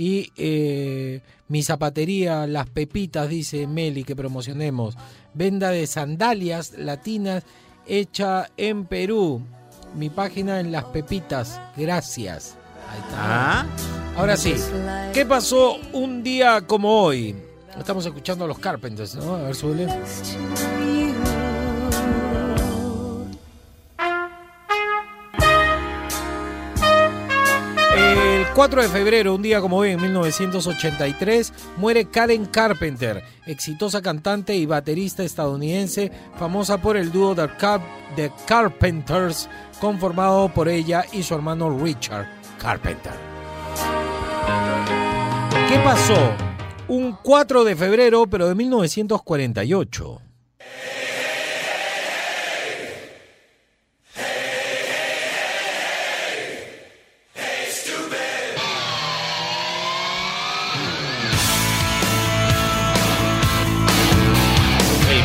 Y 0.00 0.32
eh, 0.38 1.20
mi 1.48 1.62
zapatería, 1.62 2.46
las 2.46 2.70
pepitas, 2.70 3.28
dice 3.28 3.66
Meli, 3.66 4.02
que 4.02 4.16
promocionemos. 4.16 4.96
Venda 5.34 5.68
de 5.68 5.86
sandalias 5.86 6.72
latinas 6.78 7.44
hecha 7.86 8.48
en 8.56 8.86
Perú. 8.86 9.42
Mi 9.94 10.08
página 10.08 10.58
en 10.58 10.72
las 10.72 10.84
pepitas. 10.84 11.60
Gracias. 11.76 12.56
Ahí 12.88 12.98
está. 12.98 13.14
Ah. 13.18 13.66
Ahora 14.16 14.38
sí. 14.38 14.54
¿Qué 15.12 15.26
pasó 15.26 15.76
un 15.92 16.22
día 16.22 16.62
como 16.62 17.02
hoy? 17.02 17.36
Estamos 17.78 18.06
escuchando 18.06 18.46
a 18.46 18.48
los 18.48 18.58
Carpenters, 18.58 19.16
¿no? 19.16 19.34
A 19.34 19.42
ver, 19.42 19.54
súbele. 19.54 19.86
4 28.54 28.82
de 28.82 28.88
febrero, 28.88 29.34
un 29.34 29.42
día 29.42 29.60
como 29.60 29.78
hoy, 29.78 29.90
en 29.92 30.02
1983, 30.02 31.52
muere 31.76 32.06
Karen 32.06 32.46
Carpenter, 32.46 33.22
exitosa 33.46 34.02
cantante 34.02 34.54
y 34.54 34.66
baterista 34.66 35.22
estadounidense, 35.22 36.10
famosa 36.38 36.78
por 36.78 36.96
el 36.96 37.10
dúo 37.12 37.34
The, 37.34 37.48
Car- 37.56 37.80
The 38.16 38.30
Carpenters, 38.46 39.48
conformado 39.80 40.48
por 40.52 40.68
ella 40.68 41.04
y 41.12 41.22
su 41.22 41.34
hermano 41.34 41.78
Richard 41.78 42.26
Carpenter. 42.60 43.12
¿Qué 45.68 45.78
pasó? 45.78 46.16
Un 46.88 47.16
4 47.22 47.64
de 47.64 47.76
febrero, 47.76 48.26
pero 48.26 48.48
de 48.48 48.54
1948. 48.56 50.20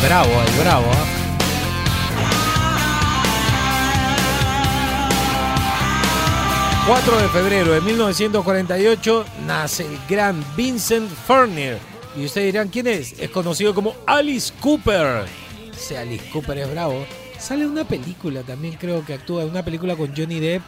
Bravo, 0.06 0.30
el 0.30 0.62
bravo. 0.62 0.86
¿ah? 0.91 1.22
...4 6.88 7.20
de 7.20 7.30
febrero 7.30 7.72
de 7.74 7.82
1948... 7.82 9.26
...nace 9.47 9.88
el 9.88 9.97
gran 10.08 10.45
Vincent 10.56 11.10
Furnier... 11.10 11.80
...y 12.16 12.26
ustedes 12.26 12.53
dirán 12.53 12.68
quién 12.68 12.86
es... 12.86 13.20
...es 13.20 13.32
conocido 13.32 13.74
como 13.74 13.95
Alice 14.06 14.53
Cooper... 14.62 15.26
Ese 15.76 15.97
Alice 15.97 16.30
Cooper 16.30 16.60
es 16.60 16.70
bravo... 16.70 17.03
...sale 17.39 17.66
una 17.66 17.86
película 17.86 18.43
también 18.43 18.76
creo 18.76 19.03
que 19.03 19.16
actúa... 19.16 19.45
...una 19.45 19.66
película 19.66 19.95
con 19.95 20.16
Johnny 20.16 20.39
Depp... 20.39 20.62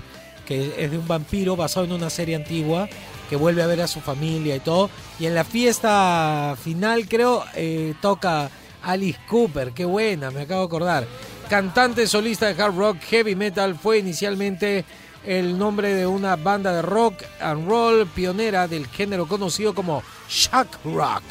...que 0.48 0.74
es 0.84 0.90
de 0.90 0.98
un 0.98 1.08
vampiro 1.08 1.56
basado 1.56 1.86
en 1.86 1.92
una 1.92 2.10
serie 2.10 2.36
antigua... 2.36 2.90
...que 3.30 3.36
vuelve 3.36 3.62
a 3.62 3.68
ver 3.68 3.82
a 3.82 3.88
su 3.88 4.02
familia 4.02 4.56
y 4.56 4.60
todo... 4.60 4.90
...y 5.20 5.28
en 5.28 5.36
la 5.36 5.44
fiesta 5.44 6.58
final 6.64 7.08
creo... 7.08 7.44
eh, 7.54 7.94
...toca 8.02 8.50
Alice 8.88 9.20
Cooper... 9.28 9.74
...qué 9.74 9.86
buena, 9.86 10.32
me 10.32 10.42
acabo 10.42 10.62
de 10.62 10.66
acordar... 10.66 11.08
Cantante 11.50 12.08
solista 12.08 12.52
de 12.52 12.62
hard 12.62 12.76
rock 12.76 12.98
heavy 13.02 13.36
metal... 13.36 13.76
...fue 13.76 14.00
inicialmente 14.00 14.86
el 15.26 15.58
nombre 15.58 15.94
de 15.94 16.08
una 16.08 16.38
banda 16.38 16.74
de 16.74 16.82
rock 16.82 17.22
and 17.42 17.68
roll 17.68 18.08
pionera 18.08 18.68
del 18.68 18.88
género 18.88 19.28
conocido 19.28 19.76
como 19.76 20.02
shock 20.30 20.68
rock. 20.86 21.22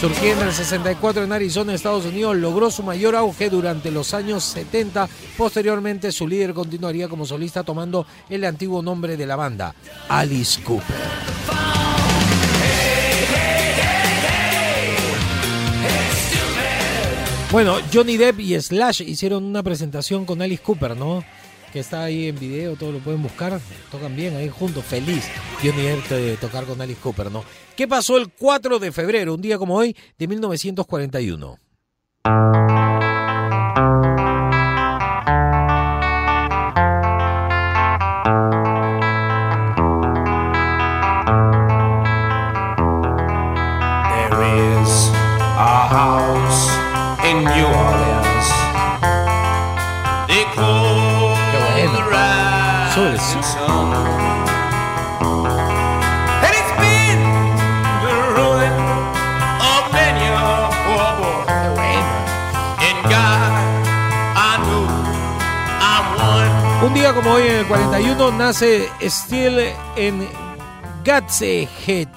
Surgiendo 0.00 0.42
en 0.42 0.48
el 0.48 0.54
64 0.54 1.22
en 1.22 1.32
Arizona, 1.32 1.74
Estados 1.74 2.06
Unidos, 2.06 2.36
logró 2.36 2.70
su 2.70 2.82
mayor 2.82 3.14
auge 3.14 3.50
durante 3.50 3.90
los 3.90 4.14
años 4.14 4.42
70. 4.44 5.08
Posteriormente, 5.36 6.10
su 6.10 6.26
líder 6.26 6.54
continuaría 6.54 7.06
como 7.06 7.26
solista 7.26 7.62
tomando 7.62 8.06
el 8.28 8.44
antiguo 8.44 8.82
nombre 8.82 9.16
de 9.16 9.26
la 9.26 9.36
banda, 9.36 9.74
Alice 10.08 10.60
Cooper. 10.62 11.91
Bueno, 17.52 17.76
Johnny 17.92 18.16
Depp 18.16 18.40
y 18.40 18.58
Slash 18.58 19.02
hicieron 19.02 19.44
una 19.44 19.62
presentación 19.62 20.24
con 20.24 20.40
Alice 20.40 20.62
Cooper, 20.62 20.96
¿no? 20.96 21.22
Que 21.70 21.80
está 21.80 22.04
ahí 22.04 22.28
en 22.28 22.40
video, 22.40 22.76
todos 22.76 22.94
lo 22.94 23.00
pueden 23.00 23.22
buscar. 23.22 23.60
Tocan 23.90 24.16
bien 24.16 24.34
ahí 24.36 24.48
juntos, 24.48 24.82
feliz. 24.86 25.28
Johnny 25.62 25.82
Depp 25.82 26.08
de 26.08 26.36
tocar 26.38 26.64
con 26.64 26.80
Alice 26.80 26.98
Cooper, 27.02 27.30
¿no? 27.30 27.44
¿Qué 27.76 27.86
pasó 27.86 28.16
el 28.16 28.32
4 28.32 28.78
de 28.78 28.90
febrero, 28.90 29.34
un 29.34 29.42
día 29.42 29.58
como 29.58 29.76
hoy, 29.76 29.94
de 30.16 30.28
1941? 30.28 31.58
Nace 68.42 68.88
Steele 69.02 69.72
en 69.94 70.28
Gateshead, 71.04 72.08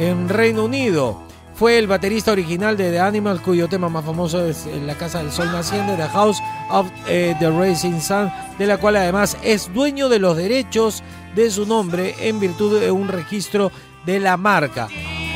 en 0.00 0.28
Reino 0.28 0.64
Unido. 0.64 1.22
Fue 1.54 1.78
el 1.78 1.86
baterista 1.86 2.32
original 2.32 2.76
de 2.76 2.90
The 2.90 2.98
Animals, 2.98 3.40
cuyo 3.40 3.68
tema 3.68 3.88
más 3.88 4.04
famoso 4.04 4.44
es 4.44 4.66
en 4.66 4.88
La 4.88 4.96
Casa 4.96 5.20
del 5.22 5.30
Sol 5.30 5.52
Naciente, 5.52 5.94
The 5.94 6.08
House 6.08 6.38
of 6.70 6.88
eh, 7.06 7.36
the 7.38 7.52
Rising 7.52 8.00
Sun, 8.00 8.32
de 8.58 8.66
la 8.66 8.78
cual 8.78 8.96
además 8.96 9.36
es 9.44 9.72
dueño 9.72 10.08
de 10.08 10.18
los 10.18 10.36
derechos 10.36 11.04
de 11.36 11.48
su 11.52 11.66
nombre 11.66 12.16
en 12.18 12.40
virtud 12.40 12.80
de 12.80 12.90
un 12.90 13.06
registro 13.06 13.70
de 14.04 14.18
la 14.18 14.36
marca. 14.36 14.88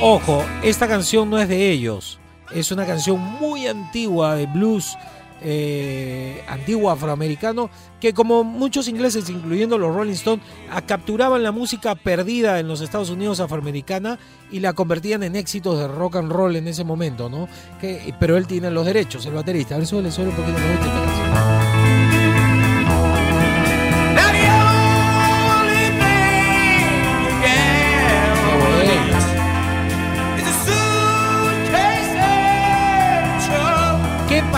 Ojo, 0.03 0.45
esta 0.65 0.89
canción 0.89 1.31
no 1.31 1.39
es 1.39 1.49
de 1.49 1.71
ellos, 1.71 2.19
es 2.53 2.73
una 2.73 2.87
canción 2.87 3.21
muy 3.21 3.69
antigua 3.69 4.35
de 4.35 4.47
blues 4.47 4.99
eh, 5.43 6.43
antiguo 6.49 6.91
afroamericano 6.91 7.71
que 8.01 8.13
como 8.15 8.45
muchos 8.45 8.89
ingleses, 8.89 9.29
incluyendo 9.31 9.77
los 9.79 9.95
Rolling 9.95 10.13
Stones, 10.13 10.45
a- 10.71 10.83
capturaban 10.83 11.43
la 11.43 11.53
música 11.53 11.95
perdida 11.95 12.61
en 12.61 12.69
los 12.69 12.81
Estados 12.81 13.11
Unidos 13.11 13.41
afroamericana 13.41 14.19
y 14.51 14.61
la 14.61 14.73
convertían 14.73 15.23
en 15.23 15.37
éxitos 15.37 15.79
de 15.79 15.89
rock 15.89 16.17
and 16.17 16.31
roll 16.33 16.57
en 16.57 16.69
ese 16.69 16.85
momento, 16.85 17.29
¿no? 17.29 17.49
Que, 17.81 18.15
pero 18.21 18.37
él 18.37 18.47
tiene 18.47 18.71
los 18.71 18.87
derechos, 18.87 19.27
el 19.27 19.35
baterista. 19.35 19.75
A 19.75 19.79
ver, 19.79 19.87
suele, 19.87 20.11
suele 20.13 20.31
un 20.31 20.37
poquito 20.37 20.59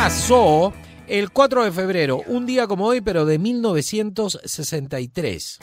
pasó 0.03 0.73
el 1.09 1.31
4 1.31 1.65
de 1.65 1.73
febrero? 1.73 2.23
Un 2.27 2.47
día 2.47 2.67
como 2.67 2.87
hoy, 2.87 3.03
pero 3.03 3.27
de 3.27 3.39
1963. 3.39 5.59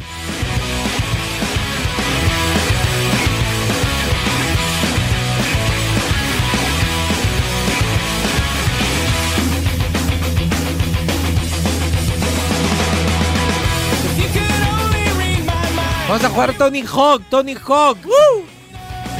Vamos 16.07 16.23
a 16.23 16.29
jugar 16.29 16.55
Tony 16.55 16.83
Hawk, 16.83 17.23
Tony 17.31 17.55
Hawk. 17.55 17.97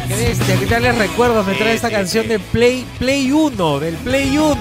Qué 0.07 0.15
bestia, 0.15 0.57
qué 0.59 0.65
tales 0.65 0.97
recuerdos 0.97 1.45
me 1.45 1.53
trae 1.55 1.73
esta 1.75 1.89
canción 1.89 2.27
de 2.27 2.39
Play, 2.39 2.85
Play 2.97 3.31
1, 3.31 3.79
del 3.79 3.95
Play 3.95 4.37
1. 4.37 4.57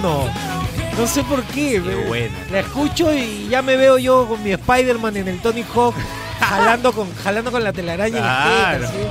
No 0.97 1.07
sé 1.07 1.23
por 1.23 1.43
qué. 1.43 1.79
buena. 1.79 2.33
La 2.51 2.59
escucho 2.59 3.13
y 3.13 3.47
ya 3.49 3.61
me 3.61 3.77
veo 3.77 3.97
yo 3.97 4.27
con 4.27 4.43
mi 4.43 4.51
Spider-Man 4.51 5.15
en 5.17 5.27
el 5.29 5.39
Tony 5.39 5.63
Hawk, 5.73 5.95
jalando 6.39 6.91
con, 6.91 7.13
jalando 7.15 7.51
con 7.51 7.63
la 7.63 7.71
telaraña 7.71 8.17
Claro. 8.17 8.75
en 8.75 8.81
la 8.81 8.87
jeta, 8.87 8.91
¿sí? 8.91 9.07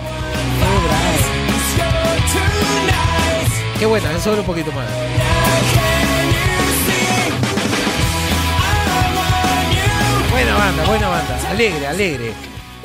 Qué 3.78 3.87
buena, 3.87 4.11
eso 4.12 4.32
un 4.32 4.45
poquito 4.45 4.72
más. 4.72 4.87
Buena 10.30 10.55
banda, 10.55 10.84
buena 10.84 11.09
banda. 11.09 11.39
Alegre, 11.51 11.87
alegre. 11.87 12.32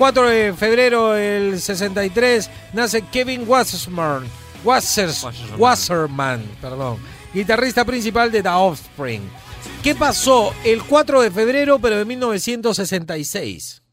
4 0.02 0.30
de 0.30 0.54
febrero 0.56 1.12
del 1.12 1.62
63 1.62 2.50
nace 2.74 3.04
Kevin 3.04 3.44
Wasserman. 3.46 4.24
Wassers, 4.64 5.28
Wasserman, 5.60 6.44
perdón. 6.60 6.98
Guitarrista 7.32 7.86
principal 7.86 8.32
de 8.32 8.42
The 8.42 8.50
Offspring. 8.50 9.22
¿Qué 9.84 9.94
pasó 9.94 10.56
el 10.64 10.82
4 10.82 11.22
de 11.22 11.30
febrero 11.30 11.78
pero 11.78 12.00
de 12.00 12.06
1966? 12.06 13.84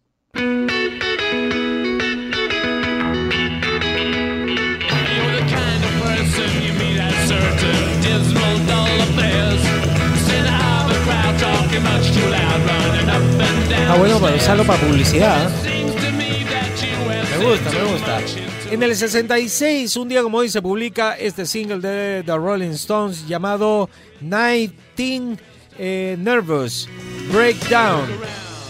Ah, 13.90 13.96
bueno, 13.98 14.18
para 14.18 14.36
usarlo 14.36 14.64
para 14.64 14.80
publicidad. 14.80 15.50
¿eh? 15.66 15.77
Gusta, 17.48 17.70
me 17.70 17.92
gusta. 17.92 18.20
En 18.70 18.82
el 18.82 18.94
66, 18.94 19.96
un 19.96 20.08
día 20.08 20.22
como 20.22 20.36
hoy, 20.36 20.50
se 20.50 20.60
publica 20.60 21.14
este 21.14 21.46
single 21.46 21.78
de 21.78 22.22
The 22.22 22.36
Rolling 22.36 22.72
Stones 22.72 23.26
llamado 23.26 23.88
19 24.20 25.38
eh, 25.78 26.16
Nervous 26.18 26.86
Breakdown. 27.32 28.04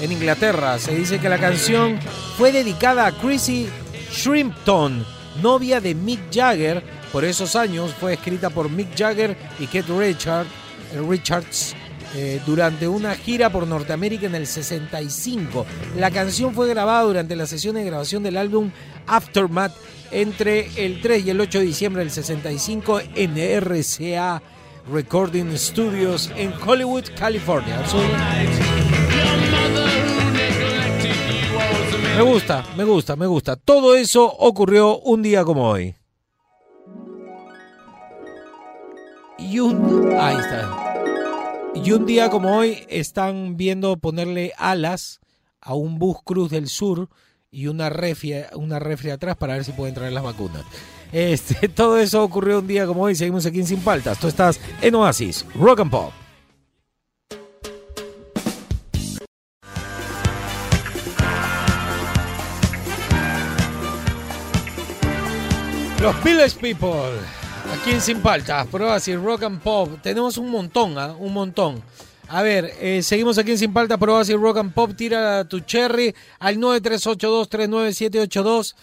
en 0.00 0.12
Inglaterra. 0.12 0.78
Se 0.78 0.94
dice 0.94 1.18
que 1.18 1.28
la 1.28 1.38
canción 1.38 1.98
fue 2.36 2.52
dedicada 2.52 3.06
a 3.06 3.10
Chrissy 3.10 3.68
Shrimpton, 4.12 5.04
novia 5.42 5.80
de 5.80 5.96
Mick 5.96 6.32
Jagger. 6.32 6.80
Por 7.10 7.24
esos 7.24 7.56
años 7.56 7.92
fue 7.98 8.12
escrita 8.12 8.48
por 8.48 8.70
Mick 8.70 8.96
Jagger 8.96 9.36
y 9.58 9.66
Richard, 9.66 10.46
eh, 10.92 11.00
Richards 11.00 11.74
eh, 12.14 12.40
durante 12.46 12.88
una 12.88 13.14
gira 13.14 13.50
por 13.50 13.66
Norteamérica 13.66 14.26
en 14.26 14.34
el 14.34 14.46
65. 14.46 15.66
La 15.96 16.10
canción 16.10 16.54
fue 16.54 16.68
grabada 16.68 17.02
durante 17.02 17.36
la 17.36 17.46
sesión 17.46 17.74
de 17.74 17.84
grabación 17.84 18.22
del 18.22 18.36
álbum 18.36 18.70
Aftermath 19.06 19.74
entre 20.10 20.70
el 20.84 21.00
3 21.00 21.26
y 21.26 21.30
el 21.30 21.40
8 21.40 21.58
de 21.58 21.64
diciembre 21.64 22.02
del 22.02 22.10
65 22.10 23.00
en 23.14 23.36
RCA 23.36 24.42
Recording 24.90 25.56
Studios 25.56 26.30
en 26.34 26.52
Hollywood, 26.66 27.04
California. 27.18 27.82
Me 32.16 32.22
gusta, 32.22 32.64
me 32.76 32.84
gusta, 32.84 33.16
me 33.16 33.26
gusta. 33.26 33.56
Todo 33.56 33.94
eso 33.94 34.24
ocurrió 34.24 34.98
un 34.98 35.22
día 35.22 35.44
como 35.44 35.68
hoy. 35.68 35.94
Y 39.38 39.60
un, 39.60 40.12
ahí 40.18 40.36
está. 40.36 40.87
Y 41.84 41.92
un 41.92 42.06
día 42.06 42.28
como 42.28 42.56
hoy 42.56 42.84
están 42.88 43.56
viendo 43.56 43.96
ponerle 43.96 44.52
alas 44.58 45.20
a 45.60 45.74
un 45.74 45.98
bus 45.98 46.18
Cruz 46.24 46.50
del 46.50 46.68
Sur 46.68 47.08
y 47.50 47.68
una 47.68 47.88
refri, 47.88 48.34
una 48.54 48.78
refri 48.78 49.10
atrás 49.10 49.36
para 49.36 49.54
ver 49.54 49.64
si 49.64 49.72
pueden 49.72 49.94
traer 49.94 50.12
las 50.12 50.24
vacunas. 50.24 50.64
Este, 51.12 51.68
todo 51.74 51.98
eso 51.98 52.22
ocurrió 52.22 52.58
un 52.58 52.66
día 52.66 52.86
como 52.86 53.02
hoy. 53.02 53.14
Seguimos 53.14 53.46
aquí 53.46 53.60
en 53.60 53.66
Sin 53.66 53.80
Paltas. 53.80 54.18
Tú 54.18 54.28
estás 54.28 54.60
en 54.82 54.94
Oasis, 54.94 55.46
Rock 55.54 55.80
and 55.80 55.90
Pop. 55.90 56.12
Los 66.00 66.22
Village 66.22 66.56
People, 66.60 67.18
aquí 67.72 67.90
en 67.90 68.00
Sin 68.00 68.20
Paltas, 68.20 68.66
pruebas 68.66 69.06
y 69.08 69.16
rock 69.16 69.42
and 69.44 69.60
pop. 69.60 69.90
Tenemos 70.02 70.38
un 70.38 70.50
montón, 70.50 70.98
¿ah? 70.98 71.14
un 71.18 71.32
montón. 71.32 71.82
A 72.28 72.42
ver, 72.42 72.72
eh, 72.80 73.02
seguimos 73.02 73.38
aquí 73.38 73.52
en 73.52 73.58
Sin 73.58 73.72
Paltas, 73.72 73.98
pruebas 73.98 74.28
y 74.28 74.34
rock 74.34 74.58
and 74.58 74.72
pop. 74.72 74.92
Tira 74.96 75.44
tu 75.44 75.60
cherry 75.60 76.14
al 76.38 76.56
938239782. 76.58 78.74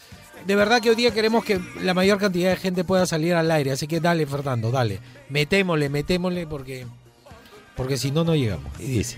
De 0.45 0.55
verdad 0.55 0.81
que 0.81 0.91
hoy 0.91 0.95
día 0.95 1.11
queremos 1.11 1.43
que 1.43 1.59
la 1.81 1.93
mayor 1.93 2.19
cantidad 2.19 2.51
de 2.51 2.57
gente 2.57 2.83
pueda 2.83 3.05
salir 3.05 3.33
al 3.33 3.51
aire. 3.51 3.71
Así 3.71 3.88
que 3.88 3.99
dale, 3.99 4.25
Fernando, 4.25 4.71
dale. 4.71 4.99
Metémosle, 5.29 5.89
metémosle 5.89 6.47
porque, 6.47 6.86
porque 7.75 7.97
si 7.97 8.11
no, 8.11 8.23
no 8.23 8.36
llegamos. 8.36 8.71
Y 8.79 8.83
dice. 8.83 9.17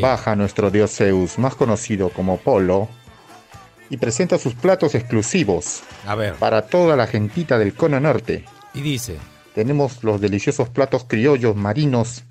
baja 0.00 0.36
nuestro 0.36 0.70
dios 0.70 0.94
Zeus, 0.94 1.36
más 1.36 1.56
conocido 1.56 2.10
como 2.10 2.36
Polo, 2.36 2.88
y 3.90 3.96
presenta 3.96 4.38
sus 4.38 4.54
platos 4.54 4.94
exclusivos 4.94 5.82
A 6.06 6.14
ver. 6.14 6.34
para 6.34 6.62
toda 6.62 6.94
la 6.94 7.08
gentita 7.08 7.58
del 7.58 7.74
cono 7.74 7.98
norte. 7.98 8.44
Y 8.72 8.82
dice. 8.82 9.16
Tenemos 9.52 10.04
los 10.04 10.20
deliciosos 10.20 10.68
platos 10.68 11.04
criollos 11.08 11.56
marinos 11.56 12.22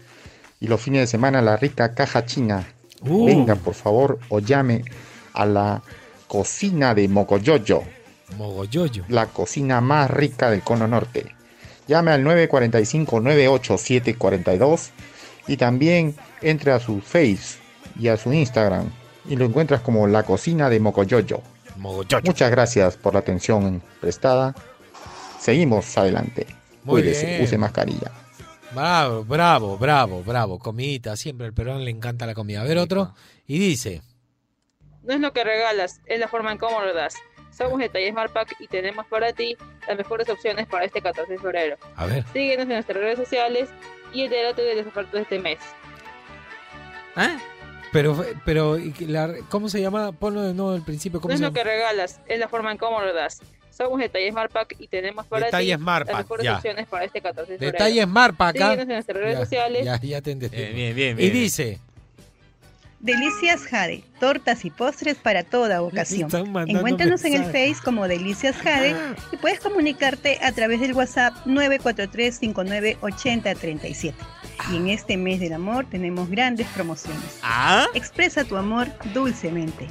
y 0.62 0.68
los 0.68 0.80
fines 0.80 1.02
de 1.02 1.08
semana 1.08 1.42
la 1.42 1.58
rica 1.58 1.94
caja 1.94 2.26
china. 2.26 2.66
Uh. 3.02 3.26
Venga, 3.26 3.56
por 3.56 3.74
favor, 3.74 4.20
o 4.30 4.40
llame 4.40 4.86
a 5.34 5.46
la 5.46 5.84
cocina 6.28 6.96
de 6.96 7.10
Mocoyoyo. 7.10 7.84
Mogoyoyo. 8.38 9.04
La 9.10 9.26
cocina 9.26 9.82
más 9.82 10.10
rica 10.10 10.50
del 10.50 10.62
cono 10.62 10.88
norte. 10.88 11.36
Llame 11.92 12.12
al 12.12 12.24
945-98742 12.24 14.92
y 15.48 15.58
también 15.58 16.16
entre 16.42 16.72
a 16.72 16.80
su 16.80 17.02
Face 17.02 17.60
y 18.00 18.08
a 18.08 18.16
su 18.16 18.32
Instagram 18.32 18.90
y 19.28 19.36
lo 19.36 19.44
encuentras 19.44 19.82
como 19.82 20.08
la 20.08 20.24
cocina 20.24 20.70
de 20.70 20.80
Mocoyoyo. 20.80 21.42
Mogoyoyo. 21.76 22.22
Muchas 22.24 22.50
gracias 22.50 22.96
por 22.96 23.14
la 23.14 23.20
atención 23.20 23.82
prestada. 24.00 24.56
Seguimos 25.38 25.98
adelante. 25.98 26.48
Muy 26.86 27.02
Cuídese, 27.02 27.26
bien. 27.26 27.44
use 27.44 27.58
mascarilla. 27.58 28.10
Bravo, 28.74 29.26
bravo, 29.26 29.78
bravo, 29.78 30.24
bravo. 30.24 30.60
Comidita, 30.60 31.18
siempre 31.18 31.48
al 31.48 31.54
peruano 31.54 31.82
le 31.82 31.92
encanta 31.92 32.26
la 32.26 32.34
comida. 32.34 32.62
A 32.62 32.64
ver 32.64 32.78
otro. 32.78 33.14
Y 33.46 33.60
dice. 33.60 34.02
No 35.04 35.14
es 35.14 35.20
lo 35.20 35.34
que 35.34 35.44
regalas, 35.44 36.00
es 36.06 36.22
la 36.22 36.30
forma 36.30 36.54
en 36.54 36.58
cómo 36.58 36.80
lo 36.80 36.94
das. 36.94 37.16
Somos 37.52 37.80
de 37.80 37.90
Talles 37.90 38.14
Marpac 38.14 38.56
y 38.60 38.68
tenemos 38.68 39.06
para 39.08 39.34
ti 39.34 39.56
las 39.88 39.98
mejores 39.98 40.28
opciones 40.30 40.68
para 40.68 40.86
este 40.86 41.02
14 41.02 41.32
de 41.34 41.38
febrero. 41.40 41.78
A 41.96 42.06
ver. 42.06 42.24
Síguenos 42.34 42.64
en 42.64 42.70
nuestras 42.70 42.98
redes 42.98 43.18
sociales 43.20 43.70
y 44.14 44.24
entérate 44.24 44.62
de 44.62 44.76
las 44.76 44.88
ofertas 44.88 45.14
de 45.14 45.22
este 45.22 45.40
mes. 45.40 45.60
Pero, 47.92 48.26
pero, 48.46 48.78
¿y 48.80 48.94
que 48.94 49.06
la- 49.06 49.36
¿cómo 49.50 49.68
se 49.68 49.82
llama? 49.82 50.14
Ponlo 50.14 50.42
de 50.44 50.54
nuevo 50.54 50.72
al 50.72 50.82
principio. 50.84 51.18
No 51.18 51.22
¿Cómo 51.24 51.34
es 51.34 51.40
se 51.42 51.46
lo 51.46 51.52
que 51.52 51.64
regalas, 51.64 52.22
es 52.26 52.40
la 52.40 52.48
forma 52.48 52.72
en 52.72 52.78
cómo 52.78 53.02
lo 53.02 53.14
das. 53.14 53.42
Somos 53.70 54.00
de 54.00 54.08
Talles 54.10 54.34
Marpac 54.34 54.76
y 54.80 54.88
tenemos 54.88 55.26
para 55.26 55.46
Detalles 55.48 55.78
ti 55.78 55.84
Marpac, 55.84 56.14
las 56.14 56.24
mejores 56.24 56.44
ya. 56.46 56.56
opciones 56.56 56.88
para 56.88 57.06
este 57.06 57.20
14 57.22 57.52
de 57.54 57.58
febrero. 57.58 57.72
Detalles 57.74 58.08
Marpac. 58.08 58.56
¿ah? 58.56 58.60
Síguenos 58.64 58.82
en 58.84 58.88
nuestras 58.90 59.18
redes 59.18 59.34
Ya, 59.34 59.40
sociales. 59.40 59.86
Ya, 59.86 60.00
ya 60.00 60.22
te 60.22 60.32
entendí. 60.32 60.58
bien, 60.58 60.96
bien, 60.96 61.20
Y 61.20 61.22
bien. 61.22 61.34
dice. 61.34 61.80
Delicias 63.02 63.64
Jade, 63.64 64.04
tortas 64.20 64.64
y 64.64 64.70
postres 64.70 65.18
para 65.18 65.44
toda 65.44 65.82
ocasión. 65.82 66.30
Encuéntranos 66.68 67.26
en 67.26 67.34
el. 67.34 67.46
Face 67.46 67.78
como 67.84 68.08
Delicias 68.08 68.56
Jade 68.58 68.96
y 69.32 69.38
puedes 69.38 69.60
comunicarte 69.60 70.38
a 70.44 70.52
través 70.52 70.82
del 70.82 70.94
WhatsApp 70.94 71.34
943-598037. 71.48 74.14
Y 74.72 74.78
en 74.78 74.90
este 74.90 75.18
mes 75.18 75.40
del 75.40 75.54
amor 75.54 75.88
tenemos 75.90 76.30
grandes 76.30 76.68
promociones. 76.68 77.40
¿Ah? 77.42 77.88
Expresa 77.96 78.44
tu 78.44 78.56
amor 78.56 78.88
dulcemente. 79.16 79.88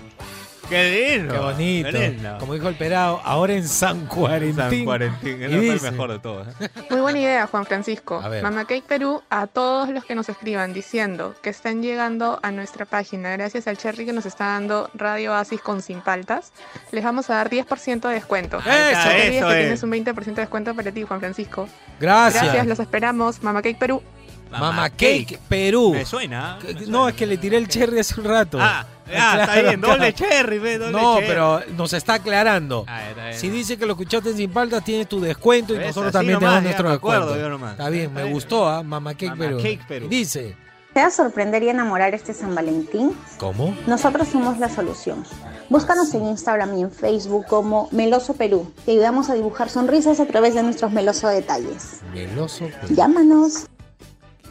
Qué 0.70 1.16
lindo. 1.18 1.34
Qué 1.34 1.38
bonito. 1.40 1.90
Qué 1.90 2.08
lindo. 2.10 2.38
Como 2.38 2.54
dijo 2.54 2.68
el 2.68 2.74
Perao, 2.76 3.20
ahora 3.24 3.52
en 3.54 3.66
San 3.68 4.06
Cuarentín. 4.06 4.56
San 4.56 4.84
Cuarentín, 4.84 5.36
fue 5.36 5.44
el 5.46 5.60
dice, 5.60 5.90
mejor 5.90 6.12
de 6.12 6.18
todos. 6.20 6.46
¿eh? 6.60 6.68
Muy 6.88 7.00
buena 7.00 7.18
idea, 7.18 7.46
Juan 7.48 7.66
Francisco. 7.66 8.20
A 8.22 8.28
ver. 8.28 8.42
Mama 8.42 8.64
Cake 8.66 8.84
Perú, 8.86 9.22
a 9.28 9.46
todos 9.48 9.88
los 9.90 10.04
que 10.04 10.14
nos 10.14 10.28
escriban 10.28 10.72
diciendo 10.72 11.34
que 11.42 11.50
están 11.50 11.82
llegando 11.82 12.38
a 12.42 12.50
nuestra 12.52 12.84
página 12.86 13.30
gracias 13.32 13.66
al 13.66 13.76
cherry 13.76 14.06
que 14.06 14.12
nos 14.12 14.24
está 14.26 14.46
dando 14.46 14.88
Radio 14.94 15.32
Oasis 15.32 15.60
con 15.60 15.82
Sin 15.82 16.00
Paltas, 16.00 16.52
les 16.92 17.02
vamos 17.04 17.28
a 17.30 17.34
dar 17.34 17.50
10% 17.50 18.08
de 18.08 18.14
descuento. 18.14 18.58
Eso, 18.58 18.68
No 18.68 18.72
te 18.72 18.76
olvides 19.10 19.34
eso 19.34 19.46
que 19.48 19.52
es. 19.54 19.58
tienes 19.60 19.82
un 19.82 19.90
20% 19.90 20.24
de 20.36 20.42
descuento 20.42 20.74
para 20.74 20.92
ti, 20.92 21.02
Juan 21.02 21.20
Francisco. 21.20 21.68
Gracias. 21.98 22.44
Gracias, 22.44 22.66
los 22.66 22.78
esperamos. 22.78 23.42
Mama 23.42 23.60
Cake 23.60 23.78
Perú. 23.78 24.02
Mama 24.50 24.90
Cake, 24.90 25.38
Perú. 25.48 25.92
Me 25.92 26.04
suena. 26.04 26.58
Que- 26.60 26.74
No, 26.88 27.08
es 27.08 27.14
que 27.14 27.24
le 27.26 27.36
tiré 27.36 27.56
el 27.56 27.68
cherry 27.68 28.00
hace 28.00 28.20
un 28.20 28.26
rato. 28.26 28.58
Ah, 28.60 28.84
ah, 29.18 29.38
está 29.40 29.60
bien, 29.62 29.80
doble 29.80 30.12
cherry, 30.14 30.58
ve, 30.58 30.78
doble 30.78 30.92
No, 30.92 31.14
cherry. 31.16 31.26
pero 31.28 31.60
nos 31.76 31.92
está 31.92 32.14
aclarando. 32.14 32.84
Ah, 32.88 33.08
está 33.08 33.24
bien. 33.28 33.38
Si 33.38 33.48
dice 33.50 33.76
que 33.76 33.86
lo 33.86 33.92
escuchaste 33.92 34.30
en 34.30 34.36
Sin 34.36 34.50
Paltas, 34.50 34.84
tienes 34.84 35.08
tu 35.08 35.20
descuento 35.20 35.74
y 35.74 35.78
¿Ves? 35.78 35.88
nosotros 35.88 36.08
Así 36.14 36.18
también 36.18 36.34
nomás, 36.40 36.62
tenemos 36.62 36.64
nuestro 36.64 36.90
descuento. 36.90 37.36
yo 37.36 37.48
nomás. 37.48 37.72
Está 37.72 37.88
bien, 37.90 38.12
me 38.12 38.24
gustó, 38.24 38.68
¿ah? 38.68 38.82
Mama 38.82 39.12
Cake 39.14 39.30
Mama 39.30 39.38
Perú. 39.44 39.56
Cake 39.58 39.80
Perú. 39.88 40.08
Dice, 40.08 40.56
¿Te 40.92 41.00
va 41.00 41.06
a 41.06 41.10
sorprender 41.10 41.62
y 41.62 41.68
enamorar 41.68 42.14
este 42.16 42.34
San 42.34 42.52
Valentín? 42.54 43.12
¿cómo? 43.38 43.76
Nosotros 43.86 44.26
somos 44.26 44.58
la 44.58 44.68
solución. 44.68 45.24
Búscanos 45.68 46.12
en 46.14 46.24
Instagram 46.26 46.76
y 46.78 46.82
en 46.82 46.90
Facebook 46.90 47.46
como 47.46 47.88
Meloso 47.92 48.34
Perú. 48.34 48.72
Te 48.84 48.90
ayudamos 48.90 49.30
a 49.30 49.34
dibujar 49.34 49.68
sonrisas 49.70 50.18
a 50.18 50.26
través 50.26 50.54
de 50.54 50.64
nuestros 50.64 50.90
meloso 50.90 51.28
detalles. 51.28 52.00
Meloso 52.12 52.64
Perú. 52.80 52.94
Llámanos. 52.96 53.66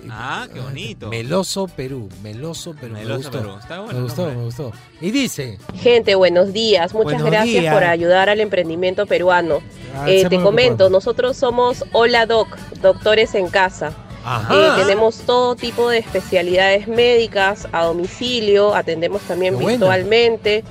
Ah, 0.10 0.48
qué 0.54 0.60
bonito. 0.60 1.10
Meloso 1.10 1.68
Perú, 1.68 2.10
Meloso 2.24 2.74
Perú. 2.74 2.94
me 2.94 3.00
Meloso 3.00 3.18
gustó. 3.30 3.38
Perú. 3.40 3.58
Está 3.60 3.80
bueno 3.80 3.94
me 3.94 4.02
gustó, 4.04 4.22
nombre. 4.24 4.38
me 4.38 4.46
gustó. 4.46 4.72
Y 5.02 5.12
dice, 5.12 5.58
Gente, 5.76 6.16
buenos 6.16 6.54
días. 6.54 6.94
Muchas 6.94 7.14
Buenos 7.14 7.32
gracias 7.32 7.62
días. 7.62 7.74
por 7.74 7.84
ayudar 7.84 8.30
al 8.30 8.40
emprendimiento 8.40 9.06
peruano. 9.06 9.60
Ah, 9.96 10.10
Eh, 10.10 10.26
te 10.30 10.40
comento, 10.42 10.90
nosotros 10.90 11.38
somos 11.38 11.84
Hola 11.92 12.26
Doc, 12.26 12.58
doctores 12.82 13.36
en 13.36 13.50
casa. 13.50 13.92
Ajá. 14.24 14.54
Eh, 14.54 14.84
tenemos 14.84 15.18
todo 15.20 15.56
tipo 15.56 15.90
de 15.90 15.98
especialidades 16.00 16.88
médicas 16.88 17.68
a 17.72 17.86
domicilio, 17.86 18.76
atendemos 18.76 19.22
también 19.24 19.58
Qué 19.58 19.66
virtualmente. 19.66 20.64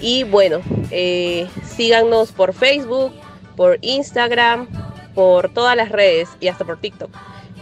Y 0.00 0.24
bueno, 0.24 0.60
eh, 0.90 1.46
síganos 1.76 2.32
por 2.32 2.52
Facebook, 2.52 3.12
por 3.56 3.78
Instagram 3.80 4.66
por 5.14 5.48
todas 5.54 5.76
las 5.76 5.90
redes 5.90 6.28
y 6.40 6.48
hasta 6.48 6.64
por 6.64 6.78
TikTok. 6.78 7.08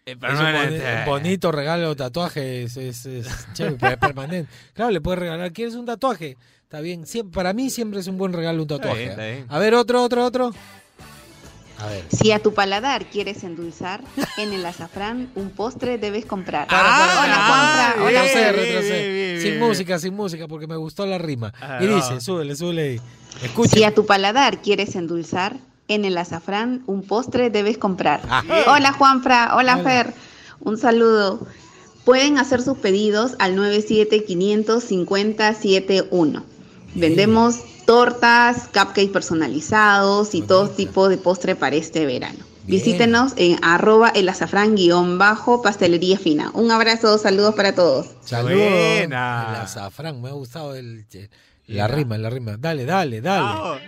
Es 0.04 0.16
un 0.16 1.06
bonito 1.06 1.50
regalo, 1.50 1.96
tatuaje, 1.96 2.64
es, 2.64 2.76
es, 2.76 3.06
es 3.06 3.48
chévere, 3.54 3.78
pero 3.78 3.92
es 3.92 3.98
permanente. 3.98 4.52
Claro, 4.74 4.90
le 4.90 5.00
puedes 5.00 5.18
regalar. 5.20 5.50
¿Quieres 5.52 5.76
un 5.76 5.86
tatuaje? 5.86 6.36
Está 6.74 6.82
bien. 6.82 7.06
Siempre, 7.06 7.32
para 7.32 7.52
mí 7.52 7.70
siempre 7.70 8.00
es 8.00 8.08
un 8.08 8.18
buen 8.18 8.32
regalo 8.32 8.62
un 8.62 8.66
tatuaje. 8.66 8.98
bien, 8.98 9.10
está 9.10 9.28
¿eh? 9.28 9.34
bien. 9.34 9.46
A 9.48 9.60
ver, 9.60 9.74
otro, 9.74 10.02
otro, 10.02 10.24
otro. 10.24 10.50
A 11.78 11.86
ver. 11.86 12.04
Si 12.10 12.32
a 12.32 12.40
tu 12.40 12.52
paladar 12.52 13.08
quieres 13.10 13.44
endulzar, 13.44 14.02
en 14.38 14.52
el 14.52 14.66
azafrán 14.66 15.30
un 15.36 15.50
postre 15.50 15.98
debes 15.98 16.26
comprar. 16.26 16.66
Ah, 16.70 17.22
hola, 17.22 17.36
Juanfra. 17.46 17.94
Hola, 18.04 18.22
Retrocede, 18.22 18.44
Fer. 18.44 18.56
retrocede. 18.56 19.40
Sin 19.40 19.60
música, 19.60 20.00
sin 20.00 20.14
música, 20.14 20.48
porque 20.48 20.66
me 20.66 20.74
gustó 20.74 21.06
la 21.06 21.18
rima. 21.18 21.54
Ah, 21.60 21.78
y 21.80 21.86
no. 21.86 21.94
dice, 21.94 22.20
súbele, 22.20 22.56
súbele 22.56 22.82
ahí. 22.82 23.00
Escucha. 23.44 23.76
Si 23.76 23.84
a 23.84 23.94
tu 23.94 24.04
paladar 24.04 24.60
quieres 24.60 24.96
endulzar, 24.96 25.58
en 25.86 26.04
el 26.04 26.18
azafrán 26.18 26.82
un 26.88 27.06
postre 27.06 27.50
debes 27.50 27.78
comprar. 27.78 28.20
Ah. 28.28 28.42
Hola 28.66 28.92
Juanfra, 28.94 29.54
hola, 29.54 29.74
Hola. 29.74 29.84
Fer. 29.84 30.12
Un 30.58 30.76
saludo. 30.76 31.46
Pueden 32.04 32.36
hacer 32.36 32.62
sus 32.62 32.78
pedidos 32.78 33.36
al 33.38 33.54
9755071. 33.54 36.42
Vendemos 36.94 37.60
tortas, 37.86 38.68
cupcakes 38.68 39.08
personalizados 39.08 40.34
y 40.34 40.42
todo 40.42 40.68
tipo 40.70 41.08
de 41.08 41.18
postre 41.18 41.54
para 41.56 41.76
este 41.76 42.06
verano. 42.06 42.38
Bien. 42.64 42.82
Visítenos 42.82 43.34
en 43.36 43.58
arroba 43.62 44.08
el 44.08 44.28
azafrán 44.28 44.74
guion 44.74 45.18
bajo 45.18 45.60
pastelería 45.60 46.18
fina. 46.18 46.50
Un 46.54 46.70
abrazo, 46.70 47.18
saludos 47.18 47.54
para 47.54 47.74
todos. 47.74 48.14
Saludos. 48.22 48.56
Buena. 48.56 49.48
El 49.50 49.60
azafrán, 49.62 50.22
me 50.22 50.28
ha 50.30 50.32
gustado 50.32 50.74
el, 50.74 51.04
la 51.66 51.88
rima, 51.88 52.16
la 52.16 52.30
rima. 52.30 52.56
Dale, 52.56 52.86
dale, 52.86 53.20
dale. 53.20 53.80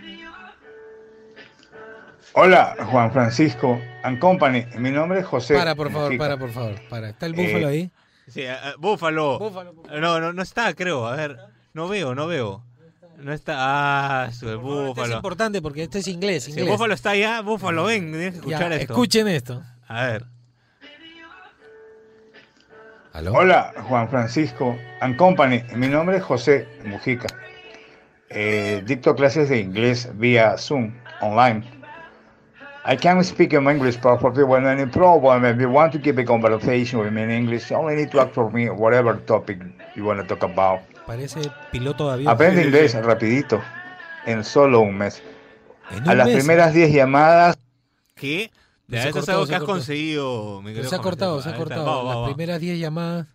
Hola, 2.34 2.76
Juan 2.90 3.10
Francisco 3.12 3.80
and 4.02 4.18
Company. 4.18 4.66
Mi 4.76 4.90
nombre 4.90 5.20
es 5.20 5.26
José. 5.26 5.54
Para, 5.54 5.74
por 5.74 5.90
favor, 5.90 6.18
para, 6.18 6.36
por 6.36 6.50
favor. 6.50 6.74
Para. 6.90 7.08
¿Está 7.08 7.24
el 7.26 7.38
Eh, 7.38 7.46
búfalo 7.46 7.68
ahí? 7.68 7.90
Sí, 8.28 8.42
eh, 8.42 8.52
eh, 8.52 8.74
búfalo. 8.78 9.38
No, 9.98 10.20
no, 10.20 10.32
no 10.34 10.42
está, 10.42 10.74
creo. 10.74 11.06
A 11.06 11.16
ver, 11.16 11.38
no 11.72 11.88
veo, 11.88 12.14
no 12.14 12.26
veo. 12.26 12.62
No 13.18 13.32
está. 13.32 13.54
Ah, 13.58 14.30
su 14.32 14.46
el 14.48 14.56
Este 14.56 14.66
es 14.66 14.74
búfalo. 14.86 15.16
importante 15.16 15.62
porque 15.62 15.82
este 15.84 15.98
es 16.00 16.08
inglés. 16.08 16.44
Si 16.44 16.50
inglés. 16.50 16.66
el 16.66 16.72
búfalo 16.72 16.94
está 16.94 17.10
allá, 17.10 17.40
búfalo, 17.40 17.84
ven, 17.84 18.10
tienes 18.10 18.30
que 18.32 18.36
escuchar 18.38 18.70
Ya, 18.70 18.76
esto. 18.76 18.92
Escuchen 18.92 19.28
esto. 19.28 19.62
A 19.88 20.06
ver. 20.06 20.24
Hola, 23.32 23.72
Juan 23.88 24.08
Francisco 24.10 24.76
and 25.00 25.16
Company. 25.16 25.62
Mi 25.74 25.88
nombre 25.88 26.18
es 26.18 26.22
José 26.22 26.68
Mujica. 26.84 27.26
Eh, 28.28 28.82
dicto 28.84 29.14
clases 29.14 29.48
de 29.48 29.58
inglés 29.60 30.10
vía 30.18 30.58
Zoom, 30.58 30.92
online. 31.22 31.64
I 32.84 32.96
can 32.96 33.24
speak 33.24 33.52
in 33.54 33.66
English 33.68 33.98
perfectly 34.00 34.44
without 34.44 34.78
any 34.78 34.86
problem. 34.86 35.44
If 35.46 35.58
you 35.58 35.70
want 35.70 35.92
to 35.92 35.98
keep 36.00 36.18
a 36.18 36.24
conversation 36.24 37.00
with 37.00 37.10
me 37.12 37.22
in 37.22 37.30
English, 37.30 37.70
you 37.70 37.76
only 37.76 37.96
need 37.96 38.10
to 38.10 38.20
ask 38.20 38.32
for 38.32 38.50
me 38.50 38.68
whatever 38.68 39.16
topic 39.26 39.58
you 39.96 40.04
want 40.04 40.20
to 40.20 40.26
talk 40.26 40.42
about. 40.44 40.80
Parece 41.06 41.40
piloto 41.70 42.08
de 42.08 42.14
avión. 42.14 42.28
Aprende 42.32 42.62
inglés 42.64 42.94
rapidito, 43.02 43.62
en 44.26 44.42
solo 44.44 44.80
un 44.80 44.98
mes. 44.98 45.22
En 45.90 46.06
A 46.08 46.12
un 46.12 46.18
las 46.18 46.26
mes. 46.26 46.36
primeras 46.38 46.74
10 46.74 46.92
llamadas 46.92 47.56
¿Qué? 48.16 48.50
Ha 48.92 48.96
esto 48.96 49.08
es 49.08 49.12
cortado, 49.14 49.38
algo 49.38 49.46
se 49.46 49.50
que 49.50 49.54
ha 49.54 49.58
has 49.58 49.62
cortado. 49.62 49.78
conseguido. 49.78 50.62
mi 50.62 50.74
Se 50.84 50.94
ha 50.94 50.98
cortado, 50.98 51.40
se 51.42 51.48
ha 51.50 51.54
cortado. 51.56 51.84
va, 51.86 52.02
va, 52.02 52.04
Las 52.04 52.16
va. 52.22 52.26
primeras 52.26 52.60
10 52.60 52.78
llamadas. 52.80 53.26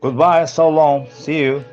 Goodbye, 0.00 0.46
so 0.46 0.70
long, 0.70 1.06
see 1.08 1.46
you. 1.46 1.64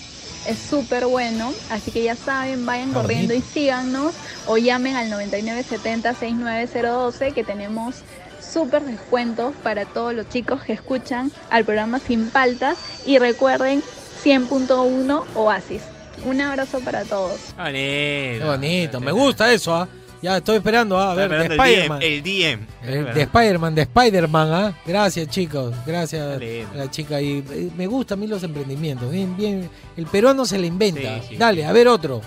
es 0.47 0.59
súper 0.59 1.07
bueno, 1.07 1.53
así 1.71 1.91
que 1.91 2.05
ya 2.05 2.15
saben, 2.15 2.67
vayan 2.67 2.93
corriendo 2.93 3.33
y 3.35 3.41
síganos 3.41 4.15
o 4.47 4.59
llamen 4.59 4.95
al 4.97 5.11
9970-69012 5.11 7.33
que 7.33 7.45
tenemos 7.45 7.97
súper 8.41 8.83
descuentos 8.83 9.55
para 9.63 9.85
todos 9.85 10.15
los 10.15 10.29
chicos 10.29 10.63
que 10.63 10.73
escuchan 10.73 11.31
al 11.51 11.65
programa 11.65 11.99
Sin 11.99 12.31
Paltas 12.31 12.79
y 13.05 13.19
recuerden 13.19 13.83
100.1 14.25 15.25
Oasis. 15.35 15.83
Un 16.25 16.41
abrazo 16.41 16.81
para 16.81 17.05
todos. 17.05 17.39
Bonito. 17.57 18.39
Qué 18.39 18.45
bonito, 18.45 19.01
me 19.01 19.13
gusta 19.13 19.53
eso, 19.53 19.75
¿ah? 19.75 19.87
Ya 20.27 20.39
estoy 20.39 20.57
esperando, 20.57 20.99
¿ah? 20.99 21.13
a 21.13 21.15
ver, 21.15 21.31
de 21.31 21.37
el 21.37 21.53
Spider-Man. 21.53 22.01
DM, 22.01 22.05
el 22.05 22.23
DM. 22.25 22.67
Eh, 22.83 23.13
de 23.15 23.23
Spider-Man, 23.23 23.75
de 23.77 23.83
Spider-Man, 23.83 24.53
¿ah? 24.53 24.77
Gracias, 24.85 25.29
chicos. 25.29 25.73
Gracias 25.87 26.21
a 26.21 26.77
la 26.77 26.91
chica. 26.91 27.21
Y 27.21 27.45
eh, 27.49 27.71
me 27.77 27.87
gustan 27.87 28.19
a 28.19 28.21
mí 28.23 28.27
los 28.27 28.43
emprendimientos. 28.43 29.09
Bien, 29.09 29.37
bien. 29.37 29.71
El 29.97 30.07
peruano 30.07 30.45
se 30.45 30.59
le 30.59 30.67
inventa. 30.67 31.21
Sí, 31.21 31.29
sí, 31.29 31.37
Dale, 31.37 31.65
a 31.65 31.71
ver 31.71 31.87
otro. 31.87 32.23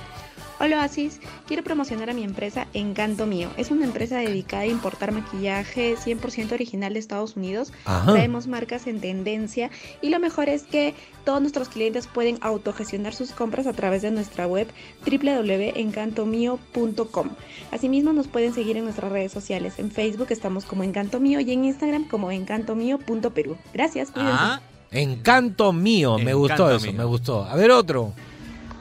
Hola 0.61 0.81
Oasis, 0.81 1.21
quiero 1.47 1.63
promocionar 1.63 2.09
a 2.09 2.13
mi 2.13 2.21
empresa 2.23 2.67
Encanto 2.73 3.25
Mío. 3.25 3.47
Es 3.55 3.71
una 3.71 3.85
empresa 3.85 4.17
dedicada 4.17 4.63
a 4.63 4.67
importar 4.67 5.13
maquillaje 5.13 5.95
100% 5.95 6.51
original 6.51 6.91
de 6.93 6.99
Estados 6.99 7.37
Unidos. 7.37 7.71
Ajá. 7.85 8.11
Traemos 8.11 8.47
marcas 8.47 8.85
en 8.85 8.99
tendencia 8.99 9.71
y 10.01 10.09
lo 10.09 10.19
mejor 10.19 10.49
es 10.49 10.63
que 10.63 10.95
todos 11.23 11.39
nuestros 11.39 11.69
clientes 11.69 12.07
pueden 12.07 12.39
autogestionar 12.41 13.15
sus 13.15 13.31
compras 13.31 13.67
a 13.67 13.73
través 13.73 14.01
de 14.01 14.11
nuestra 14.11 14.47
web 14.47 14.67
www.encantomio.com. 15.05 17.29
Asimismo 17.71 18.11
nos 18.11 18.27
pueden 18.27 18.53
seguir 18.53 18.75
en 18.75 18.83
nuestras 18.83 19.13
redes 19.13 19.31
sociales. 19.31 19.75
En 19.79 19.91
Facebook 19.91 20.27
estamos 20.31 20.65
como 20.65 20.83
Encanto 20.83 21.21
Mío 21.21 21.39
y 21.39 21.53
en 21.53 21.63
Instagram 21.63 22.05
como 22.09 22.31
encantomio.perú. 22.31 23.55
Gracias, 23.73 24.11
cuídense. 24.11 24.35
Ah, 24.37 24.59
encanto 24.91 25.71
mío. 25.71 26.17
me 26.19 26.33
gustó 26.33 26.69
Encanto 26.69 26.75
eso, 26.75 26.87
mío. 26.87 26.95
me 26.97 27.05
gustó. 27.05 27.45
A 27.45 27.55
ver 27.55 27.71
otro. 27.71 28.11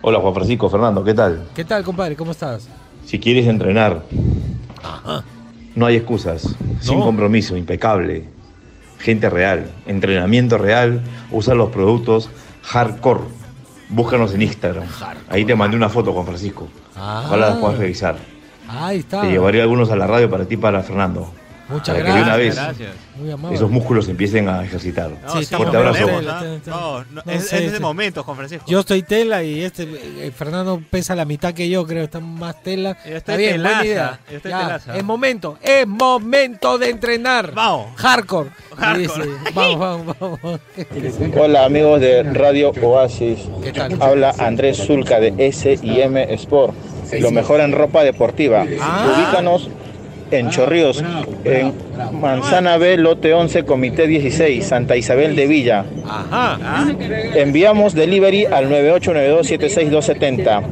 Hola 0.01 0.21
Juan 0.21 0.33
Francisco, 0.35 0.71
Fernando, 0.71 1.03
¿qué 1.03 1.13
tal? 1.13 1.49
¿Qué 1.55 1.65
tal, 1.65 1.83
compadre? 1.83 2.15
¿Cómo 2.15 2.31
estás? 2.31 2.69
Si 3.05 3.19
quieres 3.19 3.47
entrenar, 3.49 4.03
no 5.75 5.87
hay 5.87 5.97
excusas, 5.97 6.55
sin 6.81 7.01
compromiso, 7.01 7.57
impecable, 7.57 8.25
gente 9.01 9.29
real, 9.29 9.71
entrenamiento 9.87 10.57
real, 10.57 11.03
usa 11.33 11.55
los 11.55 11.71
productos 11.71 12.31
hardcore. 12.63 13.23
Búscanos 13.89 14.35
en 14.35 14.43
Instagram. 14.43 14.85
Ahí 15.31 15.45
te 15.45 15.55
mandé 15.55 15.77
una 15.77 15.89
foto, 15.89 16.13
Juan 16.13 16.27
Francisco. 16.27 16.69
Ah. 16.95 17.23
Ojalá 17.27 17.51
las 17.51 17.59
puedas 17.59 17.79
revisar. 17.79 18.17
Ahí 18.69 18.99
está. 18.99 19.23
Te 19.23 19.31
llevaré 19.31 19.63
algunos 19.63 19.91
a 19.91 19.97
la 19.97 20.07
radio 20.07 20.31
para 20.31 20.45
ti 20.45 20.57
para 20.57 20.83
Fernando. 20.83 21.33
Muchas 21.69 21.95
para 21.97 22.07
que 22.09 22.13
de 22.17 22.23
una 22.23 22.37
vez 22.37 22.55
gracias. 22.55 22.95
Muy 23.17 23.31
amable. 23.31 23.57
esos 23.57 23.71
músculos 23.71 24.09
empiecen 24.09 24.49
a 24.49 24.65
ejercitar. 24.65 25.11
No, 25.11 25.43
sí, 25.43 25.55
Fuerte 25.55 25.73
no, 25.77 25.79
abrazo. 25.81 26.01
no, 26.01 26.07
Tela, 26.19 26.33
no, 26.33 26.41
tela. 26.61 26.77
no, 26.77 26.99
no, 27.05 27.23
No 27.27 27.33
es, 27.33 27.47
sé, 27.47 27.65
es 27.67 27.71
de 27.73 27.77
sí. 27.79 27.83
momento, 27.83 28.23
Juan 28.25 28.37
Francisco. 28.39 28.65
Yo 28.69 28.81
estoy 28.81 29.03
tela 29.03 29.43
y 29.43 29.63
este 29.63 29.83
eh, 29.83 30.33
Fernando 30.35 30.81
pesa 30.91 31.15
la 31.15 31.25
mitad 31.25 31.53
que 31.53 31.69
yo, 31.69 31.87
creo. 31.87 32.05
Está 32.05 32.21
más 32.21 32.63
tela. 32.63 32.93
Yo 33.05 33.17
estoy 33.17 33.17
Está 33.17 33.37
bien, 33.37 33.53
telaza, 33.53 33.75
buena 33.77 33.87
idea. 33.87 34.21
yo 34.31 34.37
estoy 34.37 34.51
Ya, 34.51 34.59
telaza. 34.61 34.97
es 34.97 35.05
momento, 35.05 35.59
es 35.63 35.87
momento 35.87 36.79
de 36.79 36.91
entrenar. 36.91 37.53
Vamos. 37.53 37.87
Hardcore. 37.97 38.51
Hardcore. 38.77 38.99
Y 38.99 39.03
dice, 39.03 39.53
vamos, 39.55 39.79
vamos, 39.79 40.17
vamos. 40.43 40.61
Hola 41.37 41.65
amigos 41.65 42.01
de 42.01 42.23
Radio 42.23 42.71
Oasis. 42.83 43.41
¿Qué 43.63 43.73
tal? 43.73 44.01
Habla 44.01 44.35
Andrés 44.39 44.79
Zulca 44.79 45.21
de 45.21 45.35
S&M 45.37 46.33
Sport. 46.35 46.75
Lo 47.21 47.31
mejor 47.31 47.61
en 47.61 47.73
ropa 47.73 48.05
deportiva. 48.05 48.65
Ah. 48.81 49.15
Ubícanos 49.17 49.69
en 50.31 50.51
Chorrillos, 50.51 51.03
en 51.45 51.73
Manzana 52.21 52.77
B, 52.79 52.97
lote 52.97 53.33
11, 53.35 53.65
comité 53.65 54.07
16, 54.07 54.65
Santa 54.67 54.97
Isabel 54.97 55.37
de 55.37 55.47
Villa. 55.47 55.85
Ajá. 56.07 56.87
Enviamos 57.35 57.95
delivery 57.95 58.47
al 58.47 58.69
9892-76270. 58.71 60.63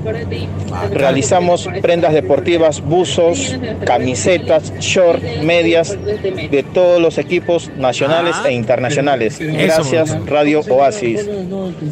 Realizamos 0.93 1.69
prendas 1.83 2.13
deportivas, 2.13 2.81
buzos, 2.81 3.57
camisetas, 3.85 4.73
short, 4.79 5.23
medias 5.43 5.97
de 6.51 6.63
todos 6.77 7.01
los 7.01 7.17
equipos 7.17 7.71
nacionales 7.79 8.37
e 8.45 8.53
internacionales. 8.53 9.39
Gracias, 9.41 10.27
Radio 10.27 10.61
Oasis. 10.61 11.27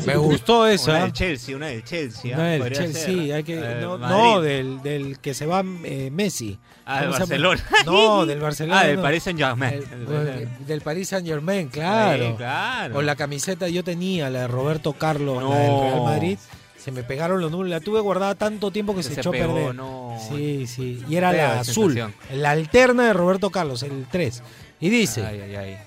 Me 0.04 0.16
gustó 0.16 0.66
eso, 0.66 0.90
Una 0.90 1.04
del 1.04 1.12
Chelsea, 1.14 1.56
una 1.56 1.66
del 1.68 1.82
Chelsea. 1.84 2.36
No, 2.36 2.42
¿ah? 2.42 2.46
del 2.46 2.70
Chelsea, 2.70 3.34
hay 3.36 3.42
que, 3.44 3.58
Eh, 3.58 3.80
no, 3.80 4.42
del, 4.42 4.82
del 4.82 5.18
que 5.20 5.32
se 5.32 5.46
va 5.46 5.64
eh, 5.84 6.10
Messi. 6.12 6.58
Ah, 6.84 7.00
del. 7.00 7.10
Barcelona. 7.12 7.64
No, 7.86 8.26
del 8.26 8.40
Barcelona. 8.40 8.80
Ah, 8.80 8.86
del. 8.86 8.98
Paris 8.98 9.22
Saint-Germain. 9.22 9.72
El- 9.72 9.82
El- 10.14 10.28
el- 10.28 10.66
del 10.66 10.80
Paris 10.82 11.08
Saint 11.08 11.26
Germain, 11.26 11.68
claro. 11.68 12.28
Sí, 12.28 12.34
claro. 12.36 12.98
O 12.98 13.00
la 13.02 13.16
camiseta 13.16 13.68
yo 13.68 13.82
tenía, 13.82 14.28
la 14.28 14.40
de 14.42 14.48
Roberto 14.48 14.92
Carlos, 14.92 15.42
la 15.42 15.58
del 15.60 15.80
Real. 15.80 16.02
Madrid. 16.02 16.38
Se 16.76 16.92
me 16.92 17.02
pegaron 17.02 17.40
los 17.40 17.50
números, 17.50 17.70
la 17.70 17.80
tuve 17.80 17.98
guardada 18.00 18.34
tanto 18.34 18.70
tiempo 18.70 18.94
que 18.94 19.02
se, 19.02 19.14
Se 19.14 19.20
echó 19.22 19.30
pegó, 19.30 19.52
a 19.52 19.54
perder. 19.54 19.74
no. 19.74 20.18
Sí, 20.28 20.66
sí. 20.66 21.02
Y 21.08 21.16
era 21.16 21.32
la 21.32 21.60
azul, 21.60 21.98
la 22.34 22.50
alterna 22.50 23.06
de 23.06 23.14
Roberto 23.14 23.48
Carlos, 23.48 23.82
el 23.82 24.04
3. 24.10 24.42
Y 24.84 24.90
dice, 24.90 25.24
Ay, 25.24 25.40
ay, 25.40 25.56
ay. 25.56 25.78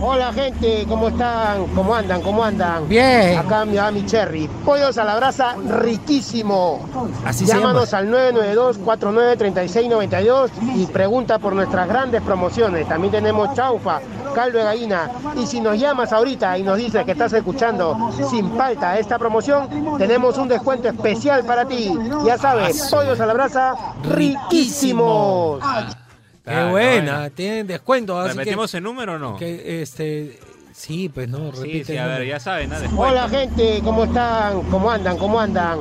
Hola 0.00 0.32
gente, 0.32 0.84
¿cómo 0.88 1.10
están? 1.10 1.64
¿Cómo 1.76 1.94
andan? 1.94 2.20
¿Cómo 2.22 2.42
andan? 2.42 2.88
Bien. 2.88 3.38
Acá 3.38 3.64
mi 3.64 3.78
mi 3.92 4.04
Cherry. 4.04 4.48
Pollos 4.64 4.98
a 4.98 5.04
la 5.04 5.14
brasa 5.14 5.54
riquísimo. 5.54 6.80
Así 7.24 7.46
se 7.46 7.54
Llámanos 7.54 7.94
al 7.94 8.10
992-493692 8.10 10.50
y 10.74 10.86
pregunta 10.86 11.38
por 11.38 11.52
nuestras 11.52 11.86
grandes 11.86 12.20
promociones. 12.22 12.88
También 12.88 13.12
tenemos 13.12 13.54
chaufa, 13.54 14.00
caldo 14.34 14.58
de 14.58 14.64
gallina. 14.64 15.08
Y 15.40 15.46
si 15.46 15.60
nos 15.60 15.78
llamas 15.78 16.12
ahorita 16.12 16.58
y 16.58 16.64
nos 16.64 16.78
dices 16.78 17.04
que 17.04 17.12
estás 17.12 17.32
escuchando 17.34 18.10
sin 18.28 18.50
falta 18.56 18.98
esta 18.98 19.20
promoción, 19.20 19.68
tenemos 19.98 20.36
un 20.36 20.48
descuento 20.48 20.88
especial 20.88 21.44
para 21.44 21.64
ti. 21.64 21.96
Ya 22.26 22.36
sabes, 22.38 22.88
pollos 22.90 23.20
a 23.20 23.26
la 23.26 23.34
brasa 23.34 23.76
riquísimos. 24.02 25.60
Qué 26.44 26.50
Ah, 26.50 26.70
buena, 26.70 27.30
tienen 27.30 27.66
descuento. 27.66 28.18
Así 28.18 28.36
¿Repetimos 28.36 28.70
que, 28.70 28.76
el 28.78 28.82
número 28.84 29.14
o 29.14 29.18
no? 29.18 29.36
que, 29.36 29.82
este, 29.82 30.38
sí, 30.72 31.08
pues 31.08 31.28
no, 31.28 31.50
repite. 31.50 31.78
Sí, 31.78 31.84
sí, 31.92 31.96
a 31.96 32.06
ver, 32.06 32.26
ya 32.26 32.40
saben. 32.40 32.70
Hola 32.96 33.28
gente, 33.28 33.80
¿cómo 33.84 34.04
están? 34.04 34.62
¿Cómo 34.64 34.90
andan? 34.90 35.16
¿Cómo 35.18 35.40
andan? 35.40 35.78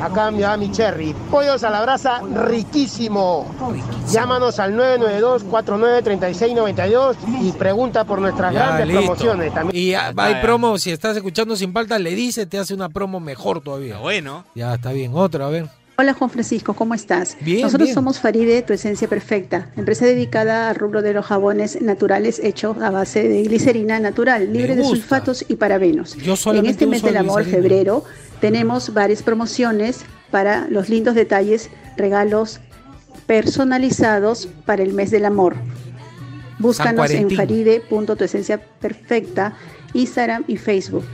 Acá 0.00 0.30
mi 0.30 0.42
mi 0.58 0.70
cherry. 0.72 1.14
Pollos 1.30 1.62
a 1.64 1.70
la 1.70 1.82
brasa, 1.82 2.20
riquísimo. 2.22 3.46
Llámanos 4.10 4.58
al 4.58 4.74
992-493692 4.74 7.16
y 7.42 7.52
pregunta 7.52 8.04
por 8.04 8.20
nuestras 8.20 8.52
Ya, 8.52 8.66
grandes 8.66 8.86
listo. 8.88 9.02
promociones. 9.02 9.54
También. 9.54 9.84
Y 9.84 9.94
ah, 9.94 10.12
hay 10.16 10.36
promo, 10.42 10.78
si 10.78 10.90
estás 10.90 11.16
escuchando 11.16 11.56
sin 11.56 11.72
falta, 11.72 11.98
le 11.98 12.14
dice, 12.14 12.46
te 12.46 12.58
hace 12.58 12.74
una 12.74 12.88
promo 12.88 13.20
mejor 13.20 13.60
todavía. 13.60 13.98
Bueno. 13.98 14.44
Ya, 14.54 14.74
está 14.74 14.92
bien. 14.92 15.12
Otra, 15.14 15.46
a 15.46 15.50
ver. 15.50 15.68
Hola 16.02 16.14
Juan 16.14 16.30
Francisco, 16.30 16.74
¿cómo 16.74 16.94
estás? 16.94 17.36
Bien, 17.42 17.60
Nosotros 17.60 17.86
bien. 17.86 17.94
somos 17.94 18.18
Faride, 18.18 18.62
tu 18.62 18.72
esencia 18.72 19.06
perfecta, 19.06 19.70
empresa 19.76 20.04
dedicada 20.04 20.68
al 20.68 20.74
rubro 20.74 21.00
de 21.00 21.12
los 21.12 21.24
jabones 21.24 21.80
naturales 21.80 22.40
hechos 22.42 22.76
a 22.78 22.90
base 22.90 23.28
de 23.28 23.44
glicerina 23.44 24.00
natural, 24.00 24.52
libre 24.52 24.74
de 24.74 24.82
sulfatos 24.82 25.44
y 25.46 25.54
parabenos. 25.54 26.16
Yo 26.16 26.34
en 26.54 26.66
este 26.66 26.88
mes 26.88 27.04
del 27.04 27.18
amor, 27.18 27.44
glicerina. 27.44 27.68
febrero, 27.68 28.04
tenemos 28.40 28.92
varias 28.92 29.22
promociones 29.22 30.00
para 30.32 30.66
los 30.70 30.88
lindos 30.88 31.14
detalles, 31.14 31.70
regalos 31.96 32.58
personalizados 33.28 34.48
para 34.66 34.82
el 34.82 34.94
mes 34.94 35.12
del 35.12 35.24
amor. 35.24 35.54
Búscanos 36.58 37.10
en 37.12 37.28
Valentín. 37.28 37.36
faride.tuesencia 37.36 38.58
perfecta, 38.58 39.54
Instagram 39.94 40.42
y 40.48 40.56
Facebook. 40.56 41.04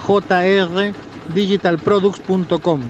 jrdigitalproducts.com. 0.07 2.81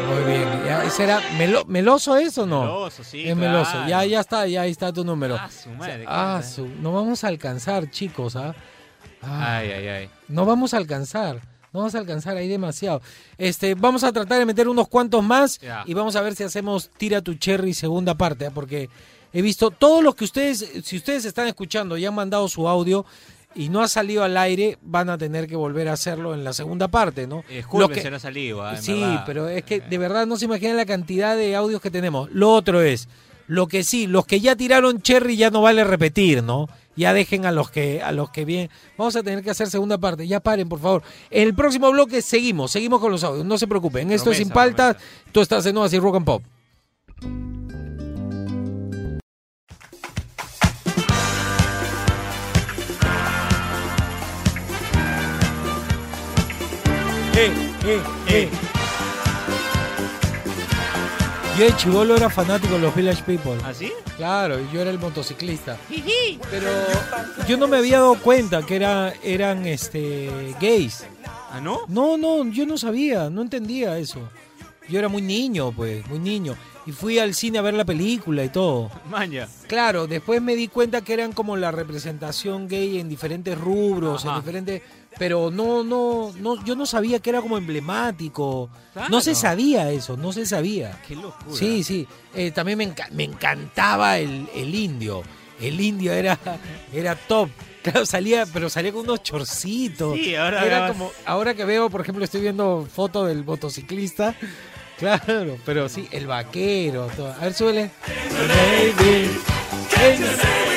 Muy 0.09 0.33
bien. 0.33 0.63
Ya, 0.65 0.85
¿ese 0.85 1.05
era 1.05 1.21
melo- 1.39 1.65
meloso 1.67 2.17
eso 2.17 2.43
o 2.43 2.47
no? 2.47 2.63
Meloso, 2.63 3.05
sí, 3.05 3.29
Es 3.29 3.37
meloso. 3.37 3.87
Ya, 3.87 4.05
ya 4.05 4.21
está, 4.21 4.47
ya 4.47 4.63
ahí 4.63 4.71
está 4.71 4.93
tu 4.93 5.05
número. 5.05 5.37
Ah, 5.39 5.49
su 5.51 5.71
madre, 5.71 6.05
Ah, 6.07 6.43
su- 6.43 6.67
no 6.81 6.93
vamos 6.93 7.25
a 7.25 7.29
alcanzar, 7.29 7.91
chicos, 7.91 8.37
¿ah? 8.37 8.55
Ah, 9.23 9.59
Ay, 9.59 9.71
ay, 9.73 9.89
ay. 9.89 10.11
No 10.29 10.45
vamos 10.45 10.75
a 10.75 10.77
alcanzar. 10.79 11.37
No 11.73 11.81
vamos 11.81 11.95
a 11.95 11.99
alcanzar, 11.99 12.37
hay 12.37 12.49
demasiado. 12.49 13.03
Este, 13.37 13.75
vamos 13.75 14.03
a 14.05 14.13
tratar 14.13 14.39
de 14.39 14.47
meter 14.47 14.69
unos 14.69 14.89
cuantos 14.89 15.23
más 15.23 15.61
y 15.87 15.93
vamos 15.95 16.17
a 16.17 16.23
ver 16.23 16.35
si 16.35 16.43
hacemos 16.45 16.89
Tira 16.97 17.21
tu 17.21 17.35
Cherry 17.35 17.75
segunda 17.75 18.15
parte, 18.15 18.51
porque 18.51 18.89
he 19.33 19.43
visto 19.43 19.71
todos 19.71 20.03
los 20.03 20.15
que 20.15 20.25
ustedes, 20.25 20.67
si 20.83 20.97
ustedes 20.97 21.27
están 21.27 21.47
escuchando 21.47 21.99
y 21.99 22.07
han 22.07 22.15
mandado 22.15 22.49
su 22.49 22.67
audio 22.67 23.05
y 23.59 23.69
no 23.71 23.83
ha 23.83 23.89
salido 23.89 24.23
al 24.23 24.37
aire, 24.37 24.79
van 24.83 25.11
a 25.11 25.19
tener 25.19 25.49
que 25.49 25.57
volver 25.57 25.89
a 25.89 25.93
hacerlo 25.95 26.33
en 26.33 26.45
la 26.45 26.53
segunda 26.53 26.87
parte, 26.89 27.27
¿no? 27.27 27.43
Disculpen 27.49 27.89
Lo 27.91 27.95
que- 27.95 28.01
si 28.03 28.09
no 28.09 28.17
ha 28.17 28.21
salido, 28.21 28.63
ah, 28.63 28.77
Sí, 28.77 29.01
verdad. 29.01 29.25
pero 29.27 29.49
es 29.49 29.65
que 29.65 29.81
de 29.81 29.99
verdad 29.99 30.27
no 30.27 30.37
se 30.37 30.45
imaginan 30.45 30.77
la 30.77 30.87
cantidad 30.87 31.37
de 31.37 31.57
audios 31.57 31.81
que 31.83 31.91
tenemos. 31.91 32.31
Lo 32.33 32.53
otro 32.55 32.81
es, 32.81 33.09
lo 33.49 33.67
que 33.67 33.83
sí, 33.83 34.07
los 34.07 34.25
que 34.27 34.41
ya 34.41 34.55
tiraron 34.57 35.03
Cherry 35.03 35.37
ya 35.37 35.51
no 35.51 35.61
vale 35.61 35.83
repetir, 35.83 36.43
¿no? 36.43 36.69
Ya 36.97 37.13
dejen 37.13 37.47
a 37.47 37.53
los 37.53 37.71
que 37.71 38.03
a 38.03 38.11
los 38.13 38.31
que 38.31 38.45
bien. 38.45 38.71
Vamos 38.97 39.15
a 39.17 39.23
tener 39.23 39.43
que 39.45 39.51
hacer 39.51 39.69
segunda 39.69 39.99
parte. 39.99 40.27
Ya 40.27 40.41
paren, 40.41 40.69
por 40.69 40.81
favor. 40.81 41.03
En 41.31 41.47
el 41.47 41.55
próximo 41.55 41.91
bloque 41.93 42.23
seguimos, 42.23 42.71
seguimos 42.73 43.01
con 43.01 43.11
los 43.13 43.23
audios. 43.25 43.45
No 43.47 43.57
se 43.59 43.67
preocupen. 43.69 44.11
Esto 44.11 44.31
es 44.33 44.39
sin 44.39 44.49
paltas. 44.51 44.97
Tú 45.33 45.41
estás 45.41 45.65
en 45.67 45.75
Nuevas 45.75 45.93
y 45.93 45.99
Rock 45.99 46.17
and 46.17 46.25
Pop. 46.27 46.43
Eh, 57.41 57.53
eh, 57.85 58.03
eh. 58.31 58.49
Yo 61.57 61.65
de 61.67 61.77
chivolo 61.77 62.17
era 62.17 62.29
fanático 62.29 62.75
de 62.75 62.81
los 62.81 62.93
Village 62.97 63.23
People. 63.23 63.53
¿Ah, 63.65 63.73
sí? 63.73 63.93
Claro, 64.17 64.59
yo 64.73 64.81
era 64.81 64.91
el 64.91 64.99
motociclista. 64.99 65.77
Pero 66.51 66.69
yo 67.47 67.57
no 67.57 67.69
me 67.69 67.77
había 67.77 68.01
dado 68.01 68.19
cuenta 68.19 68.63
que 68.67 68.75
era, 68.75 69.15
eran 69.23 69.67
este 69.67 70.57
gays. 70.61 71.05
¿Ah, 71.53 71.61
no? 71.61 71.83
No, 71.87 72.17
no, 72.17 72.45
yo 72.51 72.67
no 72.67 72.77
sabía, 72.77 73.31
no 73.31 73.43
entendía 73.43 73.97
eso. 73.99 74.19
Yo 74.89 74.99
era 74.99 75.09
muy 75.09 75.23
niño, 75.23 75.71
pues, 75.71 76.05
muy 76.09 76.19
niño. 76.19 76.57
Y 76.87 76.93
fui 76.93 77.21
al 77.21 77.35
cine 77.35 77.59
a 77.59 77.63
ver 77.63 77.75
la 77.75 77.85
película 77.85 78.43
y 78.43 78.49
todo. 78.49 78.91
Maña. 79.09 79.47
Claro, 79.69 80.09
después 80.09 80.43
me 80.43 80.57
di 80.57 80.67
cuenta 80.67 81.03
que 81.03 81.13
eran 81.13 81.33
como 81.33 81.57
la 81.57 81.71
representación 81.71 82.67
gay 82.67 82.99
en 82.99 83.09
diferentes 83.09 83.57
rubros, 83.57 84.25
en 84.25 84.35
diferentes... 84.35 84.83
Pero 85.19 85.51
no, 85.51 85.83
no, 85.83 86.33
no, 86.39 86.65
yo 86.65 86.77
no 86.77 86.87
sabía 86.87 87.19
que 87.19 87.31
era 87.31 87.41
como 87.41 87.59
emblemático. 87.59 88.71
Claro. 88.93 89.09
No 89.11 89.21
se 89.21 89.35
sabía 89.35 89.91
eso, 89.91 90.17
no 90.17 90.33
se 90.33 90.47
sabía. 90.47 91.01
Qué 91.07 91.17
locura. 91.17 91.57
Sí, 91.57 91.83
sí. 91.83 92.07
Eh, 92.35 92.51
también 92.53 92.79
me, 92.79 92.89
enca- 92.95 93.11
me 93.11 93.25
encantaba 93.25 94.19
el, 94.19 94.49
el 94.55 94.75
indio. 94.75 95.23
El 95.61 95.81
indio 95.81 96.13
era, 96.13 96.39
era 96.93 97.17
top. 97.17 97.49
Claro, 97.83 98.07
salía, 98.07 98.45
pero 98.53 98.69
salía 98.71 98.93
con 98.93 99.03
unos 99.03 99.23
chorcitos. 99.23 100.15
Sí, 100.17 100.35
ahora 100.37 100.65
era 100.65 100.79
grabas- 100.79 100.93
como, 100.93 101.11
ahora 101.27 101.55
que 101.55 101.65
veo, 101.65 101.91
por 101.91 102.01
ejemplo, 102.03 102.25
estoy 102.25 102.41
viendo 102.43 102.87
foto 102.93 103.25
del 103.25 103.45
motociclista. 103.45 104.35
Claro, 104.99 105.57
pero 105.65 105.89
sí, 105.89 106.09
el 106.11 106.27
vaquero. 106.27 107.09
todo. 107.17 107.33
A 107.33 107.39
ver, 107.39 107.55
súbele. 107.55 107.91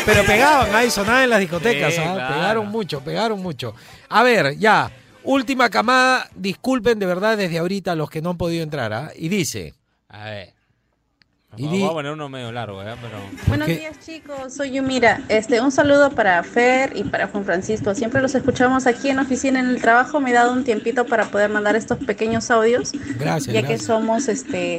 Pero 0.06 0.24
pegaban 0.26 0.74
ahí, 0.76 0.90
sonaban 0.90 1.24
en 1.24 1.30
las 1.30 1.40
discotecas, 1.40 1.94
Sí, 1.94 2.00
¿ah? 2.04 2.14
claro. 2.14 2.34
pegaron 2.36 2.68
mucho, 2.70 3.02
pegaron 3.02 3.42
mucho. 3.42 3.76
A 4.12 4.24
ver, 4.24 4.58
ya, 4.58 4.92
última 5.24 5.70
camada, 5.70 6.30
disculpen 6.36 7.00
de 7.00 7.06
verdad 7.06 7.38
desde 7.38 7.58
ahorita 7.60 7.94
a 7.94 7.96
los 7.96 8.10
que 8.10 8.22
no 8.22 8.32
han 8.32 8.38
podido 8.38 8.64
entrar, 8.64 8.92
¿ah? 8.94 9.12
Y 9.16 9.30
dice, 9.30 9.74
A 10.10 10.26
ver. 10.26 10.54
Y 11.58 11.64
Voy 11.68 11.78
di- 11.80 11.84
a 11.84 11.90
poner 11.90 12.14
uno 12.14 12.30
medio 12.30 12.50
largo, 12.54 12.82
¿eh? 12.82 12.96
Pero... 13.02 13.18
Buenos 13.48 13.68
días 13.68 14.00
chicos, 14.00 14.54
soy 14.54 14.72
Yumira. 14.72 15.20
Este, 15.28 15.60
un 15.60 15.70
saludo 15.74 16.10
para 16.12 16.42
Fer 16.44 16.94
y 16.96 17.04
para 17.04 17.28
Juan 17.28 17.44
Francisco. 17.44 17.94
Siempre 17.94 18.22
los 18.22 18.34
escuchamos 18.36 18.88
aquí 18.88 19.10
en 19.10 19.18
la 19.18 19.24
oficina 19.24 19.60
en 19.60 19.68
el 19.68 19.82
trabajo. 19.82 20.22
Me 20.22 20.30
he 20.30 20.34
dado 20.34 20.54
un 20.54 20.64
tiempito 20.64 21.06
para 21.06 21.26
poder 21.26 21.50
mandar 21.50 21.76
estos 21.76 21.98
pequeños 21.98 22.50
audios, 22.52 22.94
Gracias, 23.20 23.54
ya 23.54 23.64
que 23.64 23.78
somos 23.78 24.30
este 24.30 24.78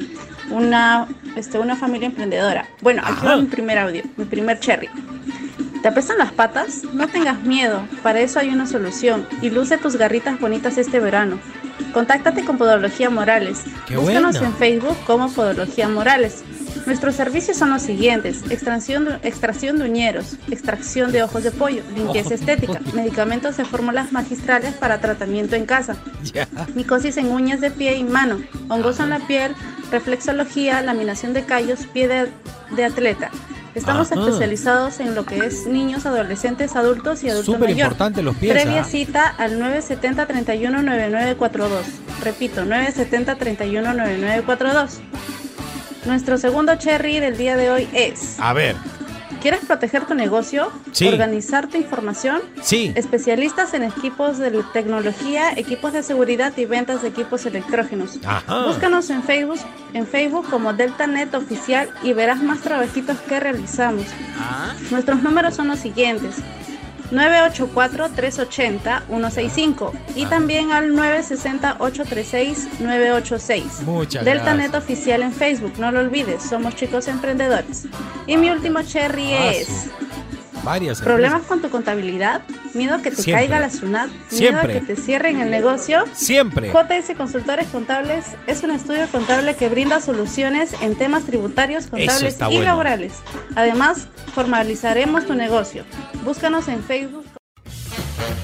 una 0.50 1.06
este 1.36 1.58
una 1.58 1.76
familia 1.76 2.06
emprendedora. 2.06 2.66
Bueno, 2.80 3.02
aquí 3.04 3.26
va 3.26 3.36
mi 3.36 3.46
primer 3.48 3.76
audio, 3.78 4.02
mi 4.16 4.24
primer 4.24 4.58
cherry. 4.58 4.88
¿Te 5.82 5.88
apestan 5.88 6.18
las 6.18 6.30
patas? 6.32 6.84
No 6.92 7.08
tengas 7.08 7.42
miedo, 7.42 7.86
para 8.04 8.20
eso 8.20 8.38
hay 8.38 8.50
una 8.50 8.68
solución 8.68 9.26
y 9.40 9.50
luce 9.50 9.78
tus 9.78 9.96
garritas 9.96 10.38
bonitas 10.38 10.78
este 10.78 11.00
verano. 11.00 11.40
Contáctate 11.92 12.44
con 12.44 12.56
Podología 12.56 13.10
Morales. 13.10 13.64
¡Qué 13.88 13.96
Búscanos 13.96 14.36
en 14.36 14.54
Facebook 14.54 14.96
como 15.06 15.28
Podología 15.32 15.88
Morales. 15.88 16.44
Nuestros 16.86 17.16
servicios 17.16 17.56
son 17.56 17.70
los 17.70 17.82
siguientes: 17.82 18.42
extracción 18.48 19.04
de, 19.06 19.14
extracción 19.28 19.78
de 19.78 19.84
uñeros, 19.84 20.36
extracción 20.52 21.10
de 21.10 21.24
ojos 21.24 21.42
de 21.42 21.50
pollo, 21.50 21.82
limpieza 21.96 22.34
estética, 22.34 22.80
medicamentos 22.94 23.56
de 23.56 23.64
fórmulas 23.64 24.12
magistrales 24.12 24.74
para 24.74 25.00
tratamiento 25.00 25.56
en 25.56 25.66
casa, 25.66 25.96
Ya. 26.32 26.46
micosis 26.76 27.16
en 27.16 27.26
uñas 27.32 27.60
de 27.60 27.72
pie 27.72 27.96
y 27.96 28.04
mano, 28.04 28.40
hongos 28.68 29.00
en 29.00 29.10
la 29.10 29.18
piel, 29.26 29.54
reflexología, 29.90 30.80
laminación 30.80 31.32
de 31.32 31.44
callos, 31.44 31.86
pie 31.92 32.06
de, 32.06 32.28
de 32.76 32.84
atleta. 32.84 33.30
Estamos 33.74 34.12
Ajá. 34.12 34.20
especializados 34.20 35.00
en 35.00 35.14
lo 35.14 35.24
que 35.24 35.38
es 35.38 35.66
niños, 35.66 36.04
adolescentes, 36.04 36.76
adultos 36.76 37.24
y 37.24 37.30
adultos 37.30 37.54
Súper 37.54 37.70
importante 37.70 38.22
los 38.22 38.36
pies, 38.36 38.52
Previa 38.52 38.82
¿ah? 38.82 38.84
cita 38.84 39.26
al 39.26 39.58
970 39.58 40.26
31 40.26 40.82
9942. 40.82 41.86
Repito, 42.22 42.64
970 42.64 43.36
31 43.36 43.94
9942. 43.94 45.00
Nuestro 46.04 46.36
segundo 46.36 46.74
cherry 46.76 47.20
del 47.20 47.36
día 47.38 47.56
de 47.56 47.70
hoy 47.70 47.88
es 47.94 48.36
A 48.40 48.52
ver. 48.52 48.76
¿Quieres 49.42 49.64
proteger 49.66 50.06
tu 50.06 50.14
negocio? 50.14 50.70
Sí. 50.92 51.08
¿Organizar 51.08 51.68
tu 51.68 51.76
información? 51.76 52.40
Sí. 52.62 52.92
Especialistas 52.94 53.74
en 53.74 53.82
equipos 53.82 54.38
de 54.38 54.62
tecnología, 54.72 55.50
equipos 55.56 55.92
de 55.92 56.04
seguridad 56.04 56.56
y 56.56 56.64
ventas 56.64 57.02
de 57.02 57.08
equipos 57.08 57.44
electrógenos. 57.44 58.20
Ajá. 58.24 58.66
Búscanos 58.66 59.10
en 59.10 59.24
Facebook, 59.24 59.58
en 59.94 60.06
Facebook 60.06 60.48
como 60.48 60.72
DeltaNet 60.72 61.34
Oficial 61.34 61.90
y 62.04 62.12
verás 62.12 62.40
más 62.40 62.60
trabajitos 62.60 63.18
que 63.18 63.40
realizamos. 63.40 64.06
Nuestros 64.92 65.22
números 65.24 65.56
son 65.56 65.66
los 65.66 65.80
siguientes. 65.80 66.36
984-380-165 67.12 69.92
y 70.16 70.26
también 70.26 70.72
al 70.72 70.90
960-836-986. 70.92 73.82
Muchas 73.82 74.24
DeltaNet 74.24 74.70
gracias. 74.72 74.82
Oficial 74.84 75.22
en 75.22 75.32
Facebook, 75.32 75.74
no 75.78 75.92
lo 75.92 76.00
olvides, 76.00 76.42
somos 76.42 76.74
chicos 76.74 77.06
emprendedores. 77.08 77.84
Y 78.26 78.36
mi 78.36 78.50
último 78.50 78.82
cherry 78.82 79.32
Ah, 79.34 79.52
es... 79.52 79.68
sí. 79.68 79.90
Varias. 80.62 81.00
¿Problemas 81.00 81.42
con 81.42 81.60
tu 81.60 81.70
contabilidad? 81.70 82.42
¿Miedo 82.74 82.94
a 82.94 83.02
que 83.02 83.10
te 83.10 83.16
Siempre. 83.16 83.48
caiga 83.48 83.60
la 83.60 83.70
SUNAT? 83.70 84.10
¿Miedo 84.30 84.58
a 84.58 84.66
que 84.66 84.80
te 84.80 84.96
cierren 84.96 85.40
el 85.40 85.50
negocio? 85.50 86.04
Siempre. 86.12 86.70
JS 86.70 87.16
Consultores 87.16 87.66
Contables 87.68 88.26
es 88.46 88.62
un 88.62 88.70
estudio 88.70 89.06
contable 89.08 89.56
que 89.56 89.68
brinda 89.68 90.00
soluciones 90.00 90.74
en 90.80 90.94
temas 90.96 91.24
tributarios, 91.24 91.86
contables 91.86 92.36
y 92.36 92.44
bueno. 92.44 92.62
laborales. 92.62 93.14
Además, 93.56 94.08
formalizaremos 94.34 95.26
tu 95.26 95.34
negocio. 95.34 95.84
Búscanos 96.24 96.68
en 96.68 96.82
Facebook. 96.82 97.31